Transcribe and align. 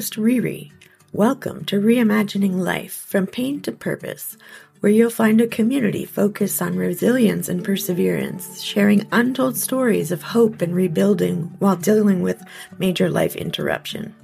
host, 0.00 0.14
Riri. 0.14 0.72
Welcome 1.12 1.66
to 1.66 1.78
Reimagining 1.78 2.54
Life 2.56 3.04
from 3.06 3.26
Pain 3.26 3.60
to 3.60 3.70
Purpose, 3.70 4.38
where 4.80 4.90
you'll 4.90 5.10
find 5.10 5.42
a 5.42 5.46
community 5.46 6.06
focused 6.06 6.62
on 6.62 6.74
resilience 6.74 7.50
and 7.50 7.62
perseverance, 7.62 8.62
sharing 8.62 9.06
untold 9.12 9.58
stories 9.58 10.10
of 10.10 10.22
hope 10.22 10.62
and 10.62 10.74
rebuilding 10.74 11.54
while 11.58 11.76
dealing 11.76 12.22
with 12.22 12.42
major 12.78 13.10
life 13.10 13.36
interruption. 13.36 14.14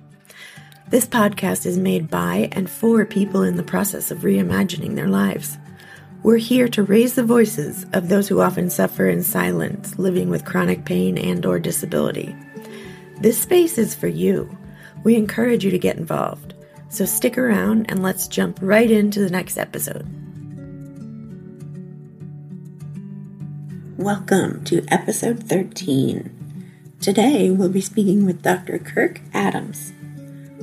This 0.88 1.06
podcast 1.06 1.66
is 1.66 1.76
made 1.76 2.08
by 2.08 2.48
and 2.52 2.70
for 2.70 3.04
people 3.04 3.42
in 3.42 3.56
the 3.56 3.62
process 3.62 4.10
of 4.10 4.20
reimagining 4.20 4.94
their 4.94 5.08
lives. 5.08 5.58
We're 6.22 6.38
here 6.38 6.68
to 6.68 6.84
raise 6.84 7.16
the 7.16 7.22
voices 7.22 7.84
of 7.92 8.08
those 8.08 8.28
who 8.28 8.40
often 8.40 8.70
suffer 8.70 9.10
in 9.10 9.22
silence, 9.22 9.98
living 9.98 10.30
with 10.30 10.46
chronic 10.46 10.86
pain 10.86 11.18
and 11.18 11.44
or 11.44 11.58
disability. 11.58 12.34
This 13.20 13.38
space 13.38 13.76
is 13.76 13.94
for 13.94 14.08
you. 14.08 14.56
We 15.06 15.14
encourage 15.14 15.64
you 15.64 15.70
to 15.70 15.78
get 15.78 15.98
involved. 15.98 16.54
So 16.88 17.04
stick 17.04 17.38
around 17.38 17.88
and 17.88 18.02
let's 18.02 18.26
jump 18.26 18.58
right 18.60 18.90
into 18.90 19.20
the 19.20 19.30
next 19.30 19.56
episode. 19.56 20.04
Welcome 23.96 24.64
to 24.64 24.84
episode 24.88 25.44
13. 25.44 26.72
Today 27.00 27.52
we'll 27.52 27.68
be 27.68 27.80
speaking 27.80 28.26
with 28.26 28.42
Dr. 28.42 28.80
Kirk 28.80 29.20
Adams. 29.32 29.92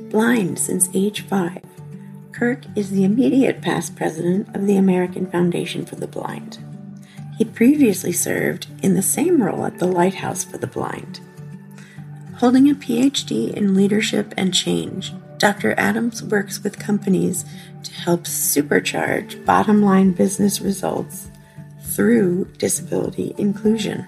Blind 0.09 0.59
since 0.59 0.89
age 0.93 1.21
5, 1.21 1.61
Kirk 2.33 2.65
is 2.75 2.91
the 2.91 3.05
immediate 3.05 3.61
past 3.61 3.95
president 3.95 4.53
of 4.53 4.67
the 4.67 4.75
American 4.75 5.25
Foundation 5.31 5.85
for 5.85 5.95
the 5.95 6.05
Blind. 6.05 6.57
He 7.37 7.45
previously 7.45 8.11
served 8.11 8.67
in 8.83 8.95
the 8.95 9.01
same 9.01 9.41
role 9.41 9.65
at 9.65 9.79
the 9.79 9.87
Lighthouse 9.87 10.43
for 10.43 10.57
the 10.57 10.67
Blind. 10.67 11.21
Holding 12.43 12.69
a 12.69 12.75
PhD 12.75 13.53
in 13.53 13.73
leadership 13.73 14.33
and 14.35 14.53
change, 14.53 15.13
Dr. 15.37 15.73
Adams 15.79 16.21
works 16.21 16.61
with 16.61 16.77
companies 16.77 17.45
to 17.83 17.93
help 17.93 18.23
supercharge 18.23 19.45
bottom 19.45 19.81
line 19.81 20.11
business 20.11 20.59
results 20.59 21.29
through 21.83 22.51
disability 22.57 23.33
inclusion. 23.37 24.05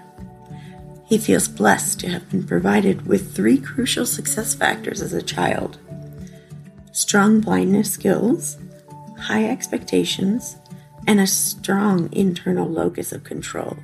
He 1.06 1.16
feels 1.16 1.48
blessed 1.48 1.98
to 2.00 2.10
have 2.10 2.28
been 2.28 2.46
provided 2.46 3.06
with 3.06 3.34
three 3.34 3.56
crucial 3.56 4.04
success 4.04 4.54
factors 4.54 5.00
as 5.00 5.14
a 5.14 5.22
child 5.22 5.78
strong 6.92 7.40
blindness 7.40 7.90
skills, 7.90 8.58
high 9.18 9.46
expectations, 9.48 10.56
and 11.06 11.20
a 11.20 11.26
strong 11.26 12.12
internal 12.12 12.68
locus 12.68 13.12
of 13.12 13.24
control. 13.24 13.78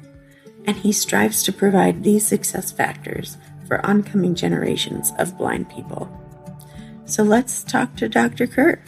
And 0.66 0.76
he 0.76 0.92
strives 0.92 1.42
to 1.44 1.54
provide 1.54 2.04
these 2.04 2.26
success 2.26 2.70
factors 2.70 3.38
for 3.66 3.84
oncoming 3.86 4.34
generations 4.34 5.12
of 5.18 5.36
blind 5.36 5.68
people. 5.70 6.10
So 7.04 7.22
let's 7.22 7.64
talk 7.64 7.96
to 7.96 8.08
Dr. 8.08 8.46
Kirk. 8.46 8.80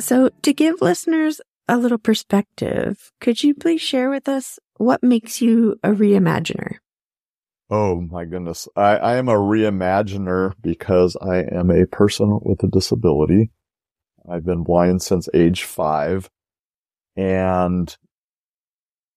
So, 0.00 0.30
to 0.42 0.52
give 0.52 0.80
listeners 0.80 1.40
a 1.66 1.76
little 1.76 1.98
perspective, 1.98 3.10
could 3.20 3.42
you 3.42 3.54
please 3.54 3.80
share 3.80 4.10
with 4.10 4.28
us 4.28 4.58
what 4.76 5.02
makes 5.02 5.42
you 5.42 5.76
a 5.82 5.90
reimaginer? 5.90 6.76
Oh 7.70 8.00
my 8.00 8.24
goodness. 8.24 8.66
I, 8.76 8.96
I 8.96 9.16
am 9.16 9.28
a 9.28 9.34
reimaginer 9.34 10.54
because 10.62 11.16
I 11.20 11.40
am 11.40 11.70
a 11.70 11.86
person 11.86 12.38
with 12.42 12.62
a 12.62 12.68
disability. 12.68 13.50
I've 14.28 14.44
been 14.44 14.62
blind 14.62 15.02
since 15.02 15.28
age 15.34 15.64
five 15.64 16.30
and 17.16 17.94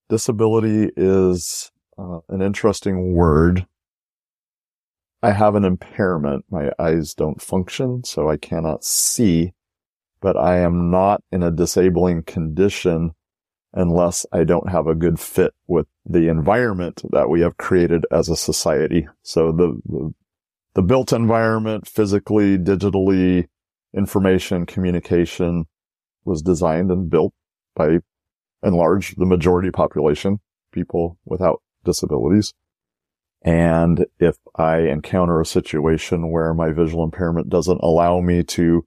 disability 0.09 0.91
is 0.97 1.71
uh, 1.97 2.20
an 2.30 2.42
interesting 2.42 3.13
word. 3.13 3.66
I 5.24 5.31
have 5.31 5.56
an 5.56 5.66
impairment. 5.66 6.46
My 6.50 6.72
eyes 6.79 7.13
don't 7.13 7.41
function, 7.41 8.03
so 8.03 8.29
I 8.29 8.38
cannot 8.38 8.84
see, 8.84 9.53
but 10.19 10.35
I 10.35 10.59
am 10.59 10.90
not 10.90 11.24
in 11.31 11.44
a 11.44 11.51
disabling 11.51 12.24
condition 12.24 13.12
unless 13.74 14.25
I 14.31 14.44
don't 14.44 14.69
have 14.69 14.88
a 14.88 14.96
good 14.96 15.19
fit 15.19 15.53
with 15.68 15.88
the 16.06 16.28
environment 16.28 17.03
that 17.12 17.30
we 17.30 17.41
have 17.41 17.57
created 17.57 18.06
as 18.12 18.28
a 18.30 18.35
society. 18.35 19.07
So 19.22 19.51
the, 19.51 19.80
the, 19.85 20.13
the 20.74 20.81
built 20.81 21.13
environment, 21.13 21.88
physically, 21.88 22.57
digitally, 22.57 23.47
information, 23.96 24.66
communication 24.66 25.66
was 26.25 26.41
designed 26.41 26.91
and 26.91 27.09
built 27.09 27.34
by 27.75 28.00
and 28.63 28.75
large 28.75 29.16
the 29.16 29.25
majority 29.25 29.72
population, 29.72 30.40
people 30.72 31.18
without 31.25 31.62
disabilities. 31.84 32.53
And 33.44 34.06
if 34.19 34.38
I 34.56 34.80
encounter 34.80 35.42
a 35.42 35.46
situation 35.46 36.31
where 36.31 36.53
my 36.53 36.72
visual 36.72 37.03
impairment 37.03 37.50
doesn't 37.50 37.81
allow 37.81 38.22
me 38.22 38.44
to 38.44 38.86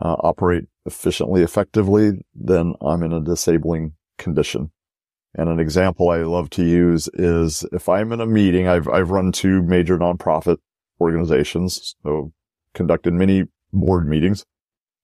uh, 0.00 0.16
operate 0.20 0.64
efficiently, 0.86 1.42
effectively, 1.42 2.12
then 2.34 2.74
I'm 2.80 3.02
in 3.02 3.12
a 3.12 3.20
disabling 3.20 3.92
condition. 4.16 4.70
And 5.34 5.48
an 5.48 5.60
example 5.60 6.08
I 6.08 6.18
love 6.18 6.50
to 6.50 6.64
use 6.64 7.08
is 7.14 7.64
if 7.72 7.88
I'm 7.88 8.12
in 8.12 8.20
a 8.20 8.26
meeting, 8.26 8.66
I've, 8.66 8.88
I've 8.88 9.10
run 9.10 9.32
two 9.32 9.62
major 9.62 9.98
nonprofit 9.98 10.56
organizations, 11.00 11.94
so 12.02 12.32
conducted 12.74 13.12
many 13.12 13.44
board 13.72 14.08
meetings. 14.08 14.44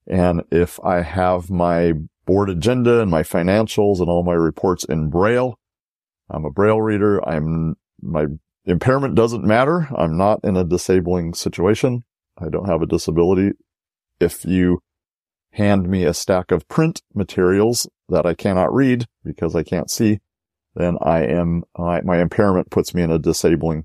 And 0.07 0.43
if 0.51 0.81
I 0.85 1.03
have 1.03 1.51
my 1.51 1.93
board 2.27 2.51
agenda 2.51 3.01
and 3.01 3.11
my 3.11 3.23
financials 3.23 4.01
and 4.01 4.09
all 4.09 4.25
my 4.25 4.35
reports 4.35 4.85
in 4.85 5.11
Braille, 5.11 5.59
I'm 6.31 6.44
a 6.44 6.50
Braille 6.50 6.81
reader. 6.81 7.26
I'm, 7.28 7.76
my 8.03 8.26
impairment 8.64 9.14
doesn't 9.14 9.44
matter. 9.44 9.88
I'm 9.97 10.16
not 10.16 10.41
in 10.42 10.56
a 10.56 10.64
disabling 10.64 11.34
situation. 11.34 12.04
I 12.38 12.48
don't 12.48 12.69
have 12.69 12.82
a 12.82 12.87
disability. 12.87 13.53
If 14.20 14.44
you 14.44 14.81
hand 15.53 15.88
me 15.88 16.04
a 16.04 16.14
stack 16.14 16.50
of 16.50 16.69
print 16.69 17.03
materials 17.14 17.88
that 18.09 18.26
I 18.26 18.34
cannot 18.34 18.75
read 18.75 19.06
because 19.25 19.54
I 19.54 19.62
can't 19.62 19.91
see, 19.91 20.19
then 20.75 20.98
I 21.00 21.25
am, 21.25 21.64
my, 21.78 22.03
my 22.03 22.20
impairment 22.20 22.70
puts 22.70 22.94
me 22.94 23.03
in 23.03 23.10
a 23.10 23.19
disabling 23.19 23.84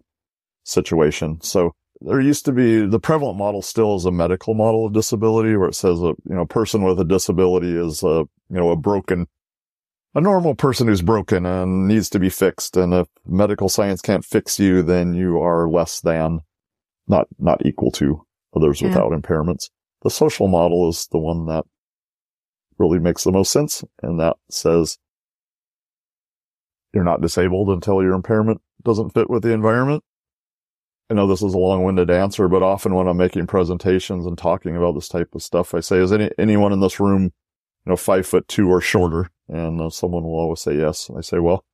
situation. 0.64 1.40
So 1.42 1.72
there 2.02 2.20
used 2.20 2.46
to 2.46 2.52
be 2.52 2.86
the 2.86 3.00
prevalent 3.00 3.38
model 3.38 3.62
still 3.62 3.96
is 3.96 4.06
a 4.06 4.12
medical 4.12 4.54
model 4.54 4.88
of 4.88 4.94
disability 4.94 5.56
where 5.56 5.70
it 5.70 5.76
says 5.76 6.00
a, 6.02 6.14
you 6.26 6.36
know, 6.36 6.46
person 6.46 6.84
with 6.84 7.00
a 7.00 7.06
disability 7.06 7.72
is 7.72 8.04
a, 8.04 8.26
you 8.50 8.58
know, 8.58 8.72
a 8.72 8.76
broken 8.76 9.28
a 10.14 10.22
normal 10.22 10.56
person 10.56 10.88
who's 10.88 11.02
broken 11.02 11.46
and 11.46 11.88
needs 11.88 12.10
to 12.10 12.20
be 12.20 12.30
fixed. 12.30 12.76
And 12.76 12.94
if 12.94 13.08
medical 13.26 13.70
science 13.70 14.02
can't 14.02 14.26
fix 14.26 14.60
you, 14.60 14.82
then 14.82 15.14
you 15.14 15.40
are 15.40 15.70
less 15.70 16.02
than, 16.02 16.42
not, 17.08 17.28
not 17.40 17.66
equal 17.66 17.92
to 17.92 18.26
others 18.56 18.82
yeah. 18.82 18.90
without 18.90 19.12
impairments. 19.12 19.70
The 20.02 20.10
social 20.10 20.48
model 20.48 20.90
is 20.90 21.08
the 21.12 21.20
one 21.20 21.46
that 21.46 21.66
really 22.78 23.00
makes 23.00 23.24
the 23.24 23.32
most 23.32 23.52
sense. 23.52 23.84
And 24.02 24.20
that 24.20 24.38
says 24.50 24.98
you're 26.94 27.04
not 27.04 27.22
disabled 27.22 27.70
until 27.70 28.04
your 28.04 28.14
impairment 28.14 28.62
doesn't 28.84 29.12
fit 29.12 29.30
with 29.30 29.44
the 29.44 29.54
environment. 29.54 30.04
I 31.10 31.14
know 31.14 31.28
this 31.28 31.44
is 31.44 31.54
a 31.54 31.60
long-winded 31.60 32.10
answer, 32.10 32.48
but 32.48 32.64
often 32.64 32.96
when 32.96 33.08
I'm 33.08 33.18
making 33.18 33.48
presentations 33.48 34.26
and 34.26 34.38
talking 34.38 34.78
about 34.78 34.96
this 34.96 35.10
type 35.10 35.36
of 35.36 35.44
stuff, 35.44 35.74
I 35.74 35.82
say, 35.82 35.98
is 35.98 36.12
any, 36.12 36.32
anyone 36.38 36.72
in 36.72 36.80
this 36.80 37.02
room, 37.02 37.24
you 37.24 37.90
know, 37.90 37.98
five 37.98 38.26
foot 38.26 38.48
two 38.48 38.70
or 38.70 38.80
shorter? 38.80 39.30
And 39.52 39.82
uh, 39.82 39.90
someone 39.90 40.24
will 40.24 40.40
always 40.40 40.62
say 40.62 40.78
yes. 40.78 41.12
I 41.16 41.22
say, 41.22 41.40
well, 41.40 41.66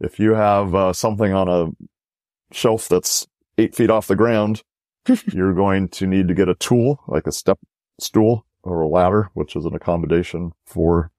if 0.00 0.20
you 0.20 0.34
have 0.34 0.74
uh, 0.74 0.92
something 0.92 1.32
on 1.32 1.48
a 1.48 2.54
shelf 2.54 2.88
that's 2.88 3.26
eight 3.56 3.74
feet 3.74 3.90
off 3.90 4.06
the 4.06 4.14
ground, 4.14 4.62
you're 5.32 5.54
going 5.54 5.88
to 5.88 6.06
need 6.06 6.28
to 6.28 6.34
get 6.34 6.48
a 6.48 6.54
tool, 6.54 7.00
like 7.08 7.26
a 7.26 7.32
step 7.32 7.58
stool 7.98 8.44
or 8.62 8.82
a 8.82 8.88
ladder, 8.88 9.30
which 9.32 9.56
is 9.56 9.64
an 9.64 9.74
accommodation 9.74 10.52
for 10.66 11.10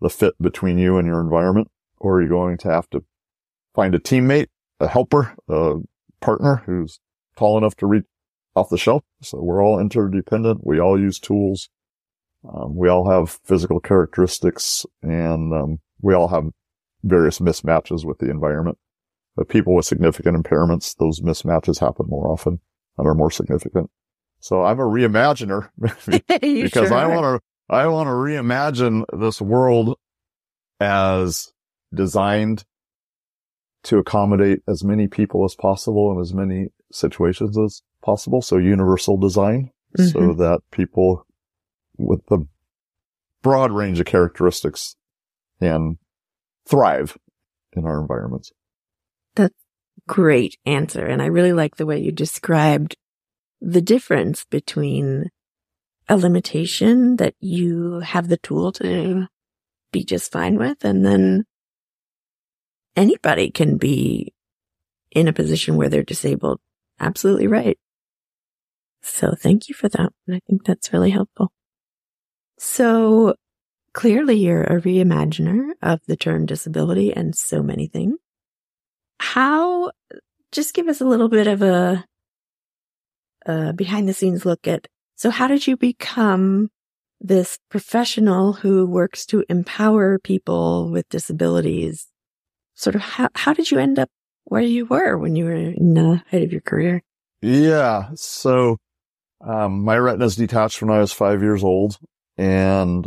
the 0.00 0.08
fit 0.08 0.34
between 0.40 0.78
you 0.78 0.96
and 0.96 1.06
your 1.06 1.20
environment. 1.20 1.70
Or 1.98 2.20
you're 2.20 2.30
going 2.30 2.58
to 2.58 2.68
have 2.68 2.88
to 2.90 3.04
find 3.74 3.94
a 3.94 3.98
teammate, 3.98 4.48
a 4.80 4.88
helper, 4.88 5.36
a 5.48 5.76
partner 6.20 6.62
who's 6.66 6.98
tall 7.36 7.58
enough 7.58 7.76
to 7.76 7.86
reach 7.86 8.04
off 8.56 8.70
the 8.70 8.78
shelf. 8.78 9.02
So 9.20 9.40
we're 9.40 9.62
all 9.62 9.78
interdependent. 9.78 10.66
We 10.66 10.80
all 10.80 10.98
use 10.98 11.18
tools. 11.18 11.68
Um, 12.44 12.74
we 12.76 12.88
all 12.88 13.08
have 13.08 13.38
physical 13.44 13.80
characteristics 13.80 14.84
and 15.02 15.52
um, 15.52 15.78
we 16.00 16.14
all 16.14 16.28
have 16.28 16.48
various 17.04 17.38
mismatches 17.38 18.04
with 18.04 18.18
the 18.18 18.30
environment. 18.30 18.78
But 19.36 19.48
people 19.48 19.74
with 19.74 19.86
significant 19.86 20.36
impairments, 20.36 20.96
those 20.96 21.20
mismatches 21.20 21.80
happen 21.80 22.06
more 22.08 22.30
often 22.30 22.60
and 22.98 23.06
are 23.06 23.14
more 23.14 23.30
significant. 23.30 23.90
So 24.40 24.62
I'm 24.62 24.80
a 24.80 24.84
reimaginer 24.84 25.70
because 25.78 26.88
sure 26.88 26.94
I 26.94 27.06
want 27.06 27.40
to, 27.40 27.74
I 27.74 27.86
want 27.86 28.08
to 28.08 28.12
reimagine 28.12 29.04
this 29.18 29.40
world 29.40 29.96
as 30.80 31.52
designed 31.94 32.64
to 33.84 33.98
accommodate 33.98 34.60
as 34.68 34.84
many 34.84 35.08
people 35.08 35.44
as 35.44 35.54
possible 35.54 36.12
in 36.12 36.20
as 36.20 36.34
many 36.34 36.68
situations 36.92 37.56
as 37.58 37.82
possible. 38.02 38.42
So 38.42 38.56
universal 38.58 39.16
design 39.16 39.70
mm-hmm. 39.96 40.08
so 40.08 40.34
that 40.34 40.60
people 40.70 41.26
with 41.96 42.24
the 42.26 42.46
broad 43.42 43.72
range 43.72 44.00
of 44.00 44.06
characteristics 44.06 44.96
and 45.60 45.98
thrive 46.68 47.18
in 47.72 47.84
our 47.84 48.00
environments. 48.00 48.52
That's 49.34 49.54
great 50.06 50.56
answer. 50.64 51.04
And 51.06 51.20
I 51.20 51.26
really 51.26 51.52
like 51.52 51.76
the 51.76 51.86
way 51.86 51.98
you 51.98 52.12
described 52.12 52.96
the 53.60 53.80
difference 53.80 54.44
between 54.44 55.30
a 56.08 56.16
limitation 56.16 57.16
that 57.16 57.34
you 57.38 58.00
have 58.00 58.28
the 58.28 58.36
tool 58.36 58.72
to 58.72 59.26
be 59.92 60.04
just 60.04 60.32
fine 60.32 60.56
with. 60.56 60.84
And 60.84 61.04
then 61.04 61.44
anybody 62.96 63.50
can 63.50 63.76
be 63.76 64.34
in 65.10 65.28
a 65.28 65.32
position 65.32 65.76
where 65.76 65.88
they're 65.88 66.02
disabled. 66.02 66.60
Absolutely 66.98 67.46
right. 67.46 67.78
So 69.02 69.34
thank 69.36 69.68
you 69.68 69.74
for 69.74 69.88
that. 69.88 70.12
And 70.26 70.36
I 70.36 70.40
think 70.46 70.64
that's 70.64 70.92
really 70.92 71.10
helpful. 71.10 71.52
So 72.64 73.34
clearly 73.92 74.36
you're 74.36 74.62
a 74.62 74.80
reimaginer 74.80 75.72
of 75.82 76.00
the 76.06 76.16
term 76.16 76.46
disability 76.46 77.12
and 77.12 77.34
so 77.34 77.60
many 77.60 77.88
things. 77.88 78.18
How, 79.18 79.90
just 80.52 80.72
give 80.72 80.86
us 80.86 81.00
a 81.00 81.04
little 81.04 81.28
bit 81.28 81.48
of 81.48 81.60
a, 81.60 82.04
a 83.46 83.72
behind 83.72 84.08
the 84.08 84.14
scenes 84.14 84.46
look 84.46 84.68
at, 84.68 84.86
so 85.16 85.30
how 85.30 85.48
did 85.48 85.66
you 85.66 85.76
become 85.76 86.70
this 87.20 87.58
professional 87.68 88.52
who 88.52 88.86
works 88.86 89.26
to 89.26 89.44
empower 89.48 90.20
people 90.20 90.88
with 90.88 91.08
disabilities? 91.08 92.06
Sort 92.74 92.94
of 92.94 93.00
how, 93.02 93.28
how 93.34 93.54
did 93.54 93.72
you 93.72 93.80
end 93.80 93.98
up 93.98 94.08
where 94.44 94.62
you 94.62 94.86
were 94.86 95.18
when 95.18 95.34
you 95.34 95.46
were 95.46 95.52
in 95.52 95.94
the 95.94 96.22
height 96.30 96.44
of 96.44 96.52
your 96.52 96.60
career? 96.60 97.02
Yeah. 97.40 98.10
So, 98.14 98.76
um, 99.44 99.82
my 99.82 99.96
retinas 99.96 100.36
detached 100.36 100.80
when 100.80 100.92
I 100.92 101.00
was 101.00 101.12
five 101.12 101.42
years 101.42 101.64
old. 101.64 101.98
And 102.36 103.06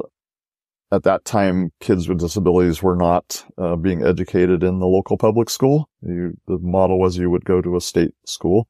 at 0.91 1.03
that 1.03 1.25
time, 1.25 1.71
kids 1.79 2.07
with 2.07 2.19
disabilities 2.19 2.81
were 2.83 2.95
not 2.95 3.45
uh, 3.57 3.75
being 3.75 4.03
educated 4.03 4.63
in 4.63 4.79
the 4.79 4.87
local 4.87 5.17
public 5.17 5.49
school. 5.49 5.89
You, 6.01 6.37
the 6.47 6.59
model 6.59 6.99
was 6.99 7.17
you 7.17 7.29
would 7.29 7.45
go 7.45 7.61
to 7.61 7.75
a 7.75 7.81
state 7.81 8.13
school 8.25 8.67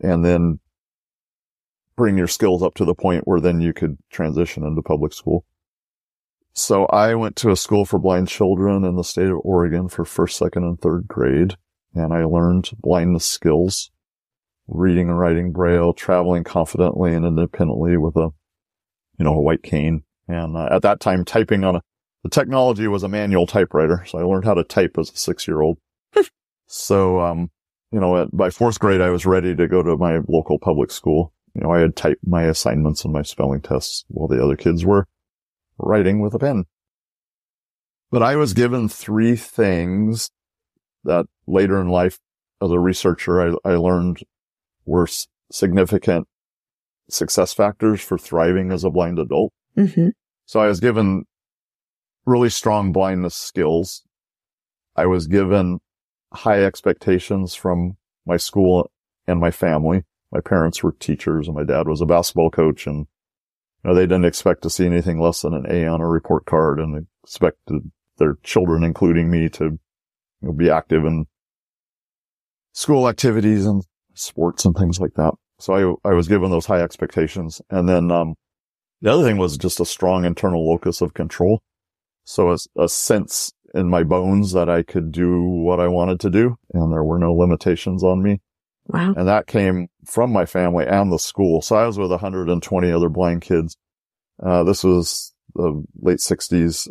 and 0.00 0.24
then 0.24 0.60
bring 1.96 2.18
your 2.18 2.28
skills 2.28 2.62
up 2.62 2.74
to 2.74 2.84
the 2.84 2.94
point 2.94 3.26
where 3.26 3.40
then 3.40 3.60
you 3.60 3.72
could 3.72 3.96
transition 4.10 4.64
into 4.64 4.82
public 4.82 5.12
school. 5.12 5.44
So 6.52 6.86
I 6.86 7.14
went 7.14 7.36
to 7.36 7.50
a 7.50 7.56
school 7.56 7.84
for 7.84 7.98
blind 7.98 8.28
children 8.28 8.84
in 8.84 8.96
the 8.96 9.02
state 9.02 9.28
of 9.28 9.40
Oregon 9.42 9.88
for 9.88 10.04
first, 10.04 10.36
second, 10.36 10.64
and 10.64 10.80
third 10.80 11.08
grade. 11.08 11.56
And 11.94 12.12
I 12.12 12.24
learned 12.24 12.70
blindness 12.78 13.26
skills, 13.26 13.90
reading 14.68 15.08
and 15.08 15.18
writing 15.18 15.52
braille, 15.52 15.92
traveling 15.92 16.44
confidently 16.44 17.12
and 17.14 17.24
independently 17.24 17.96
with 17.96 18.16
a, 18.16 18.30
you 19.18 19.24
know, 19.24 19.34
a 19.34 19.40
white 19.40 19.62
cane. 19.62 20.02
And 20.28 20.56
uh, 20.56 20.68
at 20.70 20.82
that 20.82 21.00
time, 21.00 21.24
typing 21.24 21.64
on 21.64 21.76
a, 21.76 21.82
the 22.22 22.30
technology 22.30 22.88
was 22.88 23.02
a 23.02 23.08
manual 23.08 23.46
typewriter. 23.46 24.04
So 24.06 24.18
I 24.18 24.22
learned 24.22 24.44
how 24.44 24.54
to 24.54 24.64
type 24.64 24.96
as 24.98 25.10
a 25.10 25.16
six 25.16 25.46
year 25.46 25.60
old. 25.60 25.78
so, 26.66 27.20
um, 27.20 27.50
you 27.90 28.00
know, 28.00 28.16
at, 28.16 28.36
by 28.36 28.50
fourth 28.50 28.80
grade, 28.80 29.00
I 29.00 29.10
was 29.10 29.26
ready 29.26 29.54
to 29.54 29.68
go 29.68 29.82
to 29.82 29.96
my 29.96 30.20
local 30.28 30.58
public 30.58 30.90
school 30.90 31.34
you 31.54 31.62
know, 31.62 31.70
I 31.70 31.80
had 31.80 31.96
typed 31.96 32.26
my 32.26 32.44
assignments 32.44 33.04
and 33.04 33.12
my 33.12 33.22
spelling 33.22 33.60
tests 33.60 34.04
while 34.08 34.28
the 34.28 34.42
other 34.42 34.56
kids 34.56 34.84
were 34.84 35.06
writing 35.78 36.20
with 36.20 36.34
a 36.34 36.38
pen. 36.38 36.64
But 38.10 38.22
I 38.22 38.36
was 38.36 38.54
given 38.54 38.88
three 38.88 39.36
things 39.36 40.30
that 41.04 41.26
later 41.46 41.80
in 41.80 41.88
life 41.88 42.18
as 42.60 42.70
a 42.70 42.78
researcher, 42.78 43.40
I, 43.40 43.70
I 43.70 43.74
learned 43.74 44.24
were 44.84 45.08
significant 45.50 46.26
success 47.08 47.52
factors 47.52 48.00
for 48.00 48.18
thriving 48.18 48.72
as 48.72 48.84
a 48.84 48.90
blind 48.90 49.18
adult. 49.18 49.52
Mm-hmm. 49.76 50.08
So 50.46 50.60
I 50.60 50.66
was 50.66 50.80
given 50.80 51.24
really 52.26 52.50
strong 52.50 52.92
blindness 52.92 53.34
skills. 53.34 54.02
I 54.96 55.06
was 55.06 55.26
given 55.26 55.80
high 56.32 56.64
expectations 56.64 57.54
from 57.54 57.96
my 58.26 58.36
school 58.36 58.90
and 59.26 59.40
my 59.40 59.50
family 59.50 60.04
my 60.34 60.40
parents 60.40 60.82
were 60.82 60.92
teachers 60.92 61.46
and 61.46 61.56
my 61.56 61.62
dad 61.62 61.86
was 61.86 62.00
a 62.00 62.06
basketball 62.06 62.50
coach 62.50 62.86
and 62.88 63.06
you 63.84 63.90
know, 63.90 63.94
they 63.94 64.02
didn't 64.02 64.24
expect 64.24 64.62
to 64.62 64.70
see 64.70 64.84
anything 64.84 65.20
less 65.20 65.42
than 65.42 65.54
an 65.54 65.66
A 65.70 65.86
on 65.86 66.00
a 66.00 66.08
report 66.08 66.44
card 66.44 66.80
and 66.80 67.06
expected 67.22 67.92
their 68.18 68.38
children, 68.42 68.82
including 68.82 69.30
me, 69.30 69.48
to 69.50 69.64
you 69.64 69.78
know, 70.40 70.52
be 70.52 70.70
active 70.70 71.04
in 71.04 71.26
school 72.72 73.08
activities 73.08 73.64
and 73.64 73.84
sports 74.14 74.64
and 74.64 74.74
things 74.74 74.98
like 74.98 75.14
that. 75.14 75.34
So 75.58 75.98
I, 76.04 76.10
I 76.10 76.14
was 76.14 76.28
given 76.28 76.50
those 76.50 76.66
high 76.66 76.80
expectations. 76.80 77.60
And 77.70 77.88
then, 77.88 78.10
um, 78.10 78.34
the 79.00 79.12
other 79.12 79.22
thing 79.22 79.36
was 79.36 79.58
just 79.58 79.80
a 79.80 79.84
strong 79.84 80.24
internal 80.24 80.66
locus 80.66 81.00
of 81.00 81.14
control. 81.14 81.60
So 82.24 82.52
a, 82.52 82.56
a 82.78 82.88
sense 82.88 83.52
in 83.74 83.88
my 83.88 84.02
bones 84.02 84.52
that 84.52 84.68
I 84.68 84.82
could 84.82 85.12
do 85.12 85.42
what 85.42 85.80
I 85.80 85.88
wanted 85.88 86.20
to 86.20 86.30
do 86.30 86.56
and 86.72 86.92
there 86.92 87.04
were 87.04 87.18
no 87.18 87.34
limitations 87.34 88.02
on 88.02 88.22
me. 88.22 88.40
Wow. 88.86 89.14
And 89.16 89.28
that 89.28 89.46
came 89.46 89.88
from 90.04 90.32
my 90.32 90.46
family 90.46 90.86
and 90.86 91.12
the 91.12 91.18
school. 91.18 91.62
So 91.62 91.76
I 91.76 91.86
was 91.86 91.98
with 91.98 92.10
120 92.10 92.90
other 92.90 93.08
blind 93.08 93.42
kids. 93.42 93.76
Uh, 94.42 94.64
this 94.64 94.84
was 94.84 95.34
the 95.54 95.84
late 96.00 96.18
60s, 96.18 96.88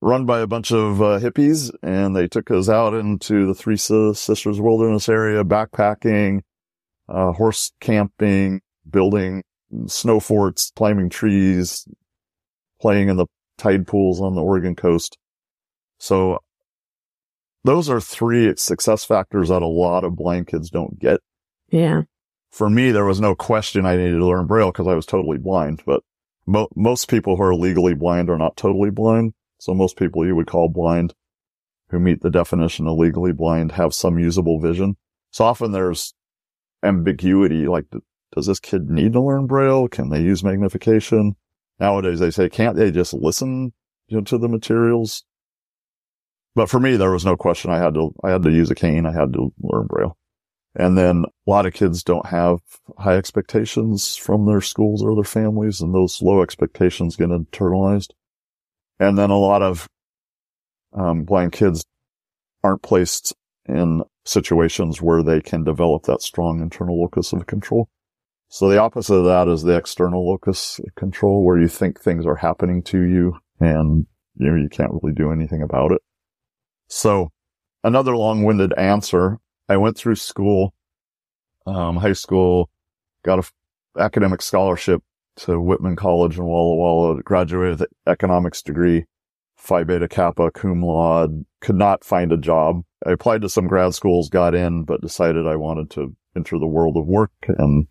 run 0.00 0.26
by 0.26 0.40
a 0.40 0.46
bunch 0.46 0.72
of 0.72 1.00
uh, 1.00 1.18
hippies, 1.20 1.70
and 1.82 2.16
they 2.16 2.26
took 2.26 2.50
us 2.50 2.68
out 2.68 2.94
into 2.94 3.46
the 3.46 3.54
Three 3.54 3.76
Sisters 3.76 4.60
Wilderness 4.60 5.08
area, 5.08 5.44
backpacking, 5.44 6.40
uh, 7.10 7.32
horse 7.32 7.72
camping, 7.80 8.60
building 8.88 9.42
snow 9.86 10.20
forts, 10.20 10.72
climbing 10.74 11.10
trees, 11.10 11.86
playing 12.80 13.08
in 13.08 13.16
the 13.16 13.26
tide 13.58 13.86
pools 13.86 14.20
on 14.20 14.34
the 14.34 14.42
Oregon 14.42 14.74
coast. 14.74 15.18
So 15.98 16.38
those 17.64 17.90
are 17.90 18.00
three 18.00 18.54
success 18.56 19.04
factors 19.04 19.48
that 19.48 19.62
a 19.62 19.66
lot 19.66 20.04
of 20.04 20.16
blind 20.16 20.46
kids 20.46 20.70
don't 20.70 20.98
get. 20.98 21.20
Yeah. 21.68 22.02
For 22.50 22.68
me, 22.68 22.90
there 22.90 23.04
was 23.04 23.20
no 23.20 23.34
question 23.34 23.86
I 23.86 23.96
needed 23.96 24.18
to 24.18 24.26
learn 24.26 24.46
Braille 24.46 24.72
because 24.72 24.88
I 24.88 24.94
was 24.94 25.06
totally 25.06 25.38
blind, 25.38 25.82
but 25.86 26.02
mo- 26.46 26.68
most 26.74 27.08
people 27.08 27.36
who 27.36 27.42
are 27.42 27.54
legally 27.54 27.94
blind 27.94 28.28
are 28.28 28.38
not 28.38 28.56
totally 28.56 28.90
blind. 28.90 29.34
So 29.60 29.74
most 29.74 29.96
people 29.96 30.26
you 30.26 30.34
would 30.34 30.46
call 30.46 30.68
blind 30.68 31.14
who 31.90 32.00
meet 32.00 32.22
the 32.22 32.30
definition 32.30 32.86
of 32.86 32.96
legally 32.96 33.32
blind 33.32 33.72
have 33.72 33.92
some 33.92 34.18
usable 34.18 34.58
vision. 34.58 34.96
So 35.30 35.44
often 35.44 35.72
there's 35.72 36.14
ambiguity. 36.82 37.66
Like, 37.66 37.86
does 38.32 38.46
this 38.46 38.60
kid 38.60 38.90
need 38.90 39.12
to 39.14 39.20
learn 39.20 39.46
Braille? 39.46 39.88
Can 39.88 40.10
they 40.10 40.20
use 40.20 40.44
magnification? 40.44 41.36
Nowadays 41.78 42.20
they 42.20 42.30
say, 42.30 42.48
can't 42.48 42.76
they 42.76 42.90
just 42.90 43.14
listen 43.14 43.72
you 44.08 44.18
know, 44.18 44.24
to 44.24 44.38
the 44.38 44.48
materials? 44.48 45.24
But 46.54 46.68
for 46.68 46.80
me, 46.80 46.96
there 46.96 47.10
was 47.10 47.24
no 47.24 47.36
question. 47.36 47.70
I 47.70 47.78
had 47.78 47.94
to, 47.94 48.12
I 48.24 48.30
had 48.30 48.42
to 48.42 48.50
use 48.50 48.70
a 48.70 48.74
cane. 48.74 49.06
I 49.06 49.12
had 49.12 49.32
to 49.34 49.52
learn 49.60 49.86
Braille. 49.86 50.16
And 50.74 50.96
then 50.96 51.24
a 51.24 51.50
lot 51.50 51.66
of 51.66 51.72
kids 51.72 52.02
don't 52.04 52.26
have 52.26 52.60
high 52.98 53.16
expectations 53.16 54.16
from 54.16 54.46
their 54.46 54.60
schools 54.60 55.02
or 55.02 55.14
their 55.14 55.24
families, 55.24 55.80
and 55.80 55.92
those 55.92 56.22
low 56.22 56.42
expectations 56.42 57.16
get 57.16 57.30
internalized. 57.30 58.10
And 59.00 59.18
then 59.18 59.30
a 59.30 59.38
lot 59.38 59.62
of 59.62 59.88
um, 60.92 61.24
blind 61.24 61.52
kids 61.52 61.84
aren't 62.62 62.82
placed 62.82 63.34
in 63.66 64.02
situations 64.24 65.00
where 65.00 65.22
they 65.22 65.40
can 65.40 65.64
develop 65.64 66.04
that 66.04 66.22
strong 66.22 66.60
internal 66.60 67.00
locus 67.00 67.32
of 67.32 67.46
control. 67.46 67.88
So 68.48 68.68
the 68.68 68.78
opposite 68.78 69.14
of 69.14 69.24
that 69.26 69.48
is 69.48 69.62
the 69.62 69.76
external 69.76 70.28
locus 70.28 70.80
control, 70.96 71.44
where 71.44 71.58
you 71.58 71.68
think 71.68 72.00
things 72.00 72.26
are 72.26 72.36
happening 72.36 72.82
to 72.84 73.00
you 73.00 73.38
and 73.60 74.06
you 74.36 74.50
know, 74.50 74.56
you 74.56 74.68
can't 74.68 74.92
really 74.92 75.14
do 75.14 75.30
anything 75.32 75.62
about 75.62 75.92
it. 75.92 76.00
So 76.88 77.30
another 77.84 78.16
long-winded 78.16 78.72
answer. 78.76 79.38
I 79.68 79.76
went 79.76 79.96
through 79.96 80.16
school, 80.16 80.74
um, 81.66 81.96
high 81.96 82.14
school, 82.14 82.70
got 83.24 83.38
a 83.38 83.42
f- 83.42 83.52
academic 83.98 84.42
scholarship 84.42 85.02
to 85.36 85.60
Whitman 85.60 85.94
College 85.94 86.38
in 86.38 86.44
Walla 86.44 86.74
Walla, 86.74 87.22
graduated 87.22 87.78
with 87.78 87.82
an 87.82 88.12
economics 88.12 88.62
degree, 88.62 89.04
Phi 89.56 89.84
Beta 89.84 90.08
Kappa, 90.08 90.50
cum 90.50 90.82
laude, 90.82 91.44
could 91.60 91.76
not 91.76 92.04
find 92.04 92.32
a 92.32 92.36
job. 92.36 92.82
I 93.06 93.12
applied 93.12 93.42
to 93.42 93.48
some 93.48 93.66
grad 93.66 93.94
schools, 93.94 94.28
got 94.28 94.54
in, 94.54 94.84
but 94.84 95.00
decided 95.00 95.46
I 95.46 95.56
wanted 95.56 95.90
to 95.92 96.14
enter 96.36 96.58
the 96.58 96.66
world 96.66 96.96
of 96.96 97.06
work 97.06 97.32
and 97.48 97.86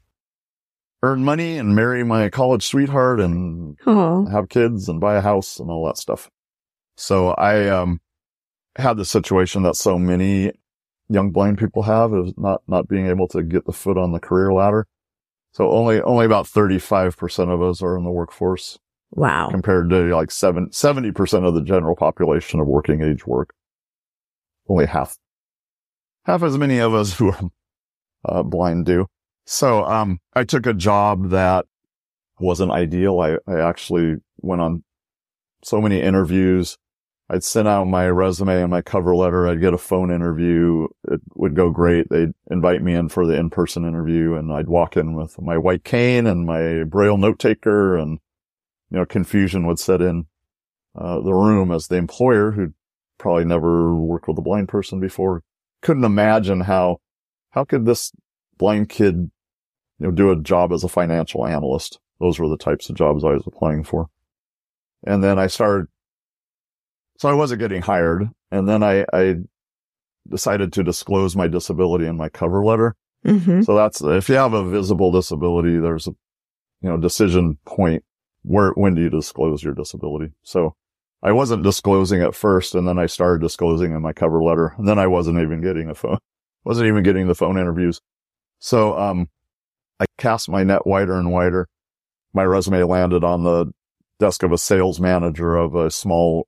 earn 1.02 1.24
money 1.24 1.58
and 1.58 1.76
marry 1.76 2.04
my 2.04 2.30
college 2.30 2.66
sweetheart 2.66 3.20
and 3.20 3.78
Oh. 3.86 4.26
have 4.28 4.50
kids 4.50 4.90
and 4.90 5.00
buy 5.00 5.16
a 5.16 5.22
house 5.22 5.60
and 5.60 5.70
all 5.70 5.86
that 5.86 5.98
stuff. 5.98 6.30
So 6.98 7.30
I, 7.30 7.68
um, 7.70 8.02
had 8.76 8.98
the 8.98 9.06
situation 9.06 9.64
that 9.64 9.76
so 9.76 9.98
many 9.98 10.52
young 11.10 11.32
blind 11.32 11.58
people 11.58 11.84
have 11.84 12.14
is 12.14 12.34
not, 12.38 12.62
not 12.68 12.88
being 12.88 13.08
able 13.08 13.28
to 13.30 13.42
get 13.42 13.66
the 13.66 13.74
foot 13.74 13.98
on 13.98 14.12
the 14.12 14.20
career 14.20 14.54
ladder. 14.54 14.86
So 15.54 15.72
only, 15.72 16.02
only 16.02 16.26
about 16.26 16.46
35% 16.46 17.50
of 17.50 17.62
us 17.62 17.82
are 17.82 17.98
in 17.98 18.04
the 18.04 18.12
workforce 18.12 18.78
Wow. 19.12 19.50
compared 19.50 19.90
to 19.90 20.16
like 20.16 20.30
seven, 20.32 20.70
70% 20.70 21.46
of 21.48 21.56
the 21.56 21.64
general 21.64 21.96
population 21.96 22.60
of 22.60 22.68
working 22.68 23.02
age 23.02 23.26
work. 23.26 23.54
Only 24.70 24.86
half, 24.86 25.18
half 26.24 26.44
as 26.44 26.58
many 26.58 26.80
of 26.80 26.94
us 26.94 27.14
who 27.18 27.32
are 27.32 27.50
uh, 28.24 28.44
blind 28.44 28.86
do. 28.86 29.08
So, 29.46 29.84
um, 29.84 30.20
I 30.34 30.44
took 30.44 30.68
a 30.68 30.74
job 30.74 31.32
that 31.32 31.66
wasn't 32.40 32.72
ideal. 32.72 33.20
I, 33.20 33.38
I 33.52 33.68
actually 33.68 34.18
went 34.38 34.62
on 34.62 34.84
so 35.64 35.82
many 35.82 36.02
interviews 36.02 36.78
I'd 37.32 37.44
send 37.44 37.68
out 37.68 37.86
my 37.86 38.10
resume 38.10 38.60
and 38.62 38.72
my 38.72 38.82
cover 38.82 39.16
letter. 39.16 39.48
I'd 39.48 39.62
get 39.62 39.74
a 39.74 39.78
phone 39.78 40.12
interview. 40.12 40.88
It 41.08 41.22
would 41.36 41.56
go 41.56 41.70
great. 41.70 42.10
They'd 42.10 42.32
invite 42.50 42.82
me 42.82 42.96
in 42.96 43.10
for 43.10 43.28
the 43.28 43.38
in-person 43.38 43.86
interview 43.86 44.34
and 44.34 44.52
I'd 44.52 44.68
walk 44.68 44.98
in 44.98 45.14
with 45.14 45.40
my 45.40 45.56
white 45.58 45.84
cane 45.84 46.26
and 46.26 46.48
my 46.48 46.84
braille 46.86 47.18
note 47.18 47.38
taker 47.38 47.96
and, 47.96 48.20
you 48.90 48.98
know, 48.98 49.06
confusion 49.06 49.68
would 49.68 49.78
set 49.78 50.02
in, 50.02 50.26
uh, 50.96 51.22
the 51.22 51.34
room 51.34 51.72
as 51.72 51.88
the 51.88 51.98
employer 51.98 52.52
who'd 52.52 52.74
probably 53.20 53.46
never 53.46 53.96
worked 53.96 54.28
with 54.28 54.38
a 54.38 54.42
blind 54.42 54.70
person 54.70 55.00
before 55.00 55.44
couldn't 55.82 56.04
imagine 56.04 56.62
how, 56.62 56.98
how 57.52 57.64
could 57.64 57.86
this 57.86 58.12
blind 58.58 58.90
kid, 58.90 59.32
you 60.00 60.08
know, 60.08 60.12
do 60.12 60.32
a 60.32 60.36
job 60.36 60.74
as 60.74 60.84
a 60.84 60.90
financial 60.90 61.46
analyst? 61.46 62.00
Those 62.20 62.40
were 62.40 62.50
the 62.50 62.58
types 62.58 62.90
of 62.90 62.96
jobs 62.96 63.24
I 63.24 63.32
was 63.32 63.44
applying 63.46 63.84
for. 63.84 64.08
And 65.06 65.24
then 65.24 65.40
I 65.40 65.48
started 65.48 65.88
so 67.18 67.30
I 67.30 67.34
wasn't 67.34 67.60
getting 67.60 67.82
hired. 67.82 68.30
And 68.50 68.68
then 68.68 68.82
I, 68.82 69.06
I 69.14 69.36
decided 70.28 70.72
to 70.74 70.84
disclose 70.84 71.36
my 71.36 71.48
disability 71.48 72.06
in 72.06 72.16
my 72.16 72.30
cover 72.30 72.64
letter. 72.64 72.96
Mm-hmm. 73.26 73.64
So 73.64 73.76
that's, 73.76 74.02
if 74.02 74.30
you 74.30 74.36
have 74.36 74.54
a 74.54 74.64
visible 74.64 75.12
disability, 75.12 75.78
there's 75.78 76.08
a, 76.08 76.12
you 76.82 76.90
know, 76.90 76.98
decision 76.98 77.58
point 77.66 78.04
where, 78.44 78.72
when 78.72 78.96
do 78.96 79.02
you 79.02 79.10
disclose 79.10 79.64
your 79.64 79.74
disability? 79.74 80.32
So 80.44 80.76
I 81.22 81.32
wasn't 81.32 81.64
disclosing 81.64 82.22
at 82.22 82.36
first 82.36 82.76
and 82.76 82.88
then 82.88 82.98
I 82.98 83.06
started 83.06 83.42
disclosing 83.42 83.92
in 83.92 84.02
my 84.02 84.14
cover 84.14 84.42
letter 84.42 84.74
and 84.78 84.88
then 84.88 85.00
I 85.00 85.08
wasn't 85.08 85.40
even 85.40 85.62
getting 85.62 85.90
a 85.90 85.96
phone, 85.96 86.18
wasn't 86.64 86.88
even 86.88 87.04
getting 87.04 87.28
the 87.28 87.36
phone 87.36 87.58
interviews. 87.58 88.00
So, 88.60 88.98
um, 88.98 89.28
I 90.00 90.06
cast 90.18 90.50
my 90.50 90.64
net 90.64 90.88
wider 90.88 91.14
and 91.14 91.32
wider. 91.32 91.68
My 92.34 92.44
resume 92.44 92.84
landed 92.84 93.24
on 93.24 93.44
the 93.44 93.72
desk 94.20 94.44
of 94.44 94.52
a 94.52 94.58
sales 94.58 95.00
manager 95.00 95.56
of 95.56 95.76
a 95.76 95.92
small 95.92 96.48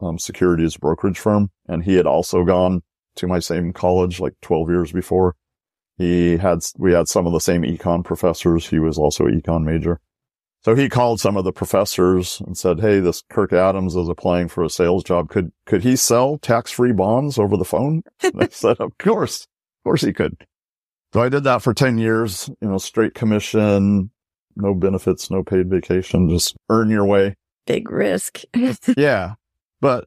um, 0.00 0.18
securities 0.18 0.76
brokerage 0.76 1.18
firm. 1.18 1.50
And 1.66 1.84
he 1.84 1.94
had 1.94 2.06
also 2.06 2.44
gone 2.44 2.82
to 3.16 3.26
my 3.26 3.38
same 3.38 3.72
college 3.72 4.20
like 4.20 4.34
12 4.42 4.68
years 4.68 4.92
before. 4.92 5.34
He 5.96 6.36
had, 6.36 6.60
we 6.78 6.92
had 6.92 7.08
some 7.08 7.26
of 7.26 7.32
the 7.32 7.40
same 7.40 7.62
econ 7.62 8.04
professors. 8.04 8.68
He 8.68 8.78
was 8.78 8.98
also 8.98 9.26
an 9.26 9.40
econ 9.40 9.64
major. 9.64 10.00
So 10.64 10.76
he 10.76 10.88
called 10.88 11.20
some 11.20 11.36
of 11.36 11.44
the 11.44 11.52
professors 11.52 12.40
and 12.46 12.56
said, 12.56 12.80
Hey, 12.80 13.00
this 13.00 13.22
Kirk 13.28 13.52
Adams 13.52 13.96
is 13.96 14.08
applying 14.08 14.48
for 14.48 14.62
a 14.62 14.70
sales 14.70 15.02
job. 15.02 15.28
Could, 15.28 15.50
could 15.66 15.82
he 15.82 15.96
sell 15.96 16.38
tax-free 16.38 16.92
bonds 16.92 17.38
over 17.38 17.56
the 17.56 17.64
phone? 17.64 18.02
And 18.22 18.40
I 18.40 18.48
said, 18.48 18.78
of 18.78 18.96
course, 18.98 19.42
of 19.42 19.84
course 19.84 20.02
he 20.02 20.12
could. 20.12 20.36
So 21.12 21.20
I 21.20 21.28
did 21.28 21.44
that 21.44 21.62
for 21.62 21.74
10 21.74 21.98
years, 21.98 22.48
you 22.60 22.68
know, 22.68 22.78
straight 22.78 23.14
commission, 23.14 24.10
no 24.56 24.74
benefits, 24.74 25.30
no 25.30 25.42
paid 25.42 25.68
vacation, 25.68 26.28
just 26.28 26.56
earn 26.70 26.88
your 26.88 27.04
way. 27.04 27.36
Big 27.66 27.90
risk. 27.90 28.42
yeah. 28.96 29.34
But 29.80 30.06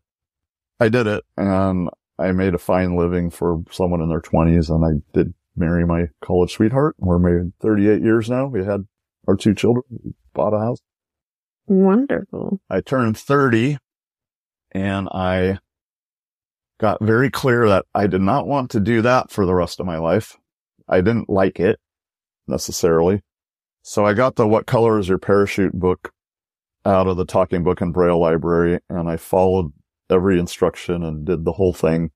I 0.80 0.88
did 0.88 1.08
it 1.08 1.24
and 1.36 1.90
I 2.18 2.32
made 2.32 2.56
a 2.56 2.60
fine 2.60 2.96
living 2.96 3.30
for 3.30 3.62
someone 3.72 4.02
in 4.02 4.10
their 4.10 4.22
twenties 4.22 4.70
and 4.70 4.86
I 4.86 5.02
did 5.14 5.34
marry 5.58 5.86
my 5.86 6.08
college 6.24 6.54
sweetheart. 6.54 6.96
We're 6.98 7.20
married 7.20 7.52
38 7.62 8.02
years 8.02 8.30
now. 8.30 8.48
We 8.48 8.64
had 8.64 8.88
our 9.28 9.36
two 9.36 9.54
children, 9.54 9.84
bought 10.36 10.54
a 10.54 10.60
house. 10.60 10.80
Wonderful. 11.66 12.60
I 12.70 12.82
turned 12.82 13.18
30 13.18 13.80
and 14.72 15.10
I 15.10 15.58
got 16.80 17.04
very 17.04 17.32
clear 17.32 17.68
that 17.68 17.86
I 17.96 18.06
did 18.06 18.22
not 18.22 18.46
want 18.46 18.70
to 18.72 18.80
do 18.80 19.02
that 19.02 19.32
for 19.32 19.46
the 19.48 19.56
rest 19.56 19.80
of 19.80 19.88
my 19.88 19.98
life. 19.98 20.38
I 20.88 21.02
didn't 21.02 21.30
like 21.30 21.60
it 21.60 21.80
necessarily. 22.48 23.24
So 23.82 24.06
I 24.06 24.14
got 24.14 24.36
the 24.36 24.48
What 24.48 24.68
Color 24.68 25.00
is 25.00 25.10
Your 25.10 25.18
Parachute 25.18 25.74
book 25.74 26.12
out 26.86 27.08
of 27.08 27.18
the 27.18 27.26
talking 27.26 27.64
book 27.64 27.82
and 27.82 27.94
braille 27.94 28.20
library 28.20 28.80
and 28.90 29.10
I 29.10 29.18
followed 29.18 29.74
every 30.12 30.40
instruction 30.40 31.04
and 31.04 31.26
did 31.26 31.46
the 31.46 31.54
whole 31.54 31.74
thing. 31.74 32.12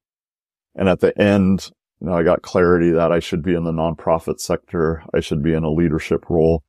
And 0.76 0.88
at 0.88 1.00
the 1.00 1.20
end, 1.20 1.72
you 2.00 2.08
know, 2.08 2.14
I 2.14 2.22
got 2.22 2.44
clarity 2.44 2.92
that 2.92 3.12
I 3.12 3.20
should 3.20 3.42
be 3.42 3.56
in 3.56 3.64
the 3.64 3.72
nonprofit 3.72 4.40
sector. 4.40 5.04
I 5.14 5.22
should 5.22 5.42
be 5.42 5.54
in 5.54 5.64
a 5.64 5.72
leadership 5.72 6.30
role 6.30 6.64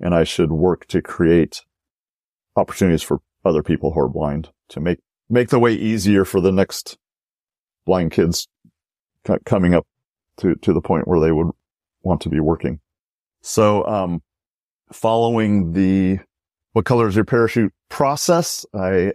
and 0.00 0.14
I 0.14 0.24
should 0.24 0.52
work 0.52 0.86
to 0.88 1.02
create 1.02 1.62
opportunities 2.56 3.02
for 3.02 3.20
other 3.44 3.62
people 3.62 3.92
who 3.92 4.00
are 4.00 4.08
blind 4.08 4.50
to 4.70 4.80
make, 4.80 4.98
make 5.28 5.48
the 5.48 5.58
way 5.58 5.72
easier 5.72 6.24
for 6.24 6.40
the 6.40 6.52
next 6.52 6.98
blind 7.86 8.12
kids 8.12 8.48
coming 9.44 9.74
up 9.74 9.86
to, 10.38 10.54
to 10.56 10.72
the 10.72 10.80
point 10.80 11.06
where 11.08 11.20
they 11.20 11.32
would 11.32 11.50
want 12.02 12.20
to 12.22 12.28
be 12.28 12.40
working. 12.40 12.80
So, 13.42 13.84
um, 13.86 14.22
following 14.92 15.72
the 15.72 16.18
what 16.72 16.84
color 16.84 17.08
is 17.08 17.16
your 17.16 17.24
parachute 17.24 17.72
process. 17.88 18.66
I 18.74 19.12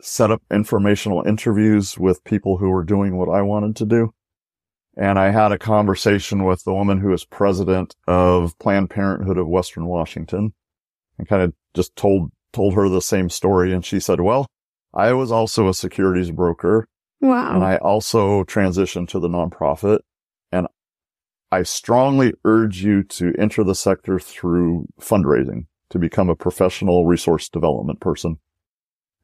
set 0.00 0.30
up 0.30 0.42
informational 0.50 1.22
interviews 1.22 1.98
with 1.98 2.24
people 2.24 2.58
who 2.58 2.70
were 2.70 2.84
doing 2.84 3.16
what 3.16 3.28
I 3.28 3.42
wanted 3.42 3.76
to 3.76 3.86
do. 3.86 4.12
And 4.96 5.18
I 5.18 5.30
had 5.30 5.52
a 5.52 5.58
conversation 5.58 6.44
with 6.44 6.64
the 6.64 6.74
woman 6.74 7.00
who 7.00 7.12
is 7.12 7.24
president 7.24 7.96
of 8.06 8.58
Planned 8.58 8.90
Parenthood 8.90 9.38
of 9.38 9.48
Western 9.48 9.86
Washington 9.86 10.52
and 11.18 11.26
kind 11.26 11.42
of 11.42 11.54
just 11.74 11.96
told, 11.96 12.30
told 12.52 12.74
her 12.74 12.88
the 12.88 13.00
same 13.00 13.30
story. 13.30 13.72
And 13.72 13.84
she 13.84 14.00
said, 14.00 14.20
well, 14.20 14.46
I 14.92 15.14
was 15.14 15.32
also 15.32 15.68
a 15.68 15.74
securities 15.74 16.30
broker. 16.30 16.86
Wow. 17.20 17.54
And 17.54 17.64
I 17.64 17.76
also 17.76 18.44
transitioned 18.44 19.08
to 19.08 19.20
the 19.20 19.28
nonprofit. 19.28 20.00
And 20.50 20.66
I 21.50 21.62
strongly 21.62 22.34
urge 22.44 22.82
you 22.82 23.02
to 23.04 23.32
enter 23.38 23.64
the 23.64 23.74
sector 23.74 24.18
through 24.18 24.86
fundraising 25.00 25.66
to 25.90 25.98
become 25.98 26.28
a 26.28 26.36
professional 26.36 27.06
resource 27.06 27.48
development 27.48 28.00
person 28.00 28.36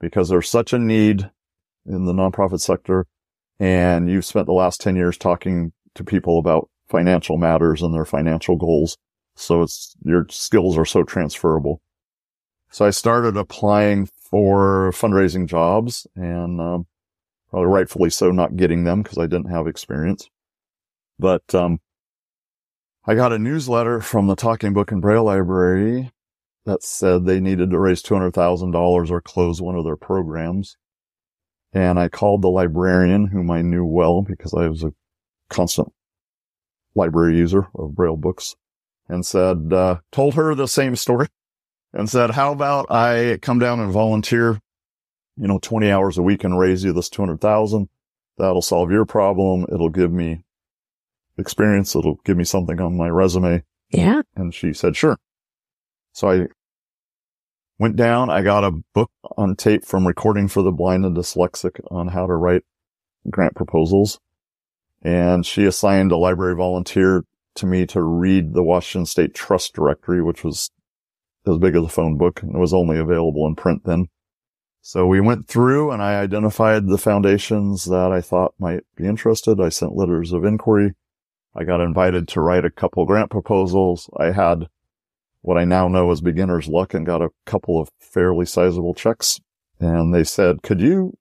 because 0.01 0.29
there's 0.29 0.49
such 0.49 0.73
a 0.73 0.79
need 0.79 1.31
in 1.87 2.05
the 2.05 2.13
nonprofit 2.13 2.61
sector. 2.61 3.07
And 3.59 4.11
you've 4.11 4.25
spent 4.25 4.47
the 4.47 4.53
last 4.53 4.81
10 4.81 4.97
years 4.97 5.17
talking 5.17 5.73
to 5.95 6.05
people 6.05 6.39
about 6.39 6.69
financial 6.89 7.37
matters 7.37 7.83
and 7.83 7.93
their 7.93 8.05
financial 8.05 8.57
goals. 8.57 8.97
So 9.35 9.63
it's 9.63 9.95
your 10.03 10.27
skills 10.31 10.79
are 10.79 10.85
so 10.85 11.03
transferable. 11.03 11.81
So 12.71 12.87
I 12.87 12.91
started 12.91 13.37
applying 13.37 14.09
for 14.31 14.91
fundraising 14.93 15.47
jobs 15.47 16.07
and, 16.15 16.61
um, 16.61 16.87
probably 17.51 17.69
rightfully 17.69 18.11
so 18.11 18.31
not 18.31 18.57
getting 18.57 18.85
them 18.85 19.03
because 19.03 19.19
I 19.19 19.27
didn't 19.27 19.51
have 19.51 19.67
experience. 19.67 20.29
But, 21.19 21.55
um, 21.55 21.81
I 23.07 23.15
got 23.15 23.33
a 23.33 23.39
newsletter 23.39 24.01
from 24.01 24.27
the 24.27 24.37
Talking 24.37 24.75
Book 24.75 24.93
and 24.93 25.01
Braille 25.01 25.25
Library 25.25 26.13
that 26.67 26.83
said 26.83 27.25
they 27.25 27.41
needed 27.41 27.71
to 27.71 27.79
raise 27.79 28.03
$200,000 28.03 29.11
or 29.11 29.21
close 29.23 29.61
one 29.61 29.77
of 29.77 29.85
their 29.85 29.97
programs. 29.97 30.77
And 31.73 31.99
I 31.99 32.09
called 32.09 32.43
the 32.43 32.49
librarian 32.49 33.27
whom 33.27 33.51
I 33.51 33.63
knew 33.63 33.85
well 33.85 34.23
because 34.23 34.55
I 34.55 34.69
was 34.69 34.83
a 34.83 34.93
constant 35.51 35.93
library 36.95 37.37
user 37.37 37.69
of 37.75 37.95
Braille 37.95 38.17
books 38.17 38.57
and 39.09 39.25
said, 39.25 39.73
uh, 39.73 39.99
told 40.13 40.35
her 40.35 40.55
the 40.55 40.69
same 40.69 40.97
story 40.97 41.29
and 41.93 42.09
said, 42.09 42.31
how 42.31 42.53
about 42.53 42.91
I 42.91 43.39
come 43.41 43.59
down 43.59 43.81
and 43.81 43.93
volunteer, 43.93 44.61
you 45.37 45.47
know, 45.47 45.59
20 45.61 45.91
hours 45.91 46.19
a 46.19 46.23
week 46.23 46.45
and 46.45 46.59
raise 46.59 46.85
you 46.85 46.93
this 46.93 47.09
200,000. 47.09 47.89
That'll 48.37 48.63
solve 48.63 48.91
your 48.91 49.05
problem. 49.05 49.67
It'll 49.73 49.89
give 49.89 50.13
me 50.13 50.45
experience. 51.39 51.95
It'll 51.97 52.21
give 52.25 52.37
me 52.37 52.45
something 52.45 52.81
on 52.81 52.97
my 52.97 53.09
resume. 53.09 53.63
Yeah. 53.91 54.23
And 54.37 54.55
she 54.55 54.73
said, 54.73 54.97
sure. 54.97 55.19
So 56.13 56.31
I 56.31 56.47
went 57.79 57.97
down. 57.97 58.31
I 58.31 58.43
got 58.43 58.65
a 58.65 58.73
book 58.95 59.11
on 59.37 59.57
tape 59.57 59.85
from 59.85 60.07
recording 60.07 60.49
for 60.49 60.63
the 60.63 60.73
blind 60.73 61.05
and 61.05 61.17
dyslexic 61.17 61.81
on 61.91 62.09
how 62.09 62.27
to 62.27 62.35
write 62.35 62.63
grant 63.31 63.55
proposals. 63.55 64.19
And 65.03 65.47
she 65.47 65.65
assigned 65.65 66.11
a 66.11 66.17
library 66.17 66.57
volunteer 66.57 67.25
to 67.55 67.67
me 67.67 67.87
to 67.87 68.03
read 68.03 68.53
the 68.53 68.63
Washington 68.63 69.07
State 69.07 69.35
Trust 69.35 69.75
Directory, 69.75 70.23
which 70.23 70.43
was 70.43 70.71
as 71.47 71.59
big 71.59 71.77
as 71.77 71.85
a 71.85 71.89
phone 71.89 72.19
book 72.19 72.43
and 72.43 72.55
it 72.55 72.59
was 72.59 72.75
only 72.75 72.99
available 72.99 73.47
in 73.47 73.55
print 73.55 73.83
then. 73.85 74.09
So 74.81 75.07
we 75.07 75.21
went 75.21 75.49
through 75.49 75.91
and 75.91 76.03
I 76.03 76.21
identified 76.21 76.87
the 76.87 76.99
foundations 76.99 77.85
that 77.87 78.11
I 78.13 78.21
thought 78.21 78.55
might 78.59 78.85
be 78.97 79.07
interested. 79.07 79.61
I 79.61 79.69
sent 79.69 79.97
letters 79.97 80.33
of 80.33 80.45
inquiry. 80.45 80.95
I 81.55 81.65
got 81.65 81.81
invited 81.81 82.29
to 82.29 82.41
write 82.41 82.65
a 82.65 82.71
couple 82.71 83.05
grant 83.07 83.31
proposals. 83.31 84.09
I 84.17 84.33
had 84.33 84.69
what 85.49 85.57
I 85.57 85.65
now 85.65 85.89
know 85.89 86.11
as 86.11 86.21
beginner's 86.21 86.69
luck 86.69 86.93
and 86.93 87.07
got 87.07 87.23
a 87.23 87.31
couple 87.47 87.81
of 87.81 87.89
fairly 87.99 88.45
sizable 88.45 88.93
checks. 88.93 89.41
And 89.81 90.15
they 90.15 90.23
said, 90.23 90.63
could 90.63 90.79
you, 90.79 91.17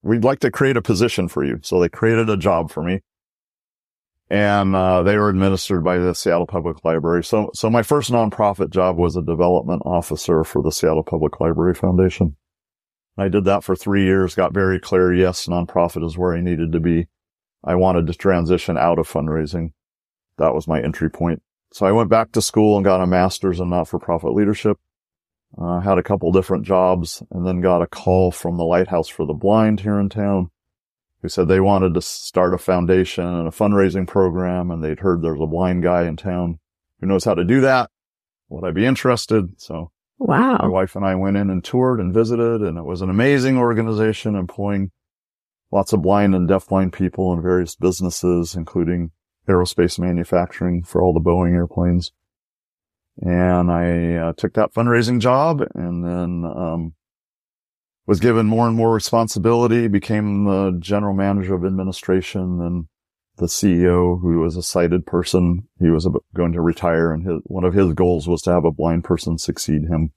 we'd 0.00 0.22
like 0.22 0.38
to 0.40 0.50
create 0.52 0.76
a 0.76 0.82
position 0.82 1.26
for 1.26 1.42
you. 1.42 1.58
So 1.60 1.80
they 1.80 1.88
created 1.88 2.30
a 2.30 2.36
job 2.36 2.70
for 2.70 2.84
me 2.84 3.00
and, 4.30 4.76
uh, 4.76 5.02
they 5.02 5.18
were 5.18 5.28
administered 5.28 5.82
by 5.82 5.98
the 5.98 6.14
Seattle 6.14 6.46
Public 6.46 6.84
Library. 6.84 7.24
So, 7.24 7.50
so 7.52 7.68
my 7.68 7.82
first 7.82 8.12
nonprofit 8.12 8.70
job 8.70 8.96
was 8.96 9.16
a 9.16 9.22
development 9.22 9.82
officer 9.84 10.44
for 10.44 10.62
the 10.62 10.70
Seattle 10.70 11.02
Public 11.02 11.40
Library 11.40 11.74
Foundation. 11.74 12.36
I 13.18 13.28
did 13.28 13.44
that 13.46 13.64
for 13.64 13.74
three 13.74 14.04
years, 14.04 14.36
got 14.36 14.54
very 14.54 14.78
clear. 14.78 15.12
Yes, 15.12 15.48
nonprofit 15.48 16.06
is 16.06 16.16
where 16.16 16.36
I 16.36 16.40
needed 16.40 16.70
to 16.70 16.80
be. 16.80 17.08
I 17.64 17.74
wanted 17.74 18.06
to 18.06 18.14
transition 18.14 18.78
out 18.78 19.00
of 19.00 19.08
fundraising. 19.08 19.72
That 20.38 20.54
was 20.54 20.68
my 20.68 20.80
entry 20.80 21.10
point. 21.10 21.42
So 21.74 21.86
I 21.86 21.90
went 21.90 22.08
back 22.08 22.30
to 22.32 22.40
school 22.40 22.76
and 22.76 22.84
got 22.84 23.00
a 23.00 23.06
master's 23.06 23.58
in 23.58 23.68
not-for-profit 23.68 24.32
leadership. 24.32 24.78
uh, 25.58 25.80
had 25.80 25.98
a 25.98 26.04
couple 26.04 26.30
different 26.30 26.64
jobs 26.64 27.20
and 27.32 27.44
then 27.44 27.60
got 27.60 27.82
a 27.82 27.88
call 27.88 28.30
from 28.30 28.56
the 28.56 28.64
Lighthouse 28.64 29.08
for 29.08 29.26
the 29.26 29.34
Blind 29.34 29.80
here 29.80 29.98
in 29.98 30.08
town 30.08 30.50
who 31.20 31.28
said 31.28 31.48
they 31.48 31.58
wanted 31.58 31.92
to 31.94 32.00
start 32.00 32.54
a 32.54 32.58
foundation 32.58 33.26
and 33.26 33.48
a 33.48 33.50
fundraising 33.50 34.06
program 34.06 34.70
and 34.70 34.84
they'd 34.84 35.00
heard 35.00 35.20
there's 35.20 35.40
a 35.40 35.48
blind 35.48 35.82
guy 35.82 36.04
in 36.04 36.16
town 36.16 36.60
who 37.00 37.08
knows 37.08 37.24
how 37.24 37.34
to 37.34 37.44
do 37.44 37.60
that. 37.62 37.90
Would 38.50 38.64
I 38.64 38.70
be 38.70 38.86
interested? 38.86 39.60
So 39.60 39.90
wow. 40.18 40.58
My 40.60 40.68
wife 40.68 40.94
and 40.94 41.04
I 41.04 41.16
went 41.16 41.36
in 41.36 41.50
and 41.50 41.64
toured 41.64 41.98
and 41.98 42.14
visited 42.14 42.62
and 42.62 42.78
it 42.78 42.84
was 42.84 43.02
an 43.02 43.10
amazing 43.10 43.58
organization 43.58 44.36
employing 44.36 44.92
lots 45.72 45.92
of 45.92 46.02
blind 46.02 46.36
and 46.36 46.48
deafblind 46.48 46.92
people 46.92 47.32
in 47.32 47.42
various 47.42 47.74
businesses, 47.74 48.54
including 48.54 49.10
aerospace 49.48 49.98
manufacturing 49.98 50.82
for 50.82 51.02
all 51.02 51.12
the 51.12 51.20
Boeing 51.20 51.52
airplanes. 51.52 52.12
And 53.18 53.70
I 53.70 54.16
uh, 54.16 54.32
took 54.32 54.54
that 54.54 54.74
fundraising 54.74 55.20
job 55.20 55.62
and 55.74 56.04
then, 56.04 56.44
um, 56.44 56.94
was 58.06 58.20
given 58.20 58.46
more 58.46 58.66
and 58.66 58.76
more 58.76 58.92
responsibility, 58.92 59.88
became 59.88 60.44
the 60.44 60.76
general 60.78 61.14
manager 61.14 61.54
of 61.54 61.64
administration 61.64 62.60
and 62.60 62.86
the 63.36 63.46
CEO 63.46 64.20
who 64.20 64.40
was 64.40 64.56
a 64.56 64.62
sighted 64.62 65.06
person. 65.06 65.68
He 65.80 65.90
was 65.90 66.08
going 66.34 66.52
to 66.52 66.60
retire 66.60 67.12
and 67.12 67.26
his, 67.26 67.40
one 67.44 67.64
of 67.64 67.74
his 67.74 67.92
goals 67.94 68.28
was 68.28 68.42
to 68.42 68.52
have 68.52 68.64
a 68.64 68.72
blind 68.72 69.04
person 69.04 69.38
succeed 69.38 69.84
him. 69.88 70.12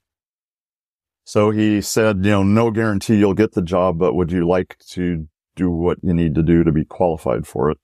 So 1.24 1.50
he 1.50 1.80
said, 1.80 2.24
you 2.24 2.30
know, 2.30 2.42
no 2.42 2.70
guarantee 2.70 3.16
you'll 3.16 3.34
get 3.34 3.52
the 3.52 3.62
job, 3.62 3.98
but 3.98 4.14
would 4.14 4.32
you 4.32 4.48
like 4.48 4.78
to 4.90 5.28
do 5.56 5.70
what 5.70 5.98
you 6.02 6.14
need 6.14 6.34
to 6.36 6.42
do 6.42 6.64
to 6.64 6.72
be 6.72 6.84
qualified 6.84 7.46
for 7.46 7.70
it? 7.70 7.78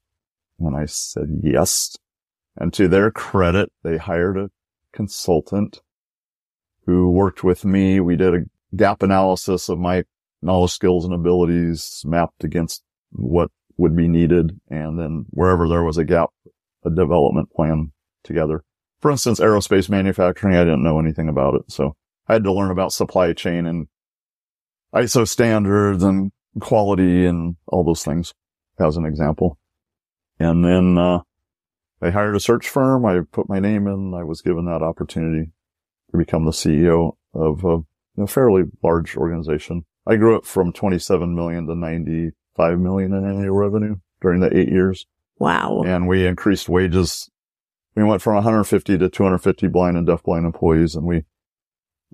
And 0.59 0.77
I 0.77 0.87
said, 0.87 1.41
yes. 1.43 1.97
And 2.57 2.73
to 2.75 2.89
their 2.89 3.11
credit, 3.11 3.73
they 3.83 3.97
hired 3.97 4.39
a 4.39 4.51
consultant 4.93 5.83
who 6.87 7.11
worked 7.11 7.43
with 7.43 7.65
me. 7.65 8.01
We 8.01 8.17
did 8.17 8.35
a 8.35 8.77
gap 8.77 9.03
analysis 9.03 9.69
of 9.69 9.79
my 9.79 10.05
knowledge, 10.43 10.73
skills, 10.73 11.05
and 11.05 11.15
abilities 11.15 12.03
mapped 12.05 12.45
against 12.45 12.83
what 13.11 13.51
would 13.77 13.97
be 13.97 14.09
needed. 14.09 14.61
And 14.69 14.99
then 14.99 15.27
wherever 15.31 15.69
there 15.69 15.83
was 15.83 15.99
a 15.99 16.05
gap, 16.05 16.31
a 16.85 16.91
development 16.91 17.53
plan 17.53 17.93
together. 18.23 18.63
For 19.01 19.11
instance, 19.11 19.41
aerospace 19.41 19.89
manufacturing, 19.89 20.57
I 20.57 20.65
didn't 20.65 20.83
know 20.83 20.99
anything 20.99 21.29
about 21.29 21.55
it. 21.55 21.71
So 21.71 21.97
I 22.29 22.35
had 22.35 22.45
to 22.45 22.53
learn 22.53 22.71
about 22.71 22.93
supply 22.93 23.33
chain 23.33 23.67
and 23.67 23.89
ISO 24.95 25.27
standards 25.27 26.03
and 26.03 26.31
quality 26.61 27.27
and 27.27 27.57
all 27.67 27.85
those 27.85 28.05
things 28.05 28.33
as 28.79 28.97
an 28.97 29.05
example. 29.05 29.59
And 30.39 30.65
then, 30.65 30.99
uh, 30.99 31.21
they 32.01 32.11
hired 32.11 32.37
a 32.37 32.41
search 32.41 32.69
firm. 32.69 33.07
I 33.07 33.21
put 33.33 33.49
my 33.49 33.61
name 33.61 33.87
in. 33.87 34.13
I 34.13 34.25
was 34.25 34.43
given 34.43 34.67
that 34.67 34.83
opportunity 34.83 35.53
to 36.11 36.19
become 36.19 36.45
the 36.45 36.51
CEO 36.51 37.17
of 37.33 37.65
a, 37.65 38.23
a 38.23 38.27
fairly 38.27 38.65
large 38.83 39.17
organization. 39.17 39.87
I 40.07 40.17
grew 40.17 40.37
up 40.37 40.45
from 40.45 40.73
27 40.73 41.35
million 41.35 41.67
to 41.67 41.75
95 41.75 42.79
million 42.79 43.15
in 43.15 43.25
annual 43.25 43.57
revenue 43.57 43.97
during 44.21 44.41
the 44.41 44.55
eight 44.55 44.69
years. 44.69 45.07
Wow. 45.39 45.83
And 45.87 46.07
we 46.07 46.27
increased 46.27 46.69
wages. 46.69 47.31
We 47.97 48.05
went 48.05 48.23
from 48.23 48.35
150 48.35 48.99
to 48.99 49.09
250 49.09 49.67
blind 49.69 49.97
and 49.97 50.07
deafblind 50.07 50.45
employees 50.45 50.95
and 50.95 51.07
we 51.07 51.25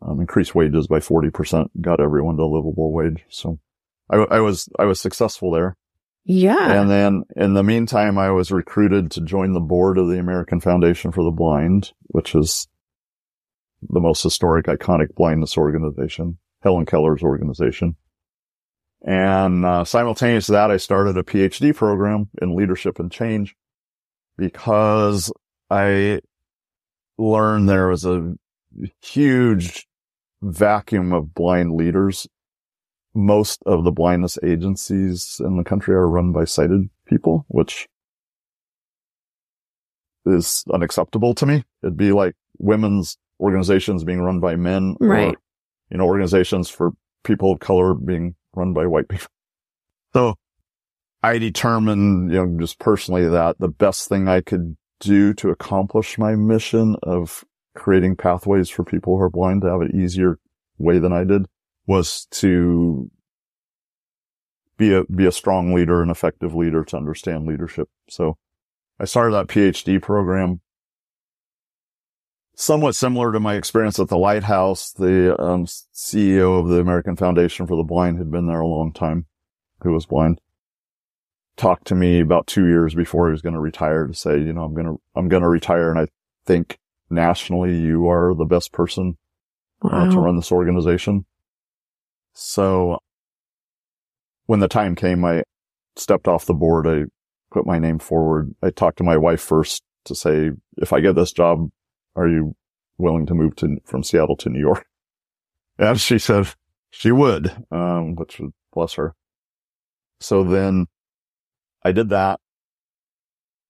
um, 0.02 0.20
increased 0.20 0.54
wages 0.54 0.86
by 0.86 1.00
40%, 1.00 1.68
got 1.80 2.00
everyone 2.00 2.36
to 2.36 2.42
a 2.42 2.44
livable 2.44 2.92
wage. 2.92 3.24
So 3.28 3.58
I, 4.08 4.16
I 4.18 4.40
was, 4.40 4.68
I 4.78 4.84
was 4.84 5.00
successful 5.00 5.50
there. 5.50 5.76
Yeah. 6.24 6.80
And 6.80 6.90
then 6.90 7.24
in 7.36 7.54
the 7.54 7.62
meantime, 7.62 8.18
I 8.18 8.30
was 8.30 8.52
recruited 8.52 9.10
to 9.12 9.20
join 9.20 9.52
the 9.52 9.60
board 9.60 9.98
of 9.98 10.08
the 10.08 10.18
American 10.18 10.60
Foundation 10.60 11.12
for 11.12 11.24
the 11.24 11.30
Blind, 11.30 11.92
which 12.08 12.34
is 12.34 12.68
the 13.88 14.00
most 14.00 14.22
historic, 14.22 14.66
iconic 14.66 15.14
blindness 15.14 15.56
organization, 15.56 16.38
Helen 16.62 16.86
Keller's 16.86 17.22
organization. 17.22 17.96
And 19.02 19.64
uh, 19.64 19.84
simultaneous 19.84 20.46
to 20.46 20.52
that, 20.52 20.70
I 20.70 20.76
started 20.76 21.16
a 21.16 21.22
PhD 21.22 21.74
program 21.74 22.28
in 22.42 22.54
leadership 22.54 22.98
and 22.98 23.10
change 23.10 23.56
because 24.36 25.32
I 25.70 26.20
learned 27.16 27.68
there 27.68 27.88
was 27.88 28.04
a 28.04 28.34
huge 29.02 29.86
vacuum 30.42 31.12
of 31.12 31.34
blind 31.34 31.72
leaders 31.72 32.26
most 33.24 33.62
of 33.66 33.84
the 33.84 33.92
blindness 33.92 34.38
agencies 34.42 35.40
in 35.44 35.56
the 35.56 35.64
country 35.64 35.94
are 35.94 36.08
run 36.08 36.32
by 36.32 36.44
sighted 36.44 36.88
people, 37.06 37.44
which 37.48 37.88
is 40.26 40.64
unacceptable 40.72 41.34
to 41.34 41.46
me. 41.46 41.64
It'd 41.82 41.96
be 41.96 42.12
like 42.12 42.34
women's 42.58 43.16
organizations 43.40 44.04
being 44.04 44.20
run 44.20 44.40
by 44.40 44.56
men 44.56 44.96
right. 45.00 45.28
or, 45.28 45.34
you 45.90 45.98
know, 45.98 46.04
organizations 46.04 46.68
for 46.68 46.92
people 47.24 47.52
of 47.52 47.60
color 47.60 47.94
being 47.94 48.34
run 48.54 48.72
by 48.72 48.86
white 48.86 49.08
people. 49.08 49.28
So 50.12 50.34
I 51.22 51.38
determined, 51.38 52.32
you 52.32 52.44
know, 52.44 52.58
just 52.58 52.78
personally 52.78 53.28
that 53.28 53.58
the 53.58 53.68
best 53.68 54.08
thing 54.08 54.28
I 54.28 54.40
could 54.40 54.76
do 54.98 55.32
to 55.34 55.50
accomplish 55.50 56.18
my 56.18 56.34
mission 56.34 56.96
of 57.02 57.44
creating 57.74 58.16
pathways 58.16 58.68
for 58.68 58.84
people 58.84 59.16
who 59.16 59.22
are 59.22 59.30
blind 59.30 59.62
to 59.62 59.70
have 59.70 59.80
an 59.80 59.94
easier 59.94 60.38
way 60.78 60.98
than 60.98 61.12
I 61.12 61.24
did 61.24 61.46
was 61.90 62.28
to 62.30 63.10
be 64.76 64.94
a, 64.94 65.02
be 65.06 65.26
a 65.26 65.32
strong 65.32 65.74
leader, 65.74 66.04
an 66.04 66.08
effective 66.08 66.54
leader 66.54 66.84
to 66.84 66.96
understand 66.96 67.48
leadership. 67.48 67.88
So 68.08 68.38
I 69.00 69.06
started 69.06 69.34
that 69.34 69.48
PhD 69.48 70.00
program 70.00 70.60
somewhat 72.54 72.94
similar 72.94 73.32
to 73.32 73.40
my 73.40 73.56
experience 73.56 73.98
at 73.98 74.06
the 74.06 74.16
Lighthouse. 74.16 74.92
The 74.92 75.34
um, 75.42 75.66
CEO 75.66 76.60
of 76.60 76.68
the 76.68 76.78
American 76.78 77.16
Foundation 77.16 77.66
for 77.66 77.76
the 77.76 77.82
Blind 77.82 78.18
had 78.18 78.30
been 78.30 78.46
there 78.46 78.60
a 78.60 78.68
long 78.68 78.92
time, 78.92 79.26
who 79.82 79.92
was 79.92 80.06
blind. 80.06 80.40
Talked 81.56 81.88
to 81.88 81.96
me 81.96 82.20
about 82.20 82.46
two 82.46 82.68
years 82.68 82.94
before 82.94 83.26
he 83.26 83.32
was 83.32 83.42
going 83.42 83.54
to 83.54 83.60
retire 83.60 84.06
to 84.06 84.14
say, 84.14 84.38
you 84.38 84.52
know, 84.52 84.62
I'm 84.62 84.74
going 84.74 84.86
to, 84.86 85.00
I'm 85.16 85.28
going 85.28 85.42
to 85.42 85.48
retire. 85.48 85.90
And 85.90 85.98
I 85.98 86.06
think 86.46 86.78
nationally 87.10 87.76
you 87.76 88.08
are 88.08 88.32
the 88.32 88.44
best 88.44 88.70
person 88.70 89.18
wow. 89.82 90.06
uh, 90.06 90.10
to 90.12 90.20
run 90.20 90.36
this 90.36 90.52
organization. 90.52 91.24
So 92.42 92.98
when 94.46 94.60
the 94.60 94.68
time 94.68 94.94
came, 94.94 95.24
I 95.26 95.42
stepped 95.96 96.26
off 96.26 96.46
the 96.46 96.54
board. 96.54 96.86
I 96.86 97.04
put 97.52 97.66
my 97.66 97.78
name 97.78 97.98
forward. 97.98 98.54
I 98.62 98.70
talked 98.70 98.96
to 98.98 99.04
my 99.04 99.18
wife 99.18 99.42
first 99.42 99.82
to 100.06 100.14
say, 100.14 100.52
if 100.78 100.94
I 100.94 101.00
get 101.00 101.16
this 101.16 101.32
job, 101.32 101.68
are 102.16 102.26
you 102.26 102.56
willing 102.96 103.26
to 103.26 103.34
move 103.34 103.56
to, 103.56 103.76
from 103.84 104.02
Seattle 104.02 104.36
to 104.38 104.48
New 104.48 104.58
York? 104.60 104.86
And 105.78 105.98
she 105.98 106.18
said 106.18 106.46
she 106.90 107.10
would, 107.10 107.64
um, 107.70 108.14
which 108.14 108.38
was 108.38 108.50
bless 108.70 108.94
her. 108.94 109.14
So 110.20 110.44
then 110.44 110.88
I 111.82 111.92
did 111.92 112.10
that, 112.10 112.38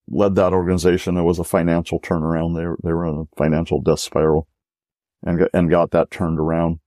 led 0.08 0.34
that 0.34 0.52
organization. 0.52 1.16
It 1.16 1.22
was 1.22 1.38
a 1.38 1.44
financial 1.44 2.00
turnaround. 2.00 2.56
They, 2.56 2.88
they 2.88 2.92
were 2.92 3.06
in 3.06 3.14
a 3.14 3.36
financial 3.36 3.80
death 3.80 4.00
spiral 4.00 4.48
and, 5.22 5.48
and 5.54 5.70
got 5.70 5.92
that 5.92 6.10
turned 6.10 6.40
around. 6.40 6.80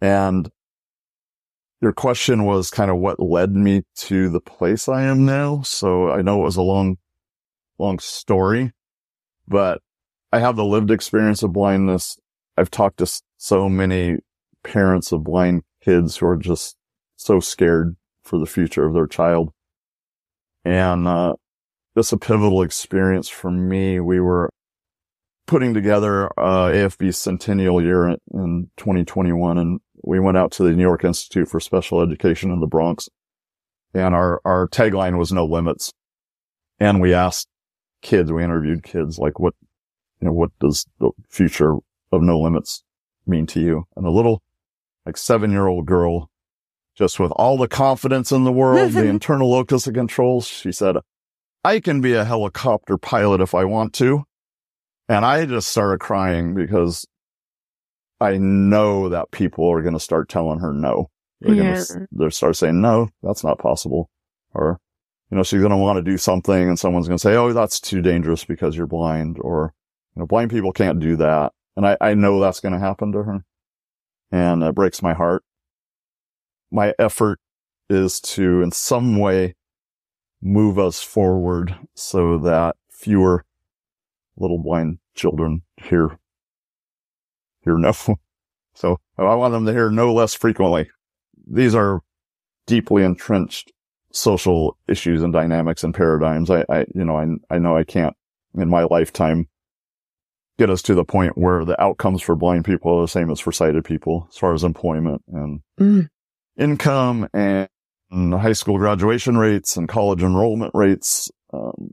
And 0.00 0.50
your 1.82 1.92
question 1.92 2.44
was 2.44 2.70
kind 2.70 2.92
of 2.92 2.98
what 2.98 3.18
led 3.18 3.56
me 3.56 3.82
to 3.96 4.30
the 4.30 4.40
place 4.40 4.88
I 4.88 5.02
am 5.02 5.26
now. 5.26 5.62
So 5.62 6.10
I 6.10 6.22
know 6.22 6.40
it 6.40 6.44
was 6.44 6.56
a 6.56 6.62
long, 6.62 6.96
long 7.76 7.98
story, 7.98 8.70
but 9.48 9.82
I 10.32 10.38
have 10.38 10.54
the 10.54 10.64
lived 10.64 10.92
experience 10.92 11.42
of 11.42 11.52
blindness. 11.52 12.18
I've 12.56 12.70
talked 12.70 12.98
to 12.98 13.22
so 13.36 13.68
many 13.68 14.18
parents 14.62 15.10
of 15.10 15.24
blind 15.24 15.64
kids 15.82 16.16
who 16.16 16.26
are 16.26 16.36
just 16.36 16.76
so 17.16 17.40
scared 17.40 17.96
for 18.22 18.38
the 18.38 18.46
future 18.46 18.86
of 18.86 18.94
their 18.94 19.08
child. 19.08 19.52
And, 20.64 21.08
uh, 21.08 21.34
this 21.96 22.12
a 22.12 22.16
pivotal 22.16 22.62
experience 22.62 23.28
for 23.28 23.50
me. 23.50 23.98
We 23.98 24.20
were 24.20 24.50
putting 25.48 25.74
together, 25.74 26.26
uh, 26.38 26.70
AFB 26.70 27.12
centennial 27.12 27.82
year 27.82 28.06
in, 28.06 28.16
in 28.32 28.70
2021 28.76 29.58
and 29.58 29.80
we 30.02 30.20
went 30.20 30.36
out 30.36 30.52
to 30.52 30.64
the 30.64 30.72
New 30.72 30.82
York 30.82 31.04
Institute 31.04 31.48
for 31.48 31.60
Special 31.60 32.00
Education 32.02 32.50
in 32.50 32.60
the 32.60 32.66
Bronx 32.66 33.08
and 33.94 34.14
our, 34.14 34.40
our 34.44 34.68
tagline 34.68 35.18
was 35.18 35.32
no 35.32 35.44
limits. 35.44 35.92
And 36.78 37.00
we 37.00 37.14
asked 37.14 37.48
kids, 38.00 38.32
we 38.32 38.42
interviewed 38.42 38.82
kids, 38.82 39.18
like 39.18 39.38
what, 39.38 39.54
you 40.20 40.26
know, 40.26 40.32
what 40.32 40.50
does 40.58 40.86
the 40.98 41.10
future 41.28 41.74
of 42.10 42.22
no 42.22 42.40
limits 42.40 42.82
mean 43.26 43.46
to 43.48 43.60
you? 43.60 43.84
And 43.96 44.06
a 44.06 44.10
little 44.10 44.42
like 45.06 45.16
seven 45.16 45.50
year 45.50 45.66
old 45.66 45.86
girl, 45.86 46.30
just 46.94 47.20
with 47.20 47.32
all 47.32 47.56
the 47.56 47.68
confidence 47.68 48.32
in 48.32 48.44
the 48.44 48.52
world, 48.52 48.92
the 48.92 49.04
internal 49.08 49.50
locus 49.50 49.86
of 49.86 49.94
control, 49.94 50.40
she 50.40 50.72
said, 50.72 50.96
I 51.64 51.80
can 51.80 52.00
be 52.00 52.14
a 52.14 52.24
helicopter 52.24 52.98
pilot 52.98 53.40
if 53.40 53.54
I 53.54 53.64
want 53.64 53.92
to. 53.94 54.24
And 55.08 55.24
I 55.24 55.44
just 55.46 55.68
started 55.68 56.00
crying 56.00 56.54
because 56.54 57.06
I 58.22 58.38
know 58.38 59.08
that 59.10 59.30
people 59.32 59.68
are 59.70 59.82
going 59.82 59.94
to 59.94 60.00
start 60.00 60.28
telling 60.28 60.60
her 60.60 60.72
no. 60.72 61.10
They're 61.40 61.54
Yeah. 61.56 61.62
going 61.64 61.74
to 61.74 62.08
they'll 62.12 62.30
start 62.30 62.56
saying, 62.56 62.80
no, 62.80 63.08
that's 63.22 63.44
not 63.44 63.58
possible. 63.58 64.10
Or, 64.54 64.78
you 65.30 65.36
know, 65.36 65.42
she's 65.42 65.60
going 65.60 65.70
to 65.72 65.76
want 65.76 65.98
to 65.98 66.02
do 66.10 66.18
something 66.18 66.68
and 66.68 66.78
someone's 66.78 67.08
going 67.08 67.18
to 67.18 67.22
say, 67.22 67.36
oh, 67.36 67.52
that's 67.52 67.80
too 67.80 68.00
dangerous 68.02 68.44
because 68.44 68.76
you're 68.76 68.86
blind 68.86 69.38
or, 69.40 69.74
you 70.16 70.20
know, 70.20 70.26
blind 70.26 70.50
people 70.50 70.72
can't 70.72 71.00
do 71.00 71.16
that. 71.16 71.52
And 71.76 71.86
I, 71.86 71.96
I 72.00 72.14
know 72.14 72.40
that's 72.40 72.60
going 72.60 72.74
to 72.74 72.78
happen 72.78 73.12
to 73.12 73.22
her. 73.24 73.44
and 74.30 74.62
it 74.62 74.74
breaks 74.74 75.02
my 75.02 75.14
heart. 75.14 75.42
My 76.70 76.94
effort 76.98 77.38
is 77.90 78.20
to, 78.20 78.62
in 78.62 78.72
some 78.72 79.18
way, 79.18 79.54
move 80.42 80.78
us 80.78 81.02
forward 81.02 81.76
so 81.94 82.38
that 82.38 82.76
fewer 82.90 83.44
little 84.36 84.58
blind 84.58 84.98
children 85.14 85.62
hear, 85.76 86.18
hear 87.64 87.76
no. 87.76 87.92
So 88.74 88.96
I 89.18 89.34
want 89.34 89.52
them 89.52 89.66
to 89.66 89.72
hear 89.72 89.90
no 89.90 90.14
less 90.14 90.32
frequently. 90.32 90.88
These 91.46 91.74
are 91.74 92.00
deeply 92.66 93.04
entrenched 93.04 93.70
social 94.12 94.78
issues 94.88 95.22
and 95.22 95.30
dynamics 95.30 95.84
and 95.84 95.94
paradigms. 95.94 96.50
I, 96.50 96.64
I 96.70 96.86
you 96.94 97.04
know, 97.04 97.18
I, 97.18 97.54
I 97.54 97.58
know 97.58 97.76
I 97.76 97.84
can't 97.84 98.16
in 98.54 98.70
my 98.70 98.84
lifetime 98.84 99.46
get 100.58 100.70
us 100.70 100.82
to 100.82 100.94
the 100.94 101.04
point 101.04 101.36
where 101.36 101.64
the 101.64 101.80
outcomes 101.82 102.22
for 102.22 102.36
blind 102.36 102.64
people 102.64 102.96
are 102.96 103.02
the 103.02 103.08
same 103.08 103.30
as 103.30 103.40
for 103.40 103.52
sighted 103.52 103.84
people 103.84 104.26
as 104.30 104.38
far 104.38 104.54
as 104.54 104.64
employment 104.64 105.22
and 105.28 105.60
mm. 105.80 106.08
income 106.58 107.28
and 107.32 107.68
high 108.12 108.52
school 108.52 108.78
graduation 108.78 109.38
rates 109.38 109.76
and 109.76 109.88
college 109.88 110.22
enrollment 110.22 110.70
rates. 110.74 111.30
Um, 111.52 111.92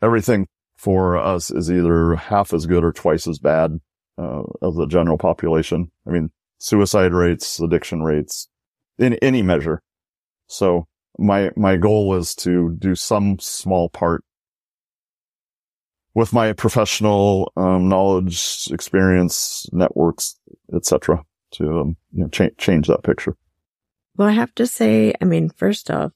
everything 0.00 0.46
for 0.76 1.16
us 1.16 1.50
is 1.50 1.70
either 1.70 2.14
half 2.14 2.52
as 2.52 2.66
good 2.66 2.84
or 2.84 2.92
twice 2.92 3.26
as 3.26 3.38
bad 3.38 3.80
uh, 4.18 4.42
of 4.62 4.74
the 4.76 4.86
general 4.86 5.18
population. 5.18 5.90
I 6.06 6.10
mean, 6.10 6.30
suicide 6.58 7.12
rates, 7.12 7.60
addiction 7.60 8.02
rates, 8.02 8.48
in 8.98 9.14
any 9.14 9.42
measure. 9.42 9.82
So 10.46 10.86
my 11.18 11.50
my 11.56 11.76
goal 11.76 12.14
is 12.14 12.34
to 12.36 12.76
do 12.78 12.94
some 12.94 13.38
small 13.38 13.88
part 13.88 14.24
with 16.14 16.32
my 16.32 16.52
professional 16.52 17.52
um, 17.56 17.88
knowledge, 17.88 18.68
experience, 18.70 19.66
networks, 19.72 20.38
etc., 20.72 21.24
to 21.52 21.80
um, 21.80 21.96
you 22.12 22.22
know, 22.22 22.28
cha- 22.28 22.48
change 22.56 22.86
that 22.86 23.02
picture. 23.02 23.36
Well, 24.16 24.28
I 24.28 24.32
have 24.32 24.54
to 24.56 24.66
say, 24.66 25.12
I 25.20 25.24
mean, 25.24 25.50
first 25.50 25.90
off, 25.90 26.12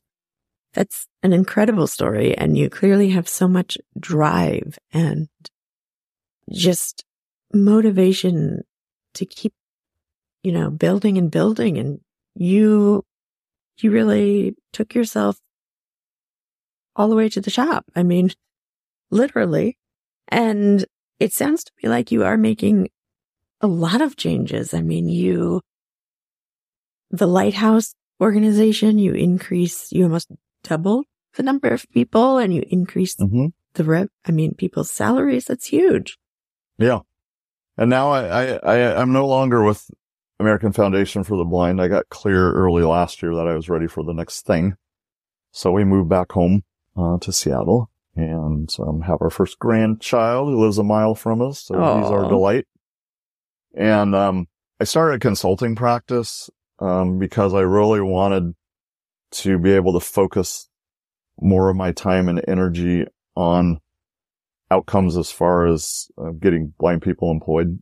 that's 0.72 1.06
an 1.22 1.32
incredible 1.32 1.88
story, 1.88 2.36
and 2.36 2.56
you 2.56 2.70
clearly 2.70 3.10
have 3.10 3.28
so 3.28 3.48
much 3.48 3.76
drive 3.98 4.78
and 4.92 5.28
just 6.52 7.04
motivation 7.52 8.62
to 9.14 9.26
keep, 9.26 9.52
you 10.42 10.52
know, 10.52 10.70
building 10.70 11.18
and 11.18 11.30
building. 11.30 11.78
And 11.78 12.00
you, 12.34 13.04
you 13.78 13.90
really 13.90 14.54
took 14.72 14.94
yourself 14.94 15.38
all 16.96 17.08
the 17.08 17.16
way 17.16 17.28
to 17.28 17.40
the 17.40 17.50
shop. 17.50 17.84
I 17.94 18.02
mean, 18.02 18.30
literally. 19.10 19.78
And 20.28 20.84
it 21.18 21.32
sounds 21.32 21.64
to 21.64 21.72
me 21.82 21.88
like 21.88 22.12
you 22.12 22.24
are 22.24 22.36
making 22.36 22.90
a 23.60 23.66
lot 23.66 24.00
of 24.00 24.16
changes. 24.16 24.74
I 24.74 24.82
mean, 24.82 25.08
you, 25.08 25.62
the 27.10 27.26
lighthouse 27.26 27.94
organization, 28.20 28.98
you 28.98 29.12
increase, 29.14 29.90
you 29.92 30.04
almost 30.04 30.30
doubled 30.62 31.06
the 31.34 31.42
number 31.42 31.68
of 31.68 31.88
people 31.90 32.38
and 32.38 32.52
you 32.52 32.64
increase 32.68 33.16
mm-hmm. 33.16 33.46
the 33.74 33.84
rep. 33.84 34.08
I 34.26 34.32
mean, 34.32 34.54
people's 34.54 34.90
salaries. 34.90 35.46
That's 35.46 35.66
huge. 35.66 36.18
Yeah. 36.78 37.00
And 37.78 37.88
now 37.88 38.10
I, 38.10 38.24
I, 38.24 38.44
I, 38.56 39.00
I'm 39.00 39.12
no 39.12 39.26
longer 39.26 39.62
with 39.62 39.88
American 40.40 40.72
Foundation 40.72 41.22
for 41.22 41.36
the 41.36 41.44
Blind. 41.44 41.80
I 41.80 41.86
got 41.86 42.08
clear 42.08 42.52
early 42.52 42.82
last 42.82 43.22
year 43.22 43.34
that 43.36 43.46
I 43.46 43.54
was 43.54 43.68
ready 43.68 43.86
for 43.86 44.02
the 44.02 44.12
next 44.12 44.44
thing. 44.44 44.76
So 45.52 45.70
we 45.70 45.84
moved 45.84 46.08
back 46.08 46.32
home 46.32 46.64
uh, 46.96 47.18
to 47.18 47.32
Seattle 47.32 47.88
and 48.16 48.74
um, 48.80 49.02
have 49.02 49.22
our 49.22 49.30
first 49.30 49.60
grandchild 49.60 50.48
who 50.48 50.60
lives 50.60 50.78
a 50.78 50.82
mile 50.82 51.14
from 51.14 51.40
us. 51.40 51.60
So 51.60 51.76
Aww. 51.76 52.02
he's 52.02 52.10
our 52.10 52.28
delight. 52.28 52.66
And 53.74 54.14
um, 54.14 54.48
I 54.80 54.84
started 54.84 55.16
a 55.16 55.20
consulting 55.20 55.76
practice 55.76 56.50
um, 56.80 57.18
because 57.20 57.54
I 57.54 57.60
really 57.60 58.00
wanted 58.00 58.54
to 59.30 59.58
be 59.58 59.70
able 59.72 59.92
to 59.92 60.00
focus 60.00 60.68
more 61.40 61.70
of 61.70 61.76
my 61.76 61.92
time 61.92 62.28
and 62.28 62.42
energy 62.48 63.06
on 63.36 63.78
outcomes 64.70 65.16
as 65.16 65.30
far 65.30 65.66
as 65.66 66.08
uh, 66.18 66.30
getting 66.30 66.74
blind 66.78 67.02
people 67.02 67.30
employed. 67.30 67.80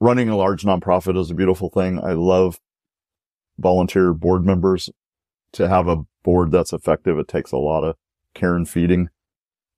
Running 0.00 0.28
a 0.28 0.36
large 0.36 0.64
nonprofit 0.64 1.18
is 1.18 1.30
a 1.30 1.34
beautiful 1.34 1.70
thing. 1.70 1.98
I 2.02 2.12
love 2.12 2.60
volunteer 3.58 4.12
board 4.12 4.44
members. 4.44 4.90
To 5.52 5.68
have 5.68 5.86
a 5.86 5.98
board 6.22 6.50
that's 6.50 6.72
effective, 6.72 7.18
it 7.18 7.28
takes 7.28 7.52
a 7.52 7.58
lot 7.58 7.84
of 7.84 7.96
care 8.34 8.56
and 8.56 8.66
feeding. 8.66 9.10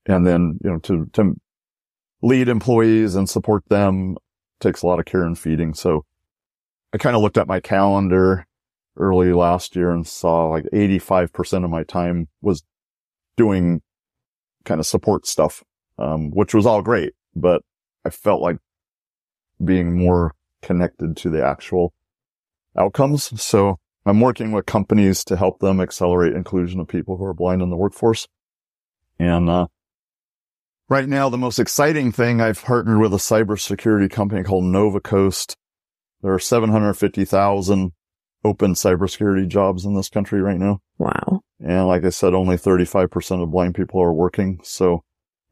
And 0.07 0.25
then, 0.25 0.59
you 0.63 0.71
know, 0.71 0.79
to, 0.81 1.07
to 1.15 1.35
lead 2.23 2.49
employees 2.49 3.17
and 3.17 3.29
support 3.29 3.65
them 3.69 4.17
takes 4.61 4.83
a 4.83 4.87
lot 4.87 5.01
of 5.01 5.05
care 5.05 5.25
and 5.25 5.39
feeding. 5.39 5.75
So 5.75 6.05
I 6.93 6.99
kind 6.99 7.17
of 7.17 7.23
looked 7.23 7.39
at 7.39 7.49
my 7.49 7.59
calendar 7.61 8.47
early 8.97 9.33
last 9.33 9.75
year 9.75 9.91
and 9.91 10.07
saw 10.07 10.47
like 10.47 10.65
85% 10.73 11.65
of 11.65 11.71
my 11.71 11.83
time 11.83 12.29
was 12.41 12.63
doing 13.37 13.83
kind 14.65 14.81
of 14.81 14.87
support 14.87 15.27
stuff, 15.27 15.63
um, 15.99 16.31
which 16.31 16.55
was 16.55 16.67
all 16.67 16.83
great, 16.83 17.13
but 17.35 17.63
I 18.05 18.11
felt 18.11 18.43
like 18.43 18.59
being 19.65 19.97
more 19.97 20.35
connected 20.63 21.17
to 21.19 21.31
the 21.31 21.45
actual 21.45 21.93
outcomes. 22.77 23.41
So 23.41 23.79
I'm 24.07 24.21
working 24.21 24.53
with 24.53 24.67
companies 24.67 25.25
to 25.25 25.37
help 25.37 25.61
them 25.61 25.81
accelerate 25.81 26.35
inclusion 26.35 26.81
of 26.81 26.89
people 26.89 27.17
who 27.17 27.25
are 27.25 27.35
blind 27.35 27.63
in 27.63 27.71
the 27.71 27.77
workforce. 27.77 28.27
And, 29.19 29.49
uh, 29.49 29.69
right 30.89 31.09
now, 31.09 31.29
the 31.29 31.39
most 31.39 31.59
exciting 31.59 32.13
thing 32.13 32.41
I've 32.41 32.63
partnered 32.63 32.99
with 32.99 33.15
a 33.15 33.19
cybersecurity 33.19 34.11
company 34.11 34.43
called 34.43 34.65
Novacoast. 34.65 35.55
There 36.23 36.35
are 36.35 36.39
750,000 36.39 37.93
open 38.45 38.75
cybersecurity 38.75 39.49
jobs 39.49 39.85
in 39.85 39.95
this 39.95 40.09
country 40.09 40.43
right 40.43 40.59
now. 40.59 40.81
Wow. 40.99 41.41
And 41.61 41.87
like 41.87 42.05
I 42.05 42.11
said, 42.11 42.35
only 42.35 42.57
35% 42.57 43.43
of 43.43 43.51
blind 43.51 43.75
people 43.75 44.03
are 44.03 44.13
working. 44.13 44.61
So 44.63 45.03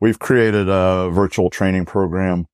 we've 0.03 0.19
created 0.19 0.69
a 0.69 1.09
virtual 1.12 1.49
training 1.49 1.87
program 1.87 2.45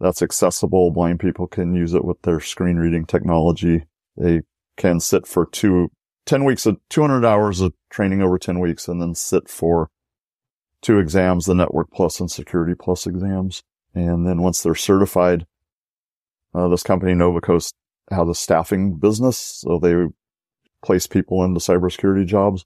that's 0.00 0.22
accessible. 0.22 0.90
Blind 0.90 1.20
people 1.20 1.46
can 1.46 1.72
use 1.72 1.94
it 1.94 2.04
with 2.04 2.20
their 2.22 2.40
screen 2.40 2.78
reading 2.78 3.06
technology. 3.06 3.84
They 4.16 4.40
can 4.76 4.98
sit 4.98 5.24
for 5.24 5.46
two, 5.46 5.92
10 6.26 6.44
weeks 6.44 6.66
of 6.66 6.78
200 6.88 7.24
hours 7.24 7.60
of 7.60 7.74
training 7.90 8.22
over 8.22 8.38
10 8.38 8.58
weeks 8.58 8.88
and 8.88 9.00
then 9.00 9.14
sit 9.14 9.48
for 9.48 9.88
two 10.82 10.98
exams, 10.98 11.46
the 11.46 11.54
Network 11.54 11.92
Plus 11.92 12.18
and 12.18 12.28
Security 12.28 12.74
Plus 12.74 13.06
exams. 13.06 13.62
And 13.94 14.26
then 14.26 14.42
once 14.42 14.60
they're 14.60 14.74
certified, 14.74 15.46
uh, 16.52 16.66
this 16.66 16.82
company, 16.82 17.12
Novacoast, 17.12 17.72
has 18.10 18.28
a 18.28 18.34
staffing 18.34 18.96
business. 18.96 19.38
So 19.38 19.78
they 19.78 19.94
place 20.84 21.06
people 21.06 21.44
into 21.44 21.60
cybersecurity 21.60 22.26
jobs. 22.26 22.64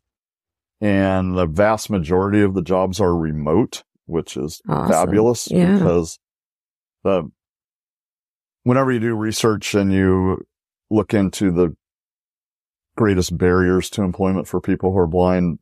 And 0.80 1.36
the 1.36 1.46
vast 1.46 1.90
majority 1.90 2.40
of 2.40 2.54
the 2.54 2.62
jobs 2.62 3.02
are 3.02 3.14
remote, 3.14 3.82
which 4.06 4.36
is 4.36 4.60
awesome. 4.68 4.92
fabulous 4.92 5.48
yeah. 5.50 5.74
because 5.74 6.18
the, 7.02 7.24
whenever 8.62 8.92
you 8.92 9.00
do 9.00 9.14
research 9.14 9.74
and 9.74 9.92
you 9.92 10.44
look 10.90 11.14
into 11.14 11.50
the 11.50 11.74
greatest 12.96 13.36
barriers 13.36 13.90
to 13.90 14.02
employment 14.02 14.46
for 14.46 14.60
people 14.60 14.92
who 14.92 14.98
are 14.98 15.06
blind, 15.06 15.58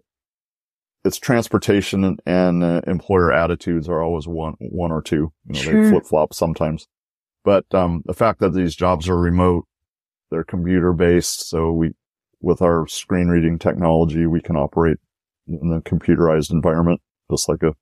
it's 1.04 1.18
transportation 1.18 2.16
and, 2.26 2.62
uh, 2.62 2.80
employer 2.86 3.32
attitudes 3.32 3.88
are 3.88 4.02
always 4.02 4.28
one, 4.28 4.54
one 4.58 4.92
or 4.92 5.02
two. 5.02 5.32
You 5.46 5.54
know, 5.54 5.60
sure. 5.60 5.84
they 5.84 5.90
flip 5.90 6.06
flop 6.06 6.34
sometimes. 6.34 6.86
But, 7.44 7.64
um, 7.74 8.02
the 8.04 8.14
fact 8.14 8.40
that 8.40 8.54
these 8.54 8.76
jobs 8.76 9.08
are 9.08 9.18
remote, 9.18 9.66
they're 10.30 10.44
computer 10.44 10.92
based. 10.92 11.48
So 11.48 11.72
we, 11.72 11.92
with 12.40 12.62
our 12.62 12.86
screen 12.86 13.28
reading 13.28 13.58
technology, 13.58 14.26
we 14.26 14.40
can 14.40 14.56
operate 14.56 14.98
in 15.46 15.72
a 15.72 15.80
computerized 15.80 16.52
environment 16.52 17.00
just 17.30 17.48
like 17.48 17.62
a 17.62 17.74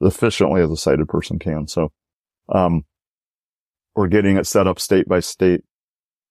efficiently 0.00 0.62
as 0.62 0.70
a 0.70 0.76
sighted 0.76 1.08
person 1.08 1.38
can. 1.38 1.66
So, 1.66 1.92
um, 2.48 2.84
we're 3.98 4.06
getting 4.06 4.36
it 4.36 4.46
set 4.46 4.68
up 4.68 4.78
state 4.78 5.08
by 5.08 5.18
state. 5.18 5.62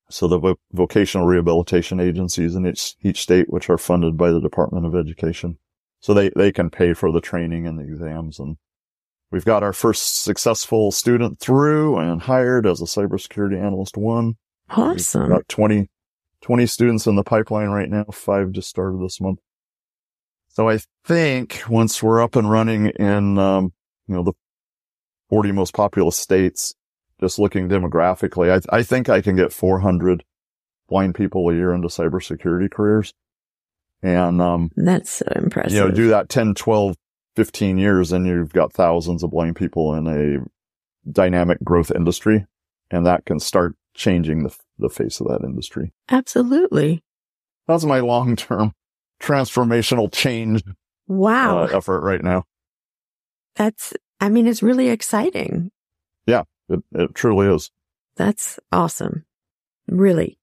So 0.10 0.30
the 0.30 0.40
vo- 0.40 0.60
vocational 0.72 1.28
rehabilitation 1.28 2.00
agencies 2.00 2.56
in 2.56 2.66
each, 2.66 2.96
each 3.04 3.22
state, 3.22 3.50
which 3.50 3.70
are 3.70 3.78
funded 3.78 4.16
by 4.16 4.32
the 4.32 4.40
Department 4.40 4.86
of 4.86 4.96
Education, 4.96 5.58
so 6.00 6.14
they, 6.14 6.30
they 6.30 6.54
can 6.54 6.70
pay 6.70 6.94
for 6.94 7.12
the 7.12 7.20
training 7.20 7.68
and 7.68 7.78
the 7.78 7.84
exams. 7.84 8.40
And 8.40 8.56
we've 9.32 9.44
got 9.44 9.64
our 9.64 9.74
first 9.74 10.24
successful 10.24 10.94
student 10.94 11.42
through 11.42 11.98
and 11.98 12.22
hired 12.22 12.66
as 12.66 12.80
a 12.82 12.86
cybersecurity 12.86 13.62
analyst 13.62 13.98
one. 13.98 14.36
Awesome. 14.70 15.24
We've 15.24 15.32
got 15.32 15.50
20, 15.50 15.90
20 16.42 16.66
students 16.68 17.06
in 17.06 17.18
the 17.18 17.24
pipeline 17.24 17.70
right 17.70 17.90
now. 17.90 18.06
Five 18.14 18.54
just 18.54 18.70
started 18.70 19.02
this 19.04 19.20
month. 19.20 19.40
So 20.58 20.70
I 20.70 20.80
think 21.06 21.62
once 21.70 22.02
we're 22.02 22.20
up 22.20 22.36
and 22.36 22.50
running 22.50 22.88
in, 22.88 23.38
um, 23.38 23.74
you 24.08 24.16
know, 24.16 24.24
the 24.24 24.34
40 25.30 25.52
most 25.52 25.76
populous 25.76 26.18
states, 26.18 26.74
just 27.20 27.38
looking 27.38 27.70
demographically, 27.70 28.50
I, 28.52 28.78
I 28.78 28.82
think 28.82 29.08
I 29.08 29.22
can 29.22 29.36
get 29.36 29.54
400 29.54 30.24
blind 30.90 31.14
people 31.14 31.48
a 31.48 31.54
year 31.54 31.74
into 31.74 31.90
cybersecurity 31.90 32.72
careers. 32.72 33.14
And, 34.02 34.42
um, 34.42 34.72
that's 34.76 35.12
so 35.12 35.28
impressive. 35.36 35.74
You 35.74 35.82
know, 35.82 35.92
do 35.92 36.08
that 36.08 36.28
10, 36.28 36.56
12, 36.56 36.96
15 37.36 37.78
years 37.78 38.12
and 38.12 38.26
you've 38.26 38.52
got 38.52 38.74
thousands 38.74 39.22
of 39.22 39.30
blind 39.30 39.58
people 39.58 39.94
in 39.94 40.08
a 40.08 41.12
dynamic 41.12 41.64
growth 41.64 41.92
industry. 41.92 42.48
And 42.90 43.06
that 43.06 43.26
can 43.26 43.40
start 43.40 43.76
changing 43.94 44.42
the, 44.42 44.58
the 44.80 44.90
face 44.90 45.20
of 45.20 45.28
that 45.28 45.46
industry. 45.46 45.94
Absolutely. 46.10 47.04
That's 47.68 47.86
my 47.86 48.00
long 48.00 48.36
term 48.36 48.74
transformational 49.22 50.12
change 50.12 50.64
Wow. 51.08 51.64
uh, 51.64 51.68
effort 51.68 52.02
right 52.02 52.24
now. 52.24 52.44
That's, 53.56 53.94
I 54.20 54.30
mean, 54.30 54.48
it's 54.48 54.62
really 54.62 54.90
exciting. 54.90 55.72
It, 56.70 56.84
it 56.94 57.16
truly 57.16 57.48
is. 57.48 57.72
That's 58.18 58.60
awesome. 58.72 59.26
Really 59.88 60.38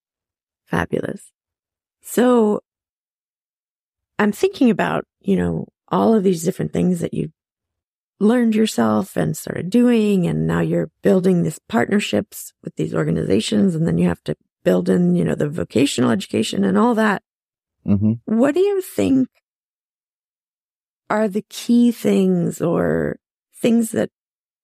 fabulous. 0.65 1.31
So 2.01 2.61
I'm 4.19 4.33
thinking 4.33 4.71
about, 4.71 5.05
you 5.21 5.37
know, 5.37 5.67
all 5.89 6.15
of 6.15 6.23
these 6.23 6.45
different 6.45 6.73
things 6.73 7.01
that 7.01 7.13
you 7.13 7.31
learned 8.21 8.55
yourself 8.55 9.17
and 9.17 9.37
started 9.37 9.71
doing. 9.71 10.27
And 10.27 10.47
now 10.47 10.61
you're 10.61 10.91
building 11.03 11.43
these 11.43 11.61
partnerships 11.69 12.53
with 12.63 12.75
these 12.77 12.95
organizations. 12.95 13.75
And 13.75 13.87
then 13.87 13.99
you 13.99 14.09
have 14.09 14.25
to 14.25 14.37
build 14.65 14.89
in, 14.89 15.15
you 15.15 15.25
know, 15.25 15.35
the 15.35 15.49
vocational 15.49 16.11
education 16.11 16.65
and 16.65 16.79
all 16.79 16.95
that. 16.95 17.23
Hmm 17.85 18.13
What 18.25 18.55
do 18.55 18.61
you 18.61 18.81
think 18.81 19.29
are 21.11 21.29
the 21.29 21.45
key 21.49 21.93
things 21.93 22.61
or 22.61 23.19
things 23.57 23.93
that 23.93 24.11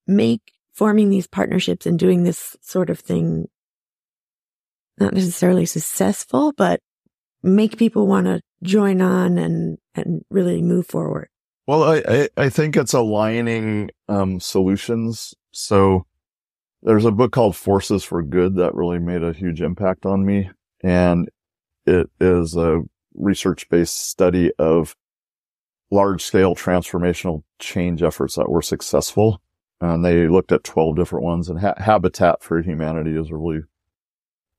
make 0.07 0.53
forming 0.73 1.11
these 1.11 1.27
partnerships 1.27 1.87
and 1.87 1.99
doing 1.99 2.25
this 2.25 2.57
sort 2.61 2.91
of 2.91 2.99
thing 2.99 3.47
not 4.99 5.15
necessarily 5.15 5.67
successful, 5.67 6.53
but 6.57 6.81
make 7.43 7.79
people 7.79 8.07
want 8.07 8.27
to 8.27 8.41
join 8.63 9.01
on 9.01 9.39
and, 9.39 9.79
and 9.95 10.23
really 10.31 10.63
move 10.63 10.87
forward? 10.87 11.29
Well, 11.67 11.85
I, 11.85 12.03
I, 12.07 12.29
I 12.37 12.49
think 12.49 12.77
it's 12.77 12.93
aligning 12.93 13.91
um, 14.09 14.41
solutions. 14.41 15.35
So 15.53 16.07
there's 16.83 17.05
a 17.05 17.13
book 17.13 17.33
called 17.33 17.57
Forces 17.57 18.05
for 18.05 18.23
Good 18.23 18.57
that 18.57 18.75
really 18.75 18.99
made 18.99 19.23
a 19.23 19.33
huge 19.33 19.63
impact 19.63 20.05
on 20.05 20.25
me. 20.25 20.51
And 20.83 21.31
it 21.87 22.11
is 22.21 22.57
a 22.57 22.81
research 23.15 23.69
based 23.69 24.09
study 24.09 24.53
of 24.59 24.97
large 25.91 26.23
scale 26.23 26.55
transformational 26.55 27.43
change 27.59 28.03
efforts 28.03 28.37
that 28.37 28.51
were 28.51 28.63
successful. 28.63 29.41
And 29.81 30.05
they 30.05 30.29
looked 30.29 30.53
at 30.53 30.65
12 30.65 30.97
different 30.97 31.25
ones 31.25 31.49
and 31.49 31.59
ha- 31.59 31.75
Habitat 31.79 32.43
for 32.43 32.61
Humanity 32.61 33.17
is 33.17 33.33
really 33.33 33.61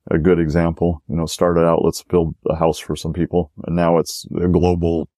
a 0.10 0.18
good 0.18 0.40
example. 0.40 1.02
You 1.08 1.16
know, 1.16 1.26
started 1.26 1.62
out, 1.62 1.84
let's 1.84 2.04
build 2.04 2.36
a 2.50 2.56
house 2.56 2.80
for 2.80 2.96
some 2.96 3.14
people. 3.14 3.52
And 3.66 3.76
now 3.76 3.98
it's 3.98 4.26
a 4.36 4.48
global 4.48 5.10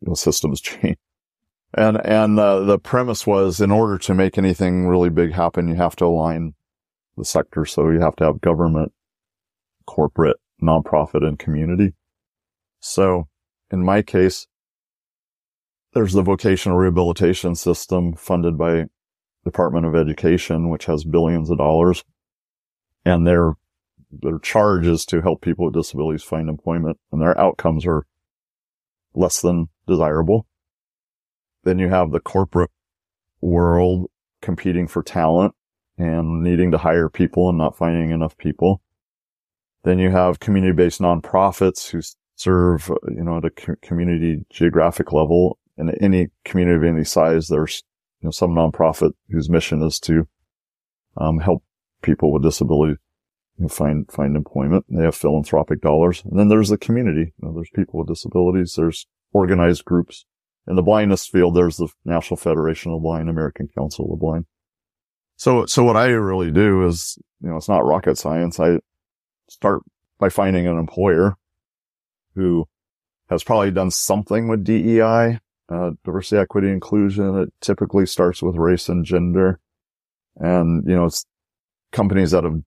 you 0.00 0.08
know, 0.08 0.14
systems 0.14 0.60
change. 0.60 0.96
And, 1.74 2.04
and, 2.04 2.40
uh, 2.40 2.60
the 2.60 2.78
premise 2.78 3.26
was 3.26 3.60
in 3.60 3.70
order 3.70 3.96
to 3.98 4.14
make 4.14 4.36
anything 4.36 4.88
really 4.88 5.10
big 5.10 5.32
happen, 5.32 5.68
you 5.68 5.76
have 5.76 5.94
to 5.96 6.06
align 6.06 6.54
the 7.16 7.24
sector. 7.24 7.64
So 7.64 7.90
you 7.90 8.00
have 8.00 8.16
to 8.16 8.24
have 8.24 8.40
government, 8.40 8.92
corporate, 9.86 10.38
nonprofit 10.60 11.24
and 11.24 11.38
community. 11.38 11.94
So 12.80 13.28
in 13.70 13.84
my 13.84 14.02
case, 14.02 14.46
there's 15.92 16.12
the 16.12 16.22
vocational 16.22 16.78
rehabilitation 16.78 17.54
system 17.54 18.14
funded 18.14 18.56
by 18.56 18.86
Department 19.44 19.86
of 19.86 19.94
Education, 19.94 20.68
which 20.68 20.86
has 20.86 21.04
billions 21.04 21.50
of 21.50 21.58
dollars. 21.58 22.04
And 23.04 23.26
their, 23.26 23.54
their 24.10 24.38
charge 24.38 24.86
is 24.86 25.04
to 25.06 25.20
help 25.20 25.40
people 25.40 25.66
with 25.66 25.74
disabilities 25.74 26.22
find 26.22 26.48
employment 26.48 26.98
and 27.12 27.20
their 27.20 27.38
outcomes 27.38 27.86
are 27.86 28.06
less 29.14 29.40
than 29.40 29.68
desirable. 29.86 30.46
Then 31.64 31.78
you 31.78 31.88
have 31.88 32.10
the 32.10 32.20
corporate 32.20 32.70
world 33.40 34.10
competing 34.40 34.86
for 34.86 35.02
talent 35.02 35.54
and 35.98 36.42
needing 36.42 36.70
to 36.70 36.78
hire 36.78 37.08
people 37.08 37.48
and 37.48 37.58
not 37.58 37.76
finding 37.76 38.10
enough 38.10 38.36
people. 38.38 38.80
Then 39.82 39.98
you 39.98 40.10
have 40.10 40.40
community-based 40.40 41.00
nonprofits 41.00 41.90
who 41.90 42.00
serve, 42.40 42.90
you 43.08 43.22
know, 43.22 43.36
at 43.36 43.44
a 43.44 43.50
co- 43.50 43.76
community 43.82 44.44
geographic 44.50 45.12
level. 45.12 45.58
in 45.76 45.90
any 46.02 46.28
community 46.44 46.76
of 46.76 46.94
any 46.94 47.04
size, 47.04 47.48
there's, 47.48 47.82
you 48.20 48.26
know, 48.26 48.30
some 48.30 48.50
nonprofit 48.50 49.12
whose 49.30 49.48
mission 49.48 49.82
is 49.82 49.98
to, 50.00 50.26
um, 51.16 51.38
help 51.38 51.62
people 52.02 52.32
with 52.32 52.42
disability 52.42 52.96
you 53.56 53.64
know, 53.64 53.68
find, 53.68 54.10
find 54.10 54.36
employment. 54.36 54.84
They 54.88 55.04
have 55.04 55.14
philanthropic 55.14 55.80
dollars. 55.82 56.22
And 56.24 56.38
then 56.38 56.48
there's 56.48 56.70
the 56.70 56.78
community. 56.78 57.32
You 57.36 57.48
know, 57.48 57.54
there's 57.54 57.70
people 57.74 58.00
with 58.00 58.08
disabilities. 58.08 58.74
There's 58.74 59.06
organized 59.32 59.84
groups. 59.84 60.24
In 60.66 60.76
the 60.76 60.82
blindness 60.82 61.26
field, 61.26 61.56
there's 61.56 61.76
the 61.76 61.88
National 62.04 62.36
Federation 62.36 62.92
of 62.92 62.96
the 62.96 63.02
Blind, 63.02 63.28
American 63.28 63.68
Council 63.76 64.06
of 64.06 64.10
the 64.12 64.16
Blind. 64.16 64.46
So, 65.36 65.66
so 65.66 65.84
what 65.84 65.96
I 65.96 66.08
really 66.08 66.50
do 66.50 66.86
is, 66.86 67.18
you 67.42 67.48
know, 67.48 67.56
it's 67.56 67.68
not 67.68 67.84
rocket 67.84 68.16
science. 68.16 68.60
I 68.60 68.78
start 69.48 69.82
by 70.18 70.28
finding 70.28 70.66
an 70.66 70.78
employer 70.78 71.36
who 72.34 72.66
has 73.28 73.44
probably 73.44 73.70
done 73.70 73.90
something 73.90 74.48
with 74.48 74.64
DEI, 74.64 75.38
uh, 75.68 75.90
diversity, 76.04 76.36
equity, 76.36 76.68
inclusion. 76.68 77.38
It 77.38 77.52
typically 77.60 78.06
starts 78.06 78.42
with 78.42 78.56
race 78.56 78.88
and 78.88 79.04
gender. 79.04 79.60
And, 80.36 80.84
you 80.86 80.96
know, 80.96 81.06
it's 81.06 81.24
companies 81.92 82.32
that 82.32 82.44
have, 82.44 82.60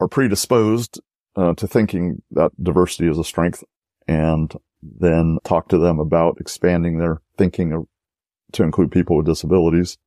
are 0.00 0.08
predisposed, 0.08 1.00
uh, 1.36 1.54
to 1.54 1.66
thinking 1.66 2.22
that 2.30 2.52
diversity 2.62 3.08
is 3.08 3.18
a 3.18 3.24
strength 3.24 3.62
and 4.06 4.52
then 4.82 5.38
talk 5.44 5.68
to 5.68 5.78
them 5.78 6.00
about 6.00 6.38
expanding 6.40 6.98
their 6.98 7.20
thinking 7.36 7.86
to 8.52 8.62
include 8.62 8.90
people 8.90 9.16
with 9.16 9.26
disabilities. 9.26 9.98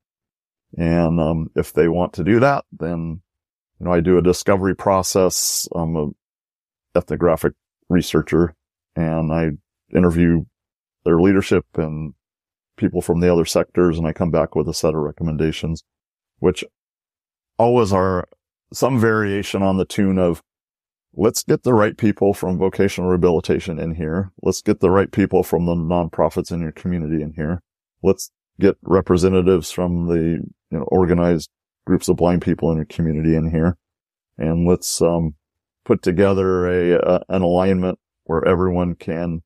And, 0.77 1.19
um, 1.19 1.51
if 1.55 1.73
they 1.73 1.87
want 1.87 2.13
to 2.13 2.23
do 2.23 2.39
that, 2.39 2.65
then, 2.71 3.21
you 3.79 3.85
know, 3.85 3.91
I 3.91 3.99
do 3.99 4.17
a 4.17 4.21
discovery 4.21 4.75
process. 4.75 5.67
I'm 5.75 5.95
a 5.95 6.07
ethnographic 6.95 7.53
researcher 7.89 8.55
and 8.95 9.31
I 9.31 9.51
interview 9.95 10.45
their 11.03 11.19
leadership 11.19 11.65
and 11.75 12.13
people 12.77 13.01
from 13.01 13.19
the 13.19 13.31
other 13.31 13.45
sectors. 13.45 13.97
And 13.97 14.07
I 14.07 14.13
come 14.13 14.31
back 14.31 14.55
with 14.55 14.67
a 14.67 14.73
set 14.73 14.93
of 14.93 15.01
recommendations, 15.01 15.83
which 16.39 16.63
always 17.57 17.93
are 17.93 18.27
some 18.73 18.99
variation 18.99 19.61
on 19.61 19.77
the 19.77 19.85
tune 19.85 20.17
of 20.17 20.41
let's 21.13 21.43
get 21.43 21.63
the 21.63 21.73
right 21.73 21.97
people 21.97 22.33
from 22.33 22.57
vocational 22.57 23.09
rehabilitation 23.09 23.79
in 23.79 23.95
here. 23.95 24.31
Let's 24.41 24.61
get 24.61 24.79
the 24.79 24.89
right 24.89 25.11
people 25.11 25.43
from 25.43 25.65
the 25.65 25.75
nonprofits 25.75 26.51
in 26.51 26.61
your 26.61 26.71
community 26.71 27.21
in 27.21 27.33
here. 27.33 27.61
Let's 28.01 28.31
get 28.59 28.77
representatives 28.83 29.71
from 29.71 30.07
the 30.07 30.43
you 30.69 30.77
know 30.77 30.83
organized 30.83 31.49
groups 31.85 32.07
of 32.07 32.17
blind 32.17 32.41
people 32.41 32.71
in 32.71 32.77
your 32.77 32.85
community 32.85 33.35
in 33.35 33.51
here, 33.51 33.77
and 34.37 34.67
let's 34.67 35.01
um, 35.01 35.35
put 35.85 36.01
together 36.01 36.67
a, 36.67 36.91
a 36.91 37.21
an 37.29 37.41
alignment 37.41 37.99
where 38.31 38.47
everyone 38.47 38.95
can 38.95 39.41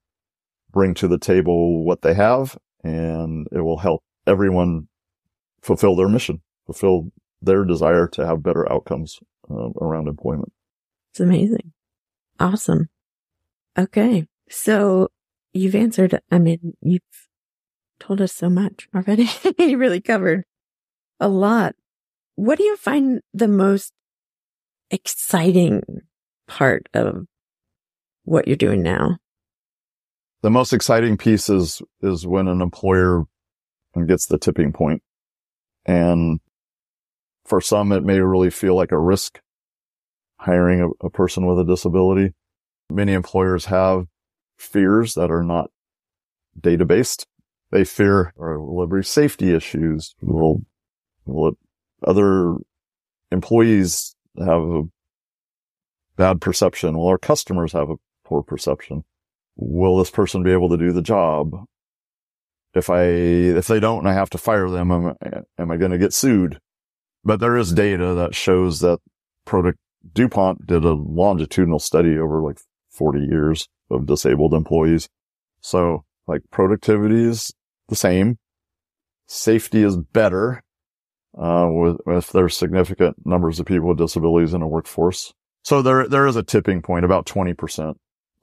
bring 0.72 0.94
to 0.94 1.08
the 1.08 1.18
table 1.18 1.84
what 1.84 2.04
they 2.04 2.14
have, 2.14 2.56
and 2.84 3.48
it 3.52 3.62
will 3.62 3.80
help 3.80 4.04
everyone 4.28 4.88
fulfill 5.64 5.96
their 5.96 6.08
mission, 6.08 6.42
fulfill 6.68 7.10
their 7.42 7.66
desire 7.66 8.08
to 8.08 8.28
have 8.28 8.44
better 8.44 8.72
outcomes 8.72 9.20
uh, 9.50 9.70
around 9.82 10.08
employment. 10.08 10.54
It's 11.12 11.20
amazing. 11.20 11.74
Awesome. 12.40 12.90
Okay. 13.76 14.28
So 14.50 15.10
you've 15.52 15.76
answered, 15.76 16.20
I 16.30 16.38
mean, 16.38 16.78
you've 16.82 17.02
told 18.00 18.22
us 18.22 18.34
so 18.34 18.52
much 18.52 18.88
already. 18.94 19.28
you 19.58 19.80
really 19.80 20.02
covered 20.02 20.44
a 21.20 21.28
lot. 21.28 21.74
What 22.36 22.60
do 22.60 22.66
you 22.66 22.78
find 22.78 23.22
the 23.34 23.48
most 23.48 23.94
exciting 24.92 25.82
part 26.48 26.88
of 26.94 27.26
what 28.26 28.48
you're 28.48 28.58
doing 28.58 28.82
now? 28.82 29.18
The 30.42 30.50
most 30.52 30.74
exciting 30.74 31.18
piece 31.18 31.50
is, 31.50 31.82
is 32.02 32.28
when 32.28 32.48
an 32.48 32.62
employer 32.62 33.24
gets 34.08 34.26
the 34.26 34.38
tipping 34.38 34.74
point. 34.74 35.02
And 35.86 36.40
for 37.46 37.62
some, 37.62 37.92
it 37.92 38.04
may 38.04 38.20
really 38.20 38.50
feel 38.50 38.76
like 38.76 38.92
a 38.92 39.00
risk 39.00 39.40
hiring 40.38 40.82
a, 40.82 41.06
a 41.06 41.10
person 41.10 41.46
with 41.46 41.60
a 41.60 41.64
disability. 41.64 42.34
Many 42.90 43.14
employers 43.14 43.66
have 43.66 44.06
fears 44.58 45.14
that 45.14 45.32
are 45.32 45.44
not 45.44 45.72
data 46.60 46.86
based. 46.86 47.26
They 47.72 47.84
fear 47.84 48.34
or 48.36 48.60
will 48.60 48.88
there 48.88 49.00
be 49.00 49.04
safety 49.04 49.54
issues? 49.54 50.16
Will, 50.22 50.62
will 51.26 51.58
other 52.06 52.56
employees 53.32 54.16
have 54.38 54.62
a 54.62 54.84
bad 56.16 56.42
perception? 56.42 56.98
Will 56.98 57.08
our 57.08 57.18
customers 57.18 57.74
have 57.74 57.90
a 57.90 57.96
poor 58.26 58.44
perception? 58.44 59.04
Will 59.56 59.98
this 59.98 60.12
person 60.12 60.44
be 60.44 60.52
able 60.52 60.70
to 60.70 60.78
do 60.78 60.92
the 60.92 61.02
job? 61.02 61.66
If 62.74 62.90
I, 62.90 63.04
if 63.04 63.68
they 63.68 63.80
don't 63.80 64.00
and 64.00 64.10
I 64.10 64.14
have 64.14 64.30
to 64.32 64.38
fire 64.38 64.70
them, 64.70 64.92
am, 64.92 65.16
am 65.58 65.72
I 65.72 65.78
going 65.78 65.92
to 65.92 65.98
get 65.98 66.14
sued? 66.14 66.60
But 67.24 67.40
there 67.40 67.56
is 67.56 67.72
data 67.72 68.14
that 68.16 68.36
shows 68.36 68.82
that 68.82 69.00
product 69.46 69.80
DuPont 70.14 70.68
did 70.68 70.84
a 70.84 70.94
longitudinal 70.94 71.80
study 71.80 72.18
over 72.18 72.42
like 72.42 72.60
40 72.92 73.20
years 73.20 73.68
of 73.90 74.06
disabled 74.06 74.54
employees. 74.54 75.08
So 75.62 76.04
like 76.28 76.42
productivity 76.52 77.24
is 77.24 77.54
the 77.88 77.96
same. 77.96 78.38
Safety 79.28 79.82
is 79.82 79.98
better, 79.98 80.62
uh, 81.38 81.68
with, 81.70 81.98
if 82.08 82.32
there's 82.32 82.56
significant 82.56 83.26
numbers 83.26 83.60
of 83.60 83.66
people 83.66 83.90
with 83.90 83.98
disabilities 83.98 84.54
in 84.54 84.62
a 84.62 84.68
workforce. 84.68 85.34
So 85.64 85.82
there, 85.82 86.08
there 86.08 86.28
is 86.28 86.36
a 86.36 86.44
tipping 86.44 86.82
point, 86.84 87.06
about 87.06 87.26
20%. 87.26 87.96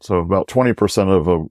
So 0.03 0.17
about 0.17 0.49
20% 0.49 1.17
of 1.17 1.29
a 1.29 1.45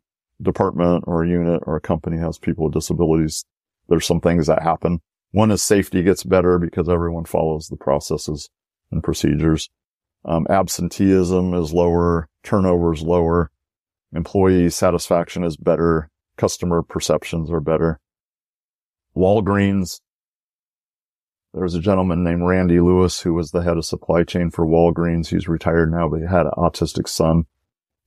department 0.44 1.06
or 1.08 1.24
a 1.24 1.30
unit 1.30 1.64
or 1.66 1.78
a 1.78 1.82
company 1.82 2.18
has 2.18 2.38
people 2.38 2.66
with 2.66 2.74
disabilities. 2.74 3.46
There's 3.88 4.06
some 4.06 4.20
things 4.20 4.48
that 4.48 4.62
happen. 4.62 5.00
One 5.32 5.52
is 5.52 5.64
safety 5.64 6.04
gets 6.04 6.24
better 6.24 6.60
because 6.60 6.90
everyone 6.90 7.24
follows 7.24 7.68
the 7.68 7.78
processes 7.78 8.50
and 8.92 9.02
procedures. 9.02 9.70
Um, 10.26 10.46
absenteeism 10.50 11.54
is 11.54 11.74
lower, 11.74 12.28
turnover 12.44 12.94
is 12.94 13.02
lower, 13.02 13.52
employee 14.14 14.70
satisfaction 14.70 15.46
is 15.46 15.56
better, 15.56 16.10
customer 16.36 16.82
perceptions 16.84 17.50
are 17.50 17.62
better. 17.62 18.02
Walgreens, 19.16 20.02
there 21.54 21.64
was 21.64 21.76
a 21.76 21.80
gentleman 21.80 22.22
named 22.22 22.44
Randy 22.44 22.82
Lewis 22.82 23.22
who 23.22 23.34
was 23.34 23.52
the 23.52 23.62
head 23.64 23.78
of 23.78 23.86
supply 23.86 24.24
chain 24.24 24.52
for 24.52 24.66
Walgreens. 24.66 25.30
He's 25.30 25.48
retired 25.48 25.90
now, 25.90 26.10
but 26.10 26.20
he 26.20 26.28
had 26.28 26.46
an 26.46 26.54
autistic 26.58 27.08
son, 27.08 27.46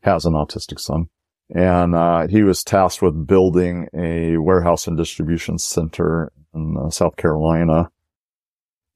has 0.04 0.24
an 0.26 0.34
autistic 0.34 0.78
son. 0.78 1.06
And 1.54 1.94
uh, 1.94 2.26
he 2.28 2.42
was 2.42 2.62
tasked 2.62 3.02
with 3.02 3.26
building 3.26 3.88
a 3.94 4.36
warehouse 4.38 4.86
and 4.86 4.96
distribution 4.96 5.58
center 5.58 6.32
in 6.54 6.76
uh, 6.78 6.90
South 6.90 7.16
Carolina. 7.16 7.90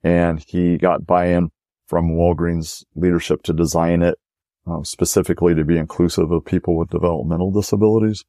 And 0.02 0.42
he 0.46 0.78
got 0.78 1.06
buy-in 1.06 1.50
from 1.86 2.12
Walgreens 2.12 2.84
leadership 2.94 3.42
to 3.44 3.52
design 3.52 4.02
it 4.02 4.18
uh, 4.66 4.82
specifically 4.82 5.54
to 5.54 5.64
be 5.64 5.78
inclusive 5.78 6.30
of 6.30 6.44
people 6.44 6.76
with 6.76 6.90
developmental 6.90 7.50
disabilities. 7.50 8.24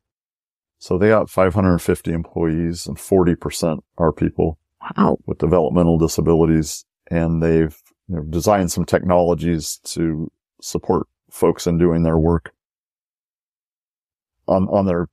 So 0.79 0.97
they 0.97 1.09
got 1.09 1.29
550 1.29 2.11
employees 2.11 2.87
and 2.87 2.97
40% 2.97 3.79
are 3.97 4.13
people 4.13 4.57
Wow. 4.97 5.17
with 5.25 5.39
developmental 5.39 5.97
disabilities. 5.97 6.85
And 7.11 7.43
they've 7.43 7.77
you 8.07 8.15
know, 8.15 8.23
designed 8.23 8.71
some 8.71 8.85
technologies 8.85 9.79
to 9.85 10.31
support 10.61 11.07
folks 11.29 11.67
in 11.67 11.77
doing 11.77 12.03
their 12.03 12.17
work 12.17 12.53
on, 14.49 14.67
on 14.69 14.85
their 14.85 15.07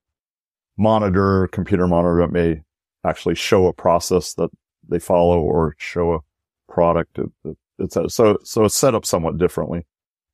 monitor, 0.77 1.49
computer 1.49 1.87
monitor 1.87 2.21
that 2.21 2.33
may 2.33 2.63
actually 3.05 3.35
show 3.35 3.67
a 3.67 3.73
process 3.73 4.35
that 4.35 4.51
they 4.89 4.99
follow 4.99 5.41
or 5.41 5.75
show 5.79 6.15
a 6.15 6.73
product. 6.73 7.19
It, 7.19 7.31
it, 7.45 7.57
it's 7.79 7.97
a, 7.97 8.09
so, 8.09 8.39
so 8.43 8.65
it's 8.65 8.75
set 8.75 8.95
up 8.95 9.05
somewhat 9.05 9.39
differently, 9.39 9.87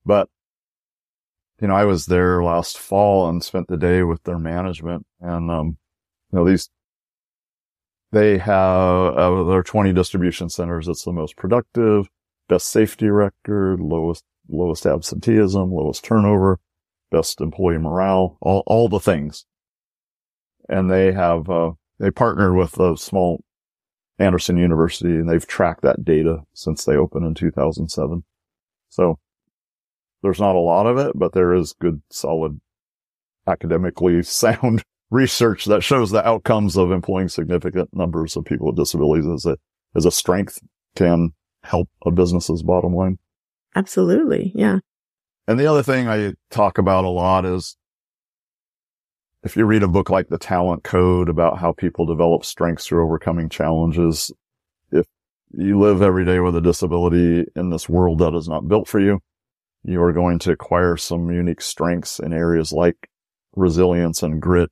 but 0.06 0.28
you 1.60 1.68
know, 1.68 1.74
I 1.74 1.84
was 1.84 2.06
there 2.06 2.42
last 2.42 2.76
fall 2.76 3.28
and 3.28 3.42
spent 3.42 3.68
the 3.68 3.76
day 3.76 4.02
with 4.02 4.24
their 4.24 4.38
management 4.38 5.06
and, 5.20 5.48
um, 5.48 5.78
you 6.32 6.38
know, 6.38 6.44
these, 6.44 6.68
they 8.10 8.36
have, 8.38 9.14
uh, 9.16 9.44
their 9.44 9.62
20 9.62 9.92
distribution 9.92 10.48
centers. 10.48 10.88
It's 10.88 11.04
the 11.04 11.12
most 11.12 11.36
productive, 11.36 12.08
best 12.48 12.66
safety 12.66 13.08
record, 13.08 13.80
lowest, 13.80 14.24
lowest 14.48 14.86
absenteeism, 14.86 15.70
lowest 15.70 16.04
turnover, 16.04 16.58
best 17.12 17.40
employee 17.40 17.78
morale, 17.78 18.38
all, 18.40 18.64
all 18.66 18.88
the 18.88 18.98
things. 18.98 19.44
And 20.68 20.90
they 20.90 21.12
have, 21.12 21.48
uh, 21.48 21.72
they 22.00 22.10
partnered 22.10 22.56
with 22.56 22.80
a 22.80 22.96
small 22.96 23.44
Anderson 24.18 24.56
University 24.56 25.10
and 25.10 25.28
they've 25.28 25.46
tracked 25.46 25.82
that 25.82 26.04
data 26.04 26.38
since 26.54 26.84
they 26.84 26.96
opened 26.96 27.26
in 27.26 27.34
2007. 27.34 28.24
So 28.88 29.18
there's 30.22 30.40
not 30.40 30.56
a 30.56 30.60
lot 30.60 30.86
of 30.86 30.98
it, 30.98 31.12
but 31.14 31.32
there 31.32 31.54
is 31.54 31.74
good, 31.80 32.02
solid, 32.10 32.60
academically 33.46 34.22
sound 34.24 34.82
research 35.10 35.66
that 35.66 35.82
shows 35.82 36.10
the 36.10 36.26
outcomes 36.26 36.76
of 36.76 36.90
employing 36.90 37.28
significant 37.28 37.90
numbers 37.92 38.36
of 38.36 38.44
people 38.44 38.66
with 38.66 38.76
disabilities 38.76 39.26
as 39.26 39.44
a, 39.44 39.56
as 39.94 40.06
a 40.06 40.10
strength 40.10 40.58
can 40.96 41.32
help 41.64 41.88
a 42.06 42.10
business's 42.10 42.62
bottom 42.62 42.94
line. 42.94 43.18
Absolutely. 43.74 44.52
Yeah. 44.54 44.78
And 45.46 45.58
the 45.58 45.66
other 45.66 45.82
thing 45.82 46.08
I 46.08 46.34
talk 46.50 46.78
about 46.78 47.04
a 47.04 47.08
lot 47.08 47.44
is 47.44 47.76
if 49.42 49.56
you 49.56 49.64
read 49.64 49.82
a 49.82 49.88
book 49.88 50.08
like 50.08 50.28
The 50.28 50.38
Talent 50.38 50.84
Code 50.84 51.28
about 51.28 51.58
how 51.58 51.72
people 51.72 52.06
develop 52.06 52.44
strengths 52.44 52.86
through 52.86 53.04
overcoming 53.04 53.48
challenges, 53.48 54.30
if 54.92 55.06
you 55.50 55.80
live 55.80 56.00
every 56.00 56.24
day 56.24 56.38
with 56.38 56.54
a 56.54 56.60
disability 56.60 57.44
in 57.56 57.70
this 57.70 57.88
world 57.88 58.20
that 58.20 58.34
is 58.34 58.48
not 58.48 58.68
built 58.68 58.86
for 58.86 59.00
you, 59.00 59.20
you 59.82 60.00
are 60.00 60.12
going 60.12 60.38
to 60.40 60.52
acquire 60.52 60.96
some 60.96 61.30
unique 61.30 61.60
strengths 61.60 62.20
in 62.20 62.32
areas 62.32 62.72
like 62.72 63.10
resilience 63.56 64.22
and 64.22 64.40
grit 64.40 64.70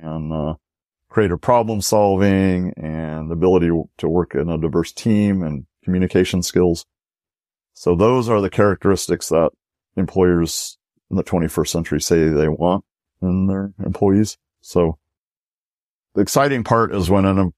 and 0.00 0.32
uh, 0.32 0.54
creative 1.08 1.40
problem 1.40 1.80
solving 1.80 2.72
and 2.76 3.30
ability 3.32 3.70
to 3.98 4.08
work 4.08 4.36
in 4.36 4.48
a 4.48 4.56
diverse 4.56 4.92
team 4.92 5.42
and 5.42 5.66
communication 5.82 6.42
skills. 6.42 6.86
So 7.74 7.96
those 7.96 8.28
are 8.28 8.40
the 8.40 8.50
characteristics 8.50 9.28
that 9.30 9.50
employers 9.96 10.78
in 11.10 11.16
the 11.16 11.24
21st 11.24 11.68
century 11.68 12.00
say 12.00 12.28
they 12.28 12.48
want 12.48 12.84
in 13.20 13.46
their 13.46 13.72
employees. 13.84 14.38
So 14.60 14.98
the 16.14 16.22
exciting 16.22 16.64
part 16.64 16.94
is 16.94 17.10
when 17.10 17.24
an 17.24 17.52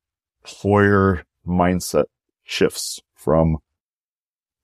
employer 0.44 1.24
mindset 1.46 2.04
shifts 2.42 3.00
from, 3.14 3.58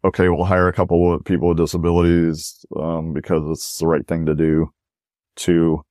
okay, 0.05 0.29
we'll 0.29 0.45
hire 0.45 0.69
a 0.69 0.73
couple 0.73 1.15
of 1.15 1.25
people 1.25 1.49
with 1.49 1.59
disabilities, 1.59 2.65
um, 2.77 3.13
because 3.13 3.43
it's 3.51 3.79
the 3.79 3.87
right 3.87 4.07
thing 4.07 4.27
to 4.27 4.35
do 4.35 4.71
to, 5.37 5.83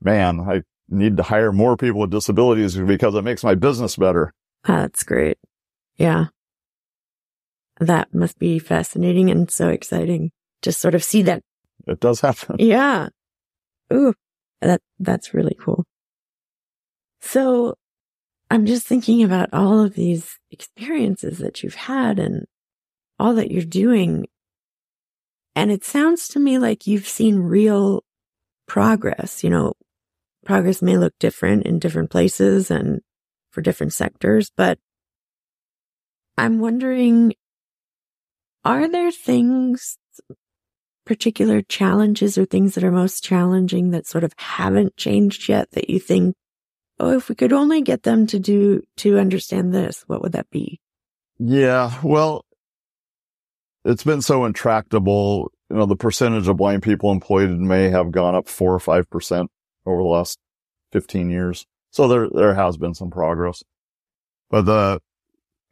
man, 0.00 0.40
I 0.40 0.62
need 0.88 1.16
to 1.16 1.22
hire 1.22 1.52
more 1.52 1.76
people 1.76 2.00
with 2.00 2.10
disabilities 2.10 2.76
because 2.76 3.14
it 3.14 3.22
makes 3.22 3.44
my 3.44 3.54
business 3.54 3.96
better. 3.96 4.32
That's 4.64 5.02
great. 5.02 5.38
Yeah. 5.96 6.26
That 7.80 8.12
must 8.12 8.38
be 8.38 8.58
fascinating 8.58 9.30
and 9.30 9.50
so 9.50 9.68
exciting 9.68 10.32
to 10.62 10.72
sort 10.72 10.94
of 10.94 11.04
see 11.04 11.22
that. 11.22 11.42
It 11.86 12.00
does 12.00 12.20
happen. 12.20 12.56
Yeah. 12.58 13.08
Ooh, 13.92 14.12
that, 14.60 14.80
that's 14.98 15.32
really 15.32 15.56
cool. 15.58 15.84
So 17.20 17.74
I'm 18.50 18.66
just 18.66 18.86
thinking 18.86 19.22
about 19.22 19.48
all 19.52 19.80
of 19.80 19.94
these 19.94 20.38
experiences 20.50 21.38
that 21.38 21.62
you've 21.62 21.74
had 21.74 22.18
and 22.18 22.44
all 23.18 23.34
that 23.34 23.50
you're 23.50 23.62
doing. 23.62 24.26
And 25.56 25.70
it 25.70 25.84
sounds 25.84 26.28
to 26.28 26.38
me 26.38 26.58
like 26.58 26.86
you've 26.86 27.08
seen 27.08 27.38
real 27.38 28.04
progress. 28.66 29.42
You 29.42 29.50
know, 29.50 29.72
progress 30.44 30.82
may 30.82 30.96
look 30.96 31.14
different 31.18 31.64
in 31.64 31.78
different 31.78 32.10
places 32.10 32.70
and 32.70 33.00
for 33.50 33.60
different 33.60 33.92
sectors, 33.92 34.50
but 34.56 34.78
I'm 36.36 36.60
wondering, 36.60 37.34
are 38.64 38.88
there 38.88 39.10
things, 39.10 39.98
particular 41.08 41.62
challenges 41.62 42.36
or 42.36 42.44
things 42.44 42.74
that 42.74 42.84
are 42.84 42.92
most 42.92 43.24
challenging 43.24 43.92
that 43.92 44.06
sort 44.06 44.24
of 44.24 44.34
haven't 44.36 44.94
changed 44.98 45.48
yet 45.48 45.70
that 45.70 45.88
you 45.88 45.98
think, 45.98 46.36
oh, 47.00 47.16
if 47.16 47.30
we 47.30 47.34
could 47.34 47.52
only 47.52 47.80
get 47.80 48.02
them 48.02 48.26
to 48.26 48.38
do, 48.38 48.82
to 48.98 49.18
understand 49.18 49.72
this, 49.72 50.04
what 50.06 50.20
would 50.20 50.32
that 50.32 50.50
be? 50.50 50.78
Yeah. 51.38 51.98
Well, 52.02 52.44
it's 53.86 54.04
been 54.04 54.20
so 54.20 54.44
intractable. 54.44 55.50
You 55.70 55.76
know, 55.76 55.86
the 55.86 55.96
percentage 55.96 56.46
of 56.46 56.58
blind 56.58 56.82
people 56.82 57.10
employed 57.10 57.50
may 57.52 57.88
have 57.88 58.12
gone 58.12 58.34
up 58.34 58.46
four 58.46 58.74
or 58.74 58.78
5% 58.78 59.46
over 59.86 60.02
the 60.02 60.08
last 60.08 60.38
15 60.92 61.30
years. 61.30 61.64
So 61.90 62.06
there, 62.06 62.28
there 62.28 62.54
has 62.54 62.76
been 62.76 62.92
some 62.92 63.10
progress, 63.10 63.64
but 64.50 64.66
the 64.66 65.00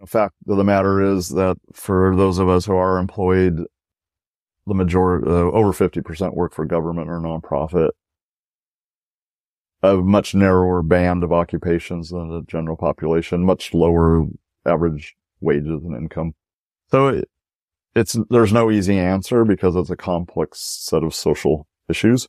fact 0.06 0.32
of 0.48 0.56
the 0.56 0.64
matter 0.64 1.02
is 1.02 1.28
that 1.28 1.58
for 1.74 2.16
those 2.16 2.38
of 2.38 2.48
us 2.48 2.64
who 2.64 2.74
are 2.74 2.98
employed, 2.98 3.66
the 4.66 4.74
majority, 4.74 5.26
uh, 5.28 5.50
over 5.52 5.72
50% 5.72 6.34
work 6.34 6.52
for 6.54 6.64
government 6.64 7.08
or 7.08 7.20
nonprofit, 7.20 7.90
a 9.82 9.96
much 9.96 10.34
narrower 10.34 10.82
band 10.82 11.22
of 11.22 11.32
occupations 11.32 12.10
than 12.10 12.30
the 12.30 12.42
general 12.42 12.76
population, 12.76 13.44
much 13.44 13.72
lower 13.72 14.26
average 14.66 15.14
wages 15.40 15.84
and 15.84 15.96
income. 15.96 16.34
So 16.90 17.08
it, 17.08 17.28
it's, 17.94 18.16
there's 18.28 18.52
no 18.52 18.70
easy 18.70 18.98
answer 18.98 19.44
because 19.44 19.76
it's 19.76 19.90
a 19.90 19.96
complex 19.96 20.58
set 20.60 21.02
of 21.02 21.14
social 21.14 21.66
issues. 21.88 22.28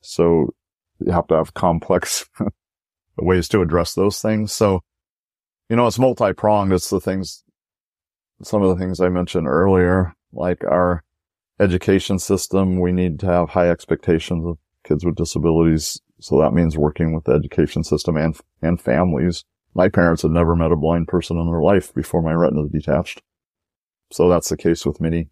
So 0.00 0.54
you 0.98 1.12
have 1.12 1.26
to 1.28 1.34
have 1.36 1.54
complex 1.54 2.28
ways 3.16 3.48
to 3.48 3.62
address 3.62 3.94
those 3.94 4.20
things. 4.20 4.52
So, 4.52 4.82
you 5.68 5.76
know, 5.76 5.86
it's 5.86 5.98
multi-pronged. 5.98 6.72
It's 6.72 6.90
the 6.90 7.00
things, 7.00 7.44
some 8.42 8.62
of 8.62 8.68
the 8.68 8.82
things 8.82 9.00
I 9.00 9.08
mentioned 9.08 9.46
earlier, 9.46 10.14
like 10.32 10.64
our 10.64 11.02
education 11.60 12.18
system. 12.18 12.80
We 12.80 12.92
need 12.92 13.18
to 13.20 13.26
have 13.26 13.50
high 13.50 13.70
expectations 13.70 14.44
of 14.46 14.58
kids 14.84 15.04
with 15.04 15.16
disabilities. 15.16 16.00
So 16.20 16.40
that 16.40 16.52
means 16.52 16.76
working 16.76 17.14
with 17.14 17.24
the 17.24 17.32
education 17.32 17.84
system 17.84 18.16
and, 18.16 18.38
and 18.62 18.80
families. 18.80 19.44
My 19.74 19.88
parents 19.88 20.22
had 20.22 20.30
never 20.30 20.56
met 20.56 20.72
a 20.72 20.76
blind 20.76 21.08
person 21.08 21.38
in 21.38 21.46
their 21.46 21.60
life 21.60 21.92
before 21.92 22.22
my 22.22 22.32
retina 22.32 22.66
detached. 22.68 23.22
So 24.10 24.28
that's 24.28 24.48
the 24.48 24.56
case 24.56 24.86
with 24.86 25.00
many, 25.00 25.18
you 25.18 25.28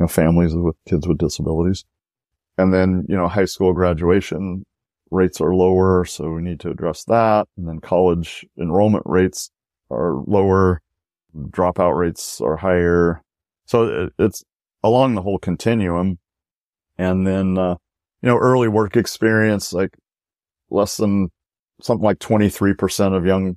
know, 0.00 0.08
families 0.08 0.54
with 0.54 0.76
kids 0.88 1.06
with 1.06 1.18
disabilities. 1.18 1.84
And 2.58 2.72
then, 2.72 3.04
you 3.08 3.16
know, 3.16 3.28
high 3.28 3.44
school 3.44 3.72
graduation 3.72 4.64
rates 5.10 5.40
are 5.40 5.54
lower. 5.54 6.04
So 6.04 6.30
we 6.30 6.42
need 6.42 6.60
to 6.60 6.70
address 6.70 7.04
that. 7.04 7.46
And 7.56 7.68
then 7.68 7.80
college 7.80 8.44
enrollment 8.58 9.04
rates 9.06 9.50
are 9.90 10.14
lower. 10.26 10.80
Dropout 11.36 11.96
rates 11.96 12.40
are 12.40 12.56
higher. 12.56 13.22
So 13.66 14.08
it's 14.18 14.42
along 14.82 15.14
the 15.14 15.22
whole 15.22 15.38
continuum. 15.38 16.18
And 16.98 17.26
then, 17.26 17.58
uh, 17.58 17.76
you 18.22 18.28
know, 18.28 18.38
early 18.38 18.68
work 18.68 18.96
experience, 18.96 19.72
like 19.72 19.96
less 20.70 20.96
than 20.96 21.30
something 21.82 22.04
like 22.04 22.18
23% 22.18 23.16
of 23.16 23.26
young 23.26 23.56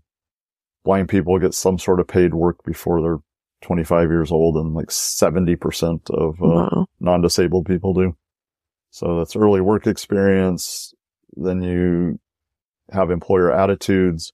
blind 0.84 1.10
people 1.10 1.40
get 1.40 1.54
some 1.54 1.78
sort 1.78 2.00
of 2.00 2.08
paid 2.08 2.34
work 2.34 2.64
before 2.66 3.02
they're 3.02 3.20
25 3.62 4.10
years 4.10 4.32
old 4.32 4.56
and 4.56 4.74
like 4.74 4.88
70% 4.88 6.10
of 6.12 6.42
uh, 6.42 6.46
wow. 6.48 6.86
non-disabled 7.00 7.66
people 7.66 7.94
do. 7.94 8.16
So 8.92 9.18
that's 9.18 9.36
early 9.36 9.62
work 9.62 9.86
experience. 9.86 10.94
Then 11.36 11.62
you 11.62 12.20
have 12.92 13.12
employer 13.12 13.52
attitudes 13.52 14.32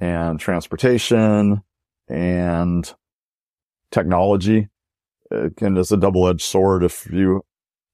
and 0.00 0.40
transportation 0.40 1.62
and 2.08 2.94
technology. 3.90 4.68
And 5.60 5.78
it's 5.78 5.92
a 5.92 5.96
double-edged 5.96 6.42
sword. 6.42 6.84
If 6.84 7.06
you 7.10 7.44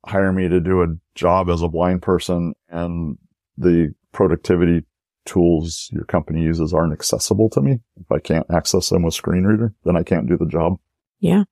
hire 0.07 0.33
me 0.33 0.49
to 0.49 0.61
do 0.61 0.83
a 0.83 0.97
job 1.15 1.51
as 1.51 1.63
a 1.63 1.69
blind 1.69 2.03
person 2.03 2.55
and 2.69 3.19
the 3.57 3.95
productivity 4.13 4.85
tools 5.27 5.91
your 5.93 6.05
company 6.05 6.41
uses 6.43 6.73
aren't 6.73 6.93
accessible 6.93 7.51
to 7.51 7.61
me, 7.61 7.79
if 8.01 8.11
I 8.11 8.19
can't 8.19 8.47
access 8.51 8.89
them 8.89 9.03
with 9.03 9.15
screen 9.15 9.45
reader, 9.45 9.75
then 9.85 9.97
I 9.97 10.03
can't 10.03 10.29
do 10.29 10.37
the 10.37 10.47
job. 10.47 10.79
Yeah. 11.19 11.45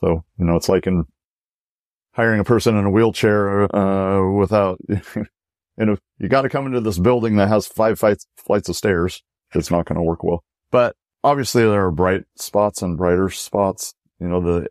So, 0.00 0.24
you 0.38 0.44
know, 0.44 0.56
it's 0.56 0.68
like 0.68 0.86
in 0.86 1.04
hiring 2.12 2.40
a 2.40 2.44
person 2.44 2.76
in 2.76 2.84
a 2.84 2.90
wheelchair, 2.90 3.74
uh, 3.74 4.32
without, 4.32 4.78
you 4.88 5.26
know, 5.78 5.96
you 6.18 6.28
got 6.28 6.42
to 6.42 6.48
come 6.48 6.66
into 6.66 6.80
this 6.80 6.98
building 6.98 7.36
that 7.36 7.48
has 7.48 7.66
five 7.66 7.98
flights, 7.98 8.26
flights 8.36 8.68
of 8.68 8.76
stairs. 8.76 9.22
It's 9.54 9.70
not 9.70 9.86
going 9.86 9.96
to 9.96 10.02
work 10.02 10.22
well. 10.22 10.44
But 10.70 10.96
obviously 11.24 11.62
there 11.62 11.86
are 11.86 11.90
bright 11.90 12.22
spots 12.36 12.82
and 12.82 12.96
brighter 12.96 13.30
spots. 13.30 13.94
You 14.20 14.28
know, 14.28 14.40
the, 14.40 14.68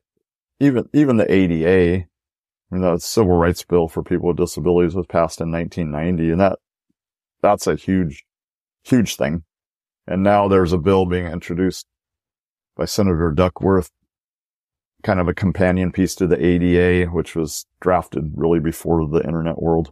even, 0.62 0.90
even 0.94 1.18
the 1.18 1.32
ADA, 1.32 2.06
I 2.06 2.76
mean, 2.76 2.82
the 2.82 2.98
civil 3.00 3.34
rights 3.34 3.64
bill 3.64 3.88
for 3.88 4.04
people 4.04 4.28
with 4.28 4.38
disabilities 4.38 4.96
was 4.96 5.08
passed 5.08 5.42
in 5.42 5.52
1990 5.52 6.32
and 6.32 6.42
that, 6.42 6.60
that's 7.42 7.68
a 7.68 7.76
huge, 7.76 8.24
huge 8.84 9.16
thing. 9.16 9.44
And 10.08 10.24
now 10.24 10.48
there's 10.48 10.74
a 10.74 10.78
bill 10.78 11.06
being 11.06 11.26
introduced 11.26 11.86
by 12.78 12.86
Senator 12.86 13.32
Duckworth, 13.32 13.90
kind 15.04 15.20
of 15.20 15.28
a 15.28 15.34
companion 15.34 15.92
piece 15.92 16.16
to 16.16 16.28
the 16.28 16.44
ADA, 16.44 17.12
which 17.12 17.36
was 17.36 17.66
drafted 17.80 18.32
really 18.36 18.60
before 18.60 19.08
the 19.08 19.24
internet 19.24 19.62
world. 19.62 19.92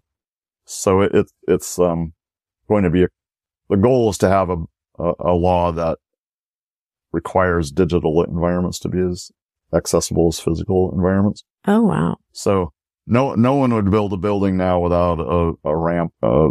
So 0.65 1.01
it, 1.01 1.13
it 1.13 1.32
it's, 1.47 1.80
um, 1.80 2.13
going 2.67 2.84
to 2.84 2.89
be 2.89 3.03
a, 3.03 3.07
the 3.70 3.78
goal 3.78 4.09
is 4.09 4.17
to 4.20 4.30
have 4.30 4.49
a, 4.49 4.57
a, 4.99 5.13
a 5.20 5.34
law 5.34 5.72
that 5.72 5.97
requires 7.11 7.72
digital 7.72 8.24
environments 8.24 8.80
to 8.80 8.89
be 8.89 8.99
as 8.99 9.32
accessible 9.74 10.28
as 10.28 10.39
physical 10.39 10.91
environments. 10.93 11.43
Oh, 11.67 11.82
wow. 11.82 12.17
So 12.32 12.74
no, 13.07 13.36
no 13.36 13.55
one 13.55 13.74
would 13.74 13.91
build 13.91 14.13
a 14.13 14.17
building 14.17 14.57
now 14.57 14.80
without 14.80 15.20
a, 15.20 15.53
a 15.63 15.76
ramp, 15.76 16.13
uh, 16.24 16.47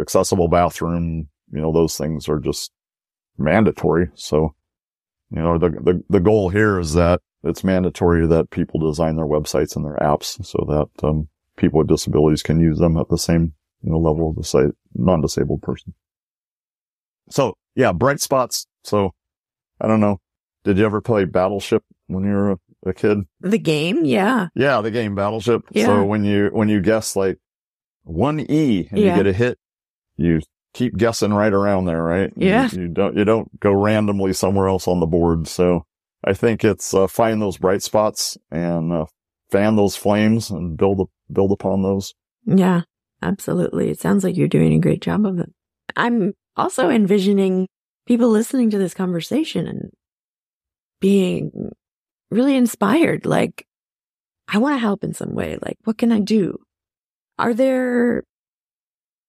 accessible 0.00 0.48
bathroom. 0.48 1.28
You 1.52 1.60
know, 1.60 1.72
those 1.72 1.96
things 1.96 2.28
are 2.28 2.38
just 2.38 2.70
mandatory. 3.38 4.08
So, 4.14 4.54
you 5.30 5.40
know, 5.42 5.58
the, 5.58 5.70
the, 5.70 6.02
the 6.08 6.20
goal 6.20 6.48
here 6.50 6.78
is 6.78 6.94
that 6.94 7.20
it's 7.42 7.64
mandatory 7.64 8.26
that 8.26 8.50
people 8.50 8.80
design 8.80 9.16
their 9.16 9.26
websites 9.26 9.74
and 9.76 9.84
their 9.84 9.96
apps 9.96 10.44
so 10.44 10.64
that, 10.68 11.06
um, 11.06 11.28
people 11.56 11.78
with 11.78 11.88
disabilities 11.88 12.42
can 12.42 12.58
use 12.58 12.78
them 12.78 12.96
at 12.96 13.08
the 13.10 13.18
same, 13.18 13.52
you 13.82 13.90
know, 13.90 13.98
level 13.98 14.30
of 14.30 14.36
the 14.36 14.44
site, 14.44 14.70
non-disabled 14.94 15.60
person. 15.60 15.92
So 17.28 17.54
yeah, 17.74 17.92
bright 17.92 18.20
spots. 18.20 18.66
So 18.84 19.10
I 19.80 19.86
don't 19.86 20.00
know. 20.00 20.20
Did 20.64 20.78
you 20.78 20.84
ever 20.84 21.00
play 21.00 21.24
Battleship 21.24 21.82
when 22.06 22.24
you 22.24 22.30
were 22.30 22.56
a, 22.84 22.92
kid? 22.94 23.18
The 23.40 23.58
game? 23.58 24.04
Yeah. 24.04 24.48
Yeah. 24.54 24.80
The 24.80 24.90
game 24.90 25.14
Battleship. 25.14 25.62
Yeah. 25.70 25.86
So 25.86 26.04
when 26.04 26.24
you, 26.24 26.50
when 26.52 26.68
you 26.68 26.80
guess 26.80 27.16
like 27.16 27.38
one 28.04 28.40
E 28.40 28.88
and 28.90 28.98
yeah. 28.98 29.16
you 29.16 29.22
get 29.22 29.26
a 29.26 29.32
hit, 29.32 29.58
you 30.16 30.40
keep 30.74 30.96
guessing 30.96 31.32
right 31.32 31.52
around 31.52 31.86
there, 31.86 32.02
right? 32.02 32.32
Yeah. 32.36 32.68
You, 32.72 32.82
you, 32.82 32.88
don't, 32.88 33.16
you 33.16 33.24
don't 33.24 33.58
go 33.58 33.72
randomly 33.72 34.32
somewhere 34.32 34.68
else 34.68 34.86
on 34.86 35.00
the 35.00 35.06
board. 35.06 35.48
So 35.48 35.86
I 36.24 36.34
think 36.34 36.64
it's, 36.64 36.92
uh, 36.92 37.06
find 37.06 37.40
those 37.40 37.56
bright 37.56 37.82
spots 37.82 38.36
and, 38.50 38.92
uh, 38.92 39.06
fan 39.50 39.76
those 39.76 39.96
flames 39.96 40.50
and 40.50 40.76
build, 40.76 41.08
build 41.32 41.52
upon 41.52 41.82
those. 41.82 42.14
Yeah, 42.46 42.82
absolutely. 43.22 43.90
It 43.90 43.98
sounds 43.98 44.24
like 44.24 44.36
you're 44.36 44.46
doing 44.46 44.72
a 44.74 44.78
great 44.78 45.00
job 45.00 45.26
of 45.26 45.38
it. 45.38 45.50
I'm 45.96 46.34
also 46.56 46.88
envisioning 46.88 47.66
people 48.06 48.28
listening 48.28 48.70
to 48.70 48.78
this 48.78 48.94
conversation 48.94 49.66
and 49.66 49.90
being 51.00 51.72
really 52.30 52.56
inspired. 52.56 53.26
Like, 53.26 53.66
I 54.48 54.58
want 54.58 54.74
to 54.76 54.80
help 54.80 55.04
in 55.04 55.14
some 55.14 55.34
way. 55.34 55.58
Like, 55.60 55.78
what 55.84 55.98
can 55.98 56.12
I 56.12 56.20
do? 56.20 56.58
Are 57.38 57.54
there 57.54 58.24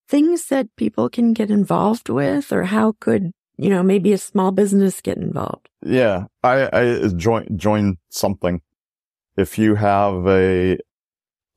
things 0.08 0.48
that 0.48 0.68
people 0.76 1.10
can 1.10 1.34
get 1.34 1.50
involved 1.50 2.10
with 2.10 2.52
or 2.52 2.64
how 2.64 2.94
could, 3.00 3.32
you 3.58 3.70
know, 3.70 3.82
maybe 3.82 4.12
a 4.12 4.18
small 4.18 4.52
business 4.52 5.00
get 5.02 5.18
involved? 5.18 5.70
Yeah. 5.82 6.26
I, 6.44 6.64
I 6.74 6.88
uh, 6.90 7.10
join, 7.10 7.58
join 7.58 7.98
something. 8.10 8.62
If 9.38 9.58
you 9.58 9.76
have 9.76 10.28
a, 10.28 10.78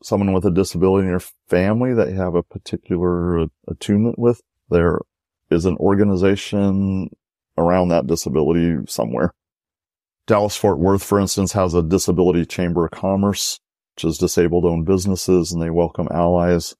someone 0.02 0.32
with 0.32 0.44
a 0.44 0.50
disability 0.50 1.06
in 1.06 1.10
your 1.10 1.22
family 1.48 1.94
that 1.94 2.10
you 2.10 2.14
have 2.14 2.34
a 2.34 2.42
particular 2.42 3.46
attunement 3.66 4.18
with, 4.18 4.40
there 4.70 5.00
is 5.50 5.64
an 5.64 5.76
organization 5.78 7.10
around 7.58 7.88
that 7.88 8.06
disability 8.06 8.76
somewhere. 8.86 9.32
Dallas 10.26 10.56
Fort 10.56 10.78
Worth, 10.78 11.02
for 11.02 11.20
instance, 11.20 11.52
has 11.52 11.74
a 11.74 11.82
disability 11.82 12.46
chamber 12.46 12.86
of 12.86 12.92
commerce, 12.92 13.60
which 13.94 14.04
is 14.04 14.18
disabled 14.18 14.64
owned 14.64 14.86
businesses 14.86 15.52
and 15.52 15.60
they 15.60 15.70
welcome 15.70 16.08
allies. 16.10 16.74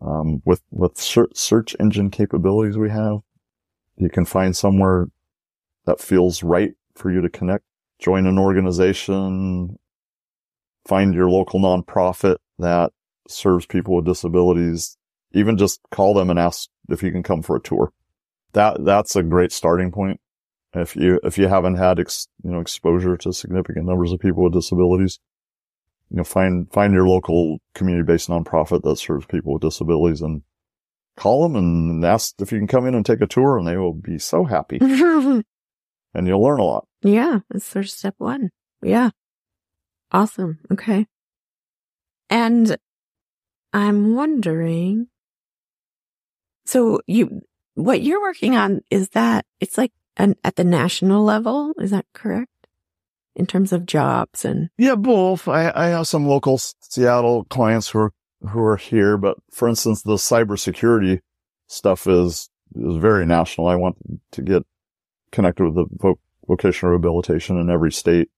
Um, 0.00 0.40
with, 0.46 0.62
with 0.70 0.96
search 0.96 1.76
engine 1.78 2.10
capabilities 2.10 2.78
we 2.78 2.90
have, 2.90 3.18
you 3.96 4.08
can 4.08 4.24
find 4.24 4.56
somewhere 4.56 5.08
that 5.84 6.00
feels 6.00 6.42
right 6.42 6.72
for 6.94 7.10
you 7.10 7.20
to 7.20 7.28
connect, 7.28 7.64
join 7.98 8.26
an 8.26 8.38
organization, 8.38 9.76
find 10.86 11.12
your 11.12 11.28
local 11.28 11.60
nonprofit 11.60 12.36
that 12.58 12.92
serves 13.28 13.66
people 13.66 13.96
with 13.96 14.06
disabilities, 14.06 14.96
even 15.32 15.58
just 15.58 15.80
call 15.90 16.14
them 16.14 16.30
and 16.30 16.38
ask 16.38 16.70
if 16.88 17.02
you 17.02 17.10
can 17.10 17.22
come 17.22 17.42
for 17.42 17.56
a 17.56 17.60
tour. 17.60 17.92
That, 18.52 18.84
that's 18.84 19.16
a 19.16 19.22
great 19.22 19.52
starting 19.52 19.90
point. 19.90 20.20
If 20.74 20.94
you, 20.94 21.18
if 21.24 21.36
you 21.36 21.48
haven't 21.48 21.76
had, 21.76 21.98
ex, 21.98 22.28
you 22.44 22.50
know, 22.50 22.60
exposure 22.60 23.16
to 23.16 23.32
significant 23.32 23.86
numbers 23.86 24.12
of 24.12 24.20
people 24.20 24.44
with 24.44 24.52
disabilities, 24.52 25.18
you 26.10 26.18
know, 26.18 26.24
find, 26.24 26.72
find 26.72 26.92
your 26.92 27.08
local 27.08 27.58
community-based 27.74 28.28
nonprofit 28.28 28.82
that 28.82 28.96
serves 28.96 29.26
people 29.26 29.52
with 29.54 29.62
disabilities 29.62 30.20
and 30.20 30.42
call 31.16 31.42
them 31.42 31.56
and 31.56 32.04
ask 32.04 32.34
if 32.40 32.52
you 32.52 32.58
can 32.58 32.68
come 32.68 32.86
in 32.86 32.94
and 32.94 33.04
take 33.04 33.20
a 33.20 33.26
tour 33.26 33.58
and 33.58 33.66
they 33.66 33.76
will 33.76 33.92
be 33.92 34.18
so 34.18 34.44
happy. 34.44 34.78
and 34.80 35.44
you'll 36.14 36.42
learn 36.42 36.60
a 36.60 36.64
lot. 36.64 36.86
Yeah. 37.02 37.40
That's 37.50 37.68
first 37.68 37.98
step 37.98 38.14
one. 38.18 38.50
Yeah. 38.82 39.10
Awesome. 40.12 40.60
Okay. 40.72 41.06
And 42.28 42.76
I'm 43.72 44.14
wondering, 44.14 45.08
so 46.64 47.00
you, 47.06 47.42
what 47.74 48.02
you're 48.02 48.22
working 48.22 48.56
on 48.56 48.80
is 48.90 49.10
that 49.10 49.44
it's 49.60 49.76
like 49.76 49.92
an, 50.16 50.36
at 50.44 50.56
the 50.56 50.64
national 50.64 51.24
level. 51.24 51.72
Is 51.78 51.90
that 51.90 52.06
correct? 52.14 52.50
In 53.36 53.46
terms 53.46 53.72
of 53.72 53.86
jobs 53.86 54.44
and 54.44 54.70
yeah, 54.76 54.96
both. 54.96 55.48
I, 55.48 55.72
I 55.74 55.86
have 55.86 56.06
some 56.06 56.26
local 56.26 56.58
Seattle 56.58 57.44
clients 57.44 57.88
who 57.90 58.00
are 58.00 58.12
who 58.50 58.60
are 58.60 58.76
here, 58.76 59.16
but 59.16 59.36
for 59.50 59.68
instance, 59.68 60.02
the 60.02 60.14
cybersecurity 60.14 61.20
stuff 61.68 62.06
is 62.06 62.50
is 62.74 62.96
very 62.96 63.24
national. 63.26 63.68
I 63.68 63.76
want 63.76 63.96
to 64.32 64.42
get 64.42 64.64
connected 65.32 65.64
with 65.64 65.74
the 65.74 65.86
vo- 65.90 66.18
vocational 66.46 66.92
rehabilitation 66.92 67.58
in 67.58 67.70
every 67.70 67.92
state. 67.92 68.28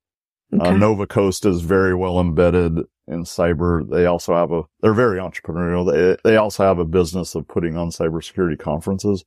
Uh, 0.52 0.56
okay. 0.56 0.70
Uh, 0.70 0.72
Novacoast 0.74 1.46
is 1.46 1.62
very 1.62 1.94
well 1.94 2.20
embedded 2.20 2.78
in 3.08 3.24
cyber. 3.24 3.88
They 3.88 4.06
also 4.06 4.34
have 4.34 4.52
a, 4.52 4.62
they're 4.80 4.94
very 4.94 5.18
entrepreneurial. 5.18 5.90
They, 5.90 6.16
they 6.30 6.36
also 6.36 6.64
have 6.64 6.78
a 6.78 6.84
business 6.84 7.34
of 7.34 7.48
putting 7.48 7.76
on 7.76 7.90
cybersecurity 7.90 8.58
conferences. 8.58 9.24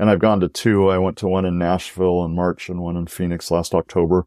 And 0.00 0.08
I've 0.08 0.18
gone 0.18 0.40
to 0.40 0.48
two. 0.48 0.88
I 0.88 0.96
went 0.96 1.18
to 1.18 1.28
one 1.28 1.44
in 1.44 1.58
Nashville 1.58 2.24
in 2.24 2.34
March 2.34 2.70
and 2.70 2.80
one 2.80 2.96
in 2.96 3.06
Phoenix 3.06 3.50
last 3.50 3.74
October. 3.74 4.24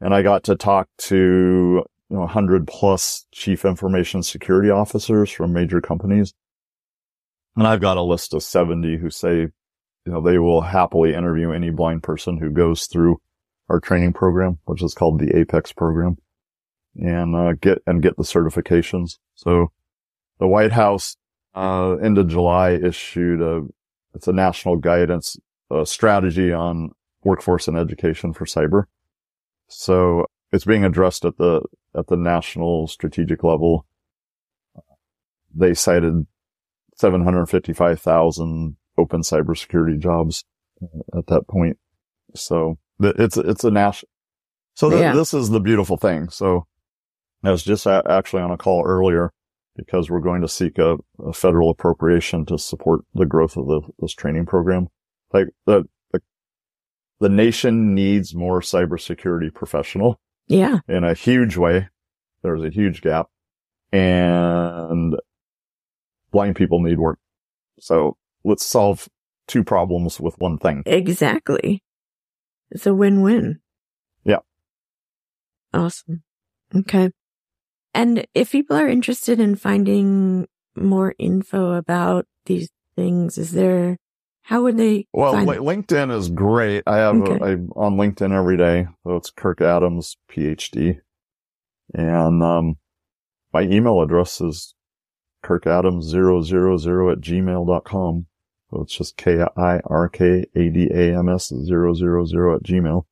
And 0.00 0.14
I 0.14 0.22
got 0.22 0.42
to 0.44 0.56
talk 0.56 0.88
to, 1.00 1.84
you 2.08 2.16
know, 2.16 2.20
100 2.20 2.66
plus 2.66 3.26
chief 3.30 3.66
information 3.66 4.22
security 4.22 4.70
officers 4.70 5.30
from 5.30 5.52
major 5.52 5.82
companies. 5.82 6.32
And 7.56 7.66
I've 7.66 7.82
got 7.82 7.98
a 7.98 8.02
list 8.02 8.32
of 8.32 8.42
70 8.42 8.96
who 8.96 9.10
say, 9.10 9.40
you 9.40 9.50
know, 10.06 10.22
they 10.22 10.38
will 10.38 10.62
happily 10.62 11.12
interview 11.12 11.50
any 11.50 11.68
blind 11.68 12.02
person 12.02 12.38
who 12.38 12.48
goes 12.48 12.86
through 12.86 13.18
our 13.68 13.80
training 13.80 14.14
program, 14.14 14.60
which 14.64 14.82
is 14.82 14.94
called 14.94 15.20
the 15.20 15.36
Apex 15.36 15.74
program 15.74 16.16
and 16.98 17.36
uh, 17.36 17.52
get 17.52 17.82
and 17.86 18.02
get 18.02 18.16
the 18.16 18.22
certifications. 18.22 19.18
So 19.34 19.72
the 20.38 20.48
White 20.48 20.72
House 20.72 21.18
uh, 21.54 21.96
end 21.96 22.16
of 22.16 22.28
July 22.28 22.70
issued 22.70 23.42
a 23.42 23.64
it's 24.16 24.26
a 24.28 24.32
national 24.32 24.76
guidance 24.76 25.36
uh, 25.70 25.84
strategy 25.84 26.52
on 26.52 26.90
workforce 27.22 27.68
and 27.68 27.76
education 27.78 28.32
for 28.32 28.44
cyber. 28.46 28.84
So 29.68 30.26
it's 30.52 30.64
being 30.64 30.84
addressed 30.84 31.24
at 31.24 31.36
the 31.38 31.62
at 31.94 32.06
the 32.08 32.16
national 32.16 32.88
strategic 32.88 33.44
level, 33.44 33.86
they 35.54 35.74
cited 35.74 36.26
755,000 36.96 38.76
open 38.98 39.20
cybersecurity 39.22 39.98
jobs 39.98 40.44
at 41.16 41.26
that 41.28 41.46
point. 41.48 41.78
So 42.34 42.78
it's, 43.00 43.36
it's 43.36 43.64
a 43.64 43.70
national. 43.70 44.08
So 44.74 44.90
th- 44.90 45.00
Yeah. 45.00 45.14
this 45.14 45.32
is 45.34 45.50
the 45.50 45.60
beautiful 45.60 45.96
thing. 45.96 46.28
So 46.28 46.66
I 47.44 47.50
was 47.50 47.62
just 47.62 47.86
a- 47.86 48.02
actually 48.08 48.42
on 48.42 48.50
a 48.50 48.56
call 48.58 48.84
earlier 48.84 49.32
because 49.76 50.10
we're 50.10 50.20
going 50.20 50.40
to 50.42 50.48
seek 50.48 50.78
a, 50.78 50.96
a 51.24 51.32
federal 51.32 51.70
appropriation 51.70 52.44
to 52.46 52.58
support 52.58 53.00
the 53.14 53.26
growth 53.26 53.56
of 53.56 53.66
the, 53.66 53.80
this 53.98 54.12
training 54.12 54.46
program. 54.46 54.88
Like 55.32 55.48
the, 55.66 55.84
the, 56.12 56.20
the 57.20 57.28
nation 57.28 57.94
needs 57.94 58.34
more 58.34 58.60
cybersecurity 58.60 59.52
professional 59.54 60.18
Yeah. 60.48 60.78
in 60.88 61.04
a 61.04 61.14
huge 61.14 61.56
way. 61.56 61.88
There's 62.42 62.62
a 62.62 62.70
huge 62.70 63.02
gap 63.02 63.26
and 63.92 65.16
blind 66.30 66.56
people 66.56 66.80
need 66.80 66.98
work. 66.98 67.18
So 67.80 68.16
let's 68.44 68.64
solve 68.64 69.08
two 69.46 69.62
problems 69.64 70.18
with 70.20 70.34
one 70.38 70.58
thing. 70.58 70.82
Exactly. 70.86 71.82
It's 72.70 72.86
a 72.86 72.94
win-win. 72.94 73.60
Yeah. 74.24 74.38
Awesome. 75.72 76.22
Okay. 76.74 77.10
And 77.96 78.26
if 78.34 78.52
people 78.52 78.76
are 78.76 78.86
interested 78.88 79.40
in 79.40 79.56
finding 79.56 80.46
more 80.76 81.14
info 81.18 81.72
about 81.72 82.26
these 82.44 82.68
things, 82.94 83.38
is 83.38 83.52
there, 83.52 83.96
how 84.42 84.62
would 84.64 84.76
they 84.76 85.06
Well, 85.14 85.32
Li- 85.32 85.56
LinkedIn 85.56 86.14
is 86.14 86.28
great. 86.28 86.82
I 86.86 86.98
have, 86.98 87.16
Okay. 87.16 87.42
I'm 87.42 87.70
on 87.74 87.96
LinkedIn 87.96 88.32
every 88.32 88.58
day. 88.58 88.86
So 89.04 89.16
it's 89.16 89.30
Kirk 89.30 89.62
Adams, 89.62 90.18
PhD. 90.30 91.00
And, 91.94 92.42
um, 92.42 92.76
my 93.54 93.62
email 93.62 94.02
address 94.02 94.42
is 94.42 94.74
kirkadams000 95.42 97.12
at 97.12 97.20
gmail.com. 97.20 98.26
So 98.70 98.82
it's 98.82 98.94
just 98.94 99.16
K-I-R-K-A-D-A-M-S 99.16 101.48
000 101.48 102.54
at 102.54 102.62
gmail. 102.62 103.04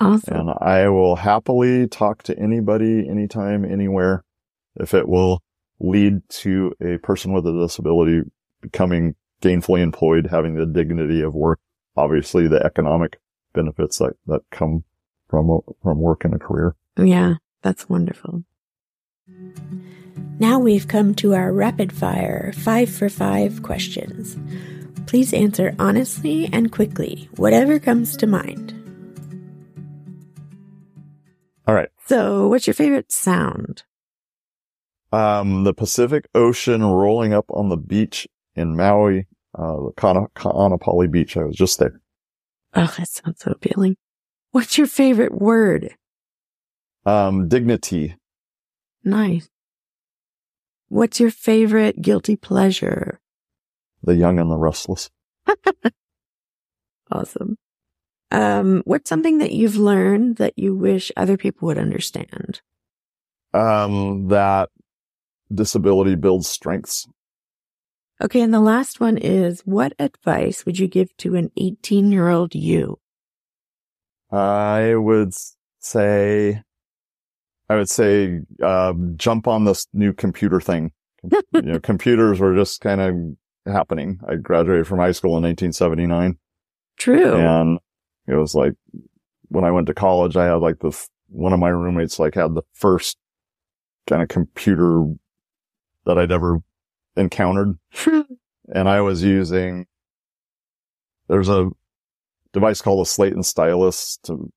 Awesome. 0.00 0.48
And 0.48 0.50
I 0.60 0.88
will 0.88 1.16
happily 1.16 1.86
talk 1.86 2.22
to 2.24 2.38
anybody, 2.38 3.06
anytime, 3.06 3.64
anywhere, 3.64 4.24
if 4.76 4.94
it 4.94 5.06
will 5.06 5.42
lead 5.78 6.26
to 6.28 6.72
a 6.80 6.96
person 6.98 7.32
with 7.32 7.46
a 7.46 7.52
disability 7.52 8.22
becoming 8.62 9.14
gainfully 9.42 9.80
employed, 9.80 10.28
having 10.30 10.54
the 10.54 10.66
dignity 10.66 11.20
of 11.20 11.34
work, 11.34 11.60
obviously 11.96 12.48
the 12.48 12.64
economic 12.64 13.18
benefits 13.52 13.98
that, 13.98 14.14
that 14.26 14.40
come 14.50 14.84
from, 15.28 15.60
from 15.82 15.98
work 15.98 16.24
and 16.24 16.34
a 16.34 16.38
career. 16.38 16.74
Yeah, 16.96 17.34
that's 17.62 17.88
wonderful. 17.88 18.44
Now 20.38 20.58
we've 20.58 20.88
come 20.88 21.14
to 21.16 21.34
our 21.34 21.52
rapid 21.52 21.92
fire 21.92 22.52
five 22.56 22.90
for 22.90 23.08
five 23.08 23.62
questions. 23.62 24.36
Please 25.06 25.34
answer 25.34 25.74
honestly 25.78 26.48
and 26.52 26.72
quickly, 26.72 27.28
whatever 27.36 27.78
comes 27.78 28.16
to 28.18 28.26
mind. 28.26 28.74
All 31.70 31.76
right. 31.76 31.88
So, 32.06 32.48
what's 32.48 32.66
your 32.66 32.74
favorite 32.74 33.12
sound? 33.12 33.84
Um, 35.12 35.62
the 35.62 35.72
Pacific 35.72 36.26
Ocean 36.34 36.84
rolling 36.84 37.32
up 37.32 37.44
on 37.50 37.68
the 37.68 37.76
beach 37.76 38.26
in 38.56 38.74
Maui, 38.74 39.28
uh, 39.56 39.90
Kana, 39.96 40.26
Kaanapali 40.34 41.08
Beach. 41.08 41.36
I 41.36 41.44
was 41.44 41.54
just 41.54 41.78
there. 41.78 42.00
Oh, 42.74 42.92
that 42.98 43.06
sounds 43.06 43.38
so 43.38 43.52
appealing. 43.52 43.96
What's 44.50 44.78
your 44.78 44.88
favorite 44.88 45.40
word? 45.40 45.94
Um, 47.06 47.46
dignity. 47.46 48.16
Nice. 49.04 49.48
What's 50.88 51.20
your 51.20 51.30
favorite 51.30 52.02
guilty 52.02 52.34
pleasure? 52.34 53.20
The 54.02 54.16
young 54.16 54.40
and 54.40 54.50
the 54.50 54.58
restless. 54.58 55.08
Awesome. 57.12 57.56
Um, 58.30 58.82
what's 58.84 59.08
something 59.08 59.38
that 59.38 59.52
you've 59.52 59.76
learned 59.76 60.36
that 60.36 60.54
you 60.56 60.74
wish 60.74 61.10
other 61.16 61.36
people 61.36 61.66
would 61.66 61.78
understand? 61.78 62.60
Um, 63.52 64.28
that 64.28 64.70
disability 65.52 66.14
builds 66.14 66.48
strengths. 66.48 67.08
Okay, 68.22 68.42
and 68.42 68.52
the 68.52 68.60
last 68.60 69.00
one 69.00 69.16
is 69.16 69.62
what 69.62 69.94
advice 69.98 70.66
would 70.66 70.78
you 70.78 70.86
give 70.86 71.16
to 71.18 71.36
an 71.36 71.50
18 71.56 72.12
year 72.12 72.28
old 72.28 72.54
you? 72.54 72.98
I 74.30 74.94
would 74.94 75.32
say, 75.80 76.62
I 77.68 77.74
would 77.74 77.88
say, 77.88 78.40
um, 78.62 79.14
jump 79.16 79.48
on 79.48 79.64
this 79.64 79.88
new 79.92 80.12
computer 80.12 80.60
thing. 80.60 80.92
you 81.32 81.62
know, 81.62 81.80
computers 81.80 82.38
were 82.38 82.54
just 82.54 82.80
kind 82.80 83.00
of 83.00 83.72
happening. 83.72 84.20
I 84.28 84.36
graduated 84.36 84.86
from 84.86 84.98
high 84.98 85.12
school 85.12 85.36
in 85.36 85.42
1979 85.42 86.38
True. 86.98 87.36
and 87.36 87.78
it 88.26 88.34
was 88.34 88.54
like 88.54 88.74
when 89.48 89.64
I 89.64 89.70
went 89.70 89.86
to 89.88 89.94
college, 89.94 90.36
I 90.36 90.46
had 90.46 90.54
like 90.54 90.78
the, 90.78 90.96
one 91.28 91.52
of 91.52 91.60
my 91.60 91.68
roommates 91.68 92.18
like 92.18 92.34
had 92.34 92.54
the 92.54 92.62
first 92.72 93.18
kind 94.06 94.22
of 94.22 94.28
computer 94.28 95.04
that 96.06 96.18
I'd 96.18 96.32
ever 96.32 96.60
encountered. 97.16 97.78
and 98.06 98.88
I 98.88 99.00
was 99.00 99.22
using, 99.22 99.86
there's 101.28 101.48
a 101.48 101.70
device 102.52 102.80
called 102.80 103.06
a 103.06 103.08
slate 103.08 103.32
and 103.32 103.44
stylus 103.44 104.18
to 104.24 104.52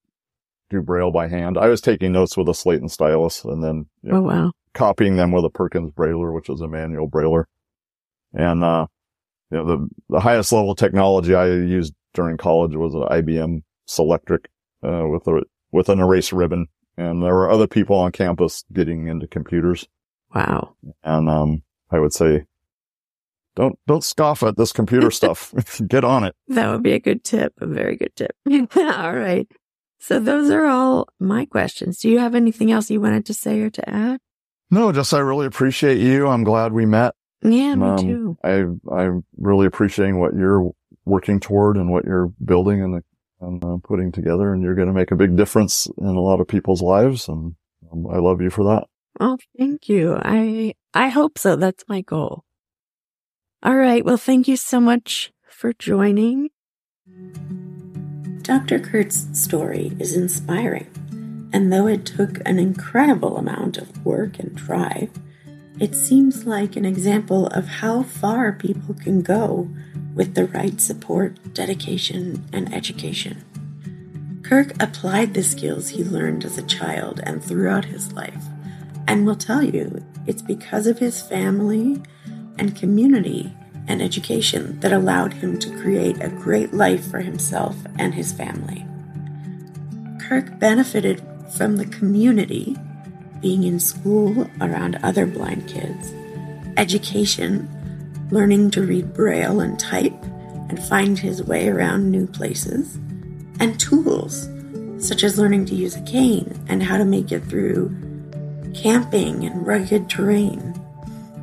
do 0.69 0.81
braille 0.81 1.11
by 1.11 1.27
hand. 1.27 1.57
I 1.57 1.67
was 1.67 1.81
taking 1.81 2.11
notes 2.11 2.37
with 2.37 2.49
a 2.49 2.53
slate 2.53 2.81
and 2.81 2.91
stylus 2.91 3.43
and 3.43 3.63
then 3.63 3.87
you 4.01 4.11
know, 4.11 4.17
oh, 4.17 4.21
wow. 4.21 4.51
copying 4.73 5.15
them 5.15 5.31
with 5.31 5.45
a 5.45 5.49
Perkins 5.49 5.91
Brailler, 5.91 6.33
which 6.33 6.49
is 6.49 6.61
a 6.61 6.67
manual 6.67 7.09
brailler. 7.09 7.45
And, 8.33 8.63
uh, 8.63 8.87
you 9.51 9.57
know, 9.57 9.65
the, 9.65 9.89
the 10.09 10.19
highest 10.19 10.51
level 10.51 10.73
technology 10.73 11.35
I 11.35 11.47
used 11.47 11.93
during 12.13 12.37
college 12.37 12.75
was 12.75 12.93
an 12.93 13.01
IBM 13.03 13.63
Selectric, 13.87 14.45
uh, 14.83 15.07
with 15.07 15.27
a, 15.27 15.41
with 15.71 15.89
an 15.89 15.99
erase 15.99 16.31
ribbon. 16.33 16.67
And 16.97 17.23
there 17.23 17.33
were 17.33 17.49
other 17.49 17.67
people 17.67 17.95
on 17.97 18.11
campus 18.11 18.63
getting 18.71 19.07
into 19.07 19.27
computers. 19.27 19.87
Wow. 20.33 20.75
And, 21.03 21.27
um, 21.29 21.63
I 21.91 21.99
would 21.99 22.13
say, 22.13 22.45
don't, 23.55 23.77
don't 23.87 24.03
scoff 24.03 24.41
at 24.43 24.57
this 24.57 24.71
computer 24.71 25.11
stuff. 25.19 25.53
Get 25.87 26.03
on 26.03 26.23
it. 26.23 26.35
That 26.47 26.71
would 26.71 26.83
be 26.83 26.93
a 26.93 26.99
good 26.99 27.23
tip, 27.23 27.53
a 27.59 27.65
very 27.67 27.95
good 27.95 28.15
tip. 28.15 28.31
all 28.75 29.13
right. 29.15 29.47
So 29.99 30.19
those 30.19 30.49
are 30.49 30.65
all 30.65 31.07
my 31.19 31.45
questions. 31.45 31.99
Do 31.99 32.09
you 32.09 32.19
have 32.19 32.35
anything 32.35 32.71
else 32.71 32.91
you 32.91 32.99
wanted 32.99 33.25
to 33.27 33.33
say 33.33 33.61
or 33.61 33.69
to 33.69 33.89
add? 33.89 34.19
No, 34.69 34.91
just 34.91 35.13
I 35.13 35.19
really 35.19 35.45
appreciate 35.45 35.99
you. 35.99 36.27
I'm 36.27 36.43
glad 36.43 36.73
we 36.73 36.85
met. 36.85 37.13
Yeah, 37.41 37.75
me 37.75 37.85
Um, 37.85 37.97
too. 37.97 38.37
I, 38.43 38.65
I'm 38.93 39.23
really 39.37 39.65
appreciating 39.67 40.19
what 40.19 40.33
you're 40.35 40.71
working 41.05 41.39
toward 41.39 41.77
and 41.77 41.91
what 41.91 42.05
you're 42.05 42.31
building 42.43 42.81
and, 42.81 43.03
and 43.41 43.63
uh, 43.63 43.77
putting 43.83 44.11
together. 44.11 44.53
And 44.53 44.63
you're 44.63 44.75
going 44.75 44.87
to 44.87 44.93
make 44.93 45.11
a 45.11 45.15
big 45.15 45.35
difference 45.35 45.87
in 45.97 46.05
a 46.05 46.21
lot 46.21 46.39
of 46.39 46.47
people's 46.47 46.81
lives. 46.81 47.27
And 47.27 47.55
um, 47.91 48.07
I 48.07 48.17
love 48.17 48.41
you 48.41 48.49
for 48.49 48.63
that. 48.65 48.87
Oh, 49.19 49.37
thank 49.57 49.89
you. 49.89 50.17
I 50.21 50.73
I 50.93 51.09
hope 51.09 51.37
so. 51.37 51.55
That's 51.55 51.83
my 51.87 52.01
goal. 52.01 52.43
All 53.61 53.75
right. 53.75 54.03
Well, 54.03 54.17
thank 54.17 54.47
you 54.47 54.57
so 54.57 54.79
much 54.79 55.31
for 55.47 55.73
joining. 55.73 56.49
Dr. 58.41 58.79
Kirk's 58.79 59.27
story 59.31 59.95
is 59.99 60.15
inspiring, 60.15 61.49
and 61.53 61.71
though 61.71 61.87
it 61.87 62.05
took 62.05 62.39
an 62.45 62.59
incredible 62.59 63.37
amount 63.37 63.77
of 63.77 64.05
work 64.05 64.39
and 64.39 64.53
drive, 64.55 65.11
it 65.79 65.95
seems 65.95 66.45
like 66.45 66.75
an 66.75 66.85
example 66.85 67.47
of 67.47 67.67
how 67.67 68.03
far 68.03 68.51
people 68.51 68.95
can 68.95 69.21
go 69.21 69.69
with 70.13 70.35
the 70.35 70.45
right 70.47 70.79
support, 70.79 71.53
dedication, 71.53 72.43
and 72.53 72.73
education. 72.73 73.43
Kirk 74.43 74.73
applied 74.81 75.33
the 75.33 75.43
skills 75.43 75.89
he 75.89 76.03
learned 76.03 76.43
as 76.45 76.57
a 76.57 76.63
child 76.63 77.21
and 77.23 77.43
throughout 77.43 77.85
his 77.85 78.11
life, 78.13 78.43
and 79.07 79.25
will 79.25 79.35
tell 79.35 79.63
you 79.63 80.03
it's 80.27 80.41
because 80.41 80.85
of 80.85 80.99
his 80.99 81.21
family 81.21 82.01
and 82.57 82.75
community 82.75 83.51
and 83.87 84.01
education 84.01 84.79
that 84.79 84.93
allowed 84.93 85.33
him 85.33 85.57
to 85.59 85.77
create 85.81 86.21
a 86.21 86.29
great 86.29 86.73
life 86.73 87.09
for 87.09 87.19
himself 87.19 87.75
and 87.97 88.13
his 88.13 88.31
family. 88.31 88.85
Kirk 90.19 90.59
benefited 90.59 91.21
from 91.57 91.77
the 91.77 91.85
community, 91.85 92.77
being 93.41 93.63
in 93.63 93.79
school 93.79 94.49
around 94.61 94.99
other 95.03 95.25
blind 95.25 95.67
kids, 95.67 96.13
education, 96.77 97.67
learning 98.33 98.71
to 98.71 98.81
read 98.81 99.13
Braille 99.13 99.59
and 99.59 99.79
type 99.79 100.19
and 100.67 100.83
find 100.83 101.19
his 101.19 101.43
way 101.43 101.69
around 101.69 102.09
new 102.09 102.25
places, 102.25 102.95
and 103.59 103.79
tools, 103.79 104.49
such 104.97 105.23
as 105.23 105.37
learning 105.37 105.65
to 105.65 105.75
use 105.75 105.95
a 105.95 106.01
cane 106.01 106.59
and 106.67 106.81
how 106.81 106.97
to 106.97 107.05
make 107.05 107.31
it 107.31 107.45
through 107.45 107.95
camping 108.73 109.45
and 109.45 109.67
rugged 109.67 110.09
terrain. 110.09 110.73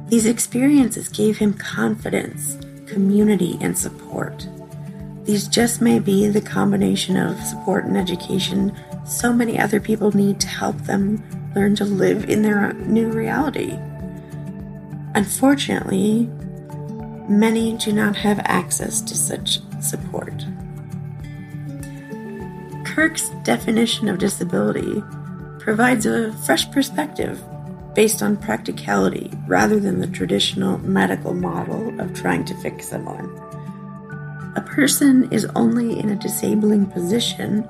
These 0.09 0.27
experiences 0.27 1.09
gave 1.09 1.39
him 1.39 1.55
confidence, 1.55 2.59
community, 2.87 3.57
and 3.61 3.79
support. 3.79 4.49
These 5.23 5.47
just 5.47 5.81
may 5.81 6.01
be 6.01 6.27
the 6.27 6.41
combination 6.41 7.17
of 7.17 7.41
support 7.45 7.85
and 7.85 7.97
education 7.97 8.77
so 9.07 9.33
many 9.33 9.61
other 9.61 9.79
people 9.79 10.11
need 10.11 10.41
to 10.41 10.49
help 10.49 10.77
them 10.79 11.23
learn 11.55 11.77
to 11.77 11.85
live 11.85 12.29
in 12.29 12.43
their 12.43 12.73
new 12.73 13.13
reality. 13.13 13.79
Unfortunately, 15.15 16.29
many 17.31 17.77
do 17.77 17.93
not 17.93 18.17
have 18.17 18.41
access 18.41 19.01
to 19.01 19.17
such 19.17 19.61
support. 19.81 20.35
Kirk's 22.85 23.29
definition 23.45 24.09
of 24.09 24.19
disability 24.19 25.03
provides 25.61 26.07
a 26.07 26.33
fresh 26.45 26.69
perspective 26.73 27.41
based 27.95 28.21
on 28.21 28.37
practicality 28.37 29.31
rather 29.47 29.79
than 29.79 30.01
the 30.01 30.07
traditional 30.09 30.79
medical 30.79 31.33
model 31.33 31.99
of 32.01 32.13
trying 32.15 32.45
to 32.45 32.55
fix 32.57 32.89
someone. 32.89 33.27
A 34.57 34.65
person 34.67 35.33
is 35.33 35.47
only 35.55 35.99
in 35.99 36.11
a 36.11 36.17
disabling 36.17 36.87
position 36.87 37.63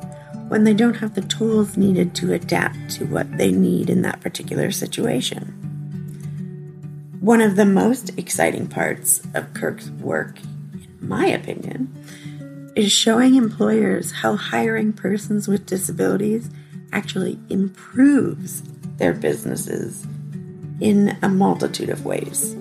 when 0.48 0.64
they 0.64 0.74
don't 0.74 0.94
have 0.94 1.14
the 1.14 1.20
tools 1.22 1.76
needed 1.76 2.14
to 2.14 2.32
adapt 2.32 2.90
to 2.92 3.04
what 3.04 3.36
they 3.36 3.52
need 3.52 3.90
in 3.90 4.00
that 4.02 4.20
particular 4.20 4.70
situation. 4.70 5.59
One 7.20 7.42
of 7.42 7.56
the 7.56 7.66
most 7.66 8.18
exciting 8.18 8.66
parts 8.66 9.20
of 9.34 9.52
Kirk's 9.52 9.90
work, 9.90 10.38
in 10.72 10.88
my 11.06 11.26
opinion, 11.26 11.92
is 12.74 12.90
showing 12.90 13.34
employers 13.34 14.10
how 14.10 14.36
hiring 14.36 14.94
persons 14.94 15.46
with 15.46 15.66
disabilities 15.66 16.48
actually 16.94 17.38
improves 17.50 18.62
their 18.96 19.12
businesses 19.12 20.06
in 20.80 21.18
a 21.20 21.28
multitude 21.28 21.90
of 21.90 22.06
ways. 22.06 22.54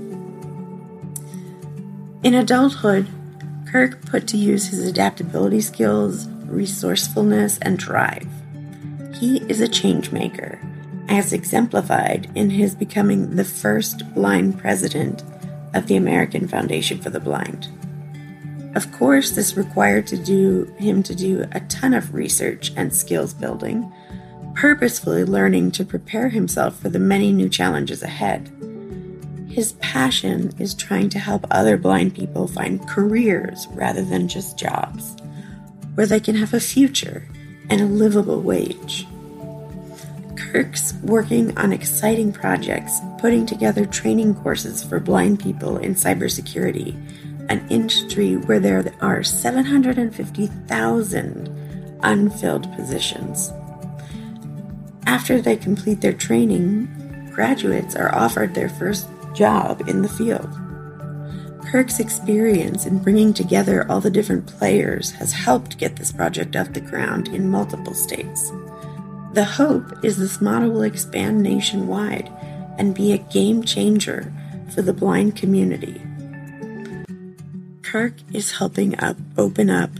In 2.24 2.34
adulthood, 2.34 3.08
Kirk 3.72 4.06
put 4.08 4.28
to 4.28 4.36
use 4.36 4.68
his 4.68 4.86
adaptability 4.86 5.62
skills, 5.62 6.28
resourcefulness, 6.48 7.60
and 7.62 7.80
drive. 7.80 8.28
He 9.14 9.38
is 9.48 9.62
a 9.62 9.70
change 9.70 10.12
maker, 10.12 10.60
as 11.10 11.34
exemplified 11.34 12.32
in 12.36 12.52
his 12.52 12.76
becoming 12.76 13.36
the 13.36 13.44
first 13.44 14.14
blind 14.14 14.58
president 14.60 15.24
of 15.74 15.88
the 15.88 15.96
American 15.96 16.48
Foundation 16.48 17.02
for 17.02 17.10
the 17.10 17.20
Blind. 17.20 17.68
Of 18.76 18.92
course, 18.92 19.32
this 19.32 19.58
required 19.58 20.06
to 20.08 20.18
do 20.18 20.66
him 20.78 21.02
to 21.04 21.16
do 21.16 21.46
a 21.52 21.60
ton 21.62 21.96
of 21.96 22.14
research 22.14 22.72
and 22.76 22.94
skills 22.96 23.34
building, 23.34 23.92
purposefully 24.54 25.24
learning 25.24 25.72
to 25.72 25.84
prepare 25.84 26.30
himself 26.30 26.80
for 26.80 26.90
the 26.90 27.00
many 27.00 27.32
new 27.32 27.50
challenges 27.50 28.04
ahead. 28.04 28.52
His 29.50 29.74
passion 29.74 30.54
is 30.60 30.76
trying 30.76 31.10
to 31.10 31.20
help 31.20 31.48
other 31.50 31.76
blind 31.76 32.14
people 32.14 32.48
find 32.48 32.88
careers 32.88 33.68
rather 33.72 34.04
than 34.04 34.28
just 34.28 34.60
jobs, 34.60 35.16
where 35.96 36.06
they 36.06 36.20
can 36.20 36.36
have 36.36 36.54
a 36.54 36.60
future 36.60 37.28
and 37.72 37.82
a 37.82 37.86
livable 37.86 38.42
wage. 38.42 39.08
Kirk's 40.52 40.94
working 41.04 41.56
on 41.60 41.72
exciting 41.72 42.34
projects, 42.34 43.00
putting 43.20 43.46
together 43.46 43.86
training 43.86 44.34
courses 44.34 44.84
for 44.84 45.00
blind 45.00 45.40
people 45.40 45.78
in 45.78 45.94
cybersecurity, 45.94 46.96
an 47.50 47.64
industry 47.70 48.36
where 48.36 48.60
there 48.60 48.92
are 49.00 49.22
750,000 49.22 52.00
unfilled 52.02 52.76
positions. 52.76 53.54
After 55.06 55.40
they 55.40 55.56
complete 55.56 56.02
their 56.02 56.14
training, 56.14 57.30
graduates 57.32 57.96
are 57.96 58.16
offered 58.16 58.56
their 58.56 58.70
first 58.70 59.08
job 59.36 59.88
in 59.88 60.02
the 60.02 60.10
field. 60.10 60.50
Kirk's 61.72 62.00
experience 62.00 62.88
in 62.88 62.98
bringing 62.98 63.34
together 63.34 63.86
all 63.88 64.02
the 64.02 64.10
different 64.10 64.48
players 64.48 65.12
has 65.12 65.32
helped 65.32 65.78
get 65.78 65.96
this 65.96 66.12
project 66.12 66.56
off 66.56 66.74
the 66.74 66.82
ground 66.82 67.28
in 67.28 67.48
multiple 67.48 67.94
states. 67.94 68.52
The 69.40 69.46
hope 69.46 70.04
is 70.04 70.18
this 70.18 70.42
model 70.42 70.70
will 70.70 70.82
expand 70.82 71.42
nationwide 71.42 72.30
and 72.78 72.94
be 72.94 73.14
a 73.14 73.18
game 73.18 73.64
changer 73.64 74.34
for 74.76 74.82
the 74.82 74.92
blind 74.92 75.38
community. 75.38 76.02
Kirk 77.82 78.16
is 78.34 78.58
helping 78.58 79.00
up 79.00 79.16
open 79.38 79.70
up 79.70 79.92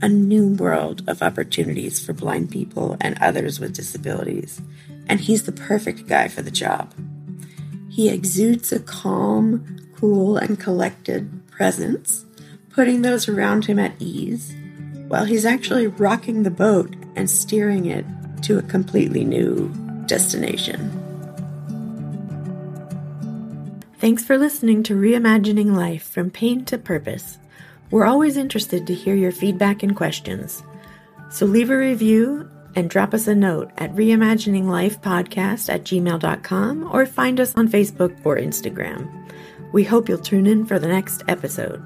a 0.00 0.08
new 0.08 0.54
world 0.54 1.02
of 1.08 1.24
opportunities 1.24 1.98
for 1.98 2.12
blind 2.12 2.52
people 2.52 2.96
and 3.00 3.18
others 3.20 3.58
with 3.58 3.74
disabilities, 3.74 4.62
and 5.08 5.18
he's 5.18 5.42
the 5.42 5.50
perfect 5.50 6.06
guy 6.06 6.28
for 6.28 6.42
the 6.42 6.52
job. 6.52 6.94
He 7.88 8.08
exudes 8.08 8.70
a 8.70 8.78
calm, 8.78 9.90
cool, 9.96 10.36
and 10.36 10.56
collected 10.56 11.48
presence, 11.50 12.26
putting 12.70 13.02
those 13.02 13.28
around 13.28 13.64
him 13.64 13.80
at 13.80 13.96
ease, 13.98 14.54
while 15.08 15.24
he's 15.24 15.44
actually 15.44 15.88
rocking 15.88 16.44
the 16.44 16.50
boat 16.52 16.94
and 17.16 17.28
steering 17.28 17.86
it 17.86 18.06
to 18.42 18.58
a 18.58 18.62
completely 18.62 19.24
new 19.24 19.68
destination. 20.06 20.90
Thanks 23.98 24.24
for 24.24 24.38
listening 24.38 24.84
to 24.84 24.94
Reimagining 24.94 25.74
Life 25.74 26.08
from 26.08 26.30
Pain 26.30 26.64
to 26.66 26.78
Purpose. 26.78 27.38
We're 27.90 28.06
always 28.06 28.36
interested 28.36 28.86
to 28.86 28.94
hear 28.94 29.14
your 29.14 29.32
feedback 29.32 29.82
and 29.82 29.96
questions. 29.96 30.62
So 31.30 31.46
leave 31.46 31.70
a 31.70 31.76
review 31.76 32.48
and 32.76 32.88
drop 32.88 33.12
us 33.12 33.26
a 33.26 33.34
note 33.34 33.70
at 33.76 33.94
reimagininglifepodcast 33.94 35.68
at 35.68 35.84
gmail.com 35.84 36.90
or 36.92 37.06
find 37.06 37.40
us 37.40 37.54
on 37.56 37.68
Facebook 37.68 38.16
or 38.24 38.36
Instagram. 38.36 39.10
We 39.72 39.84
hope 39.84 40.08
you'll 40.08 40.18
tune 40.18 40.46
in 40.46 40.64
for 40.64 40.78
the 40.78 40.88
next 40.88 41.24
episode. 41.26 41.82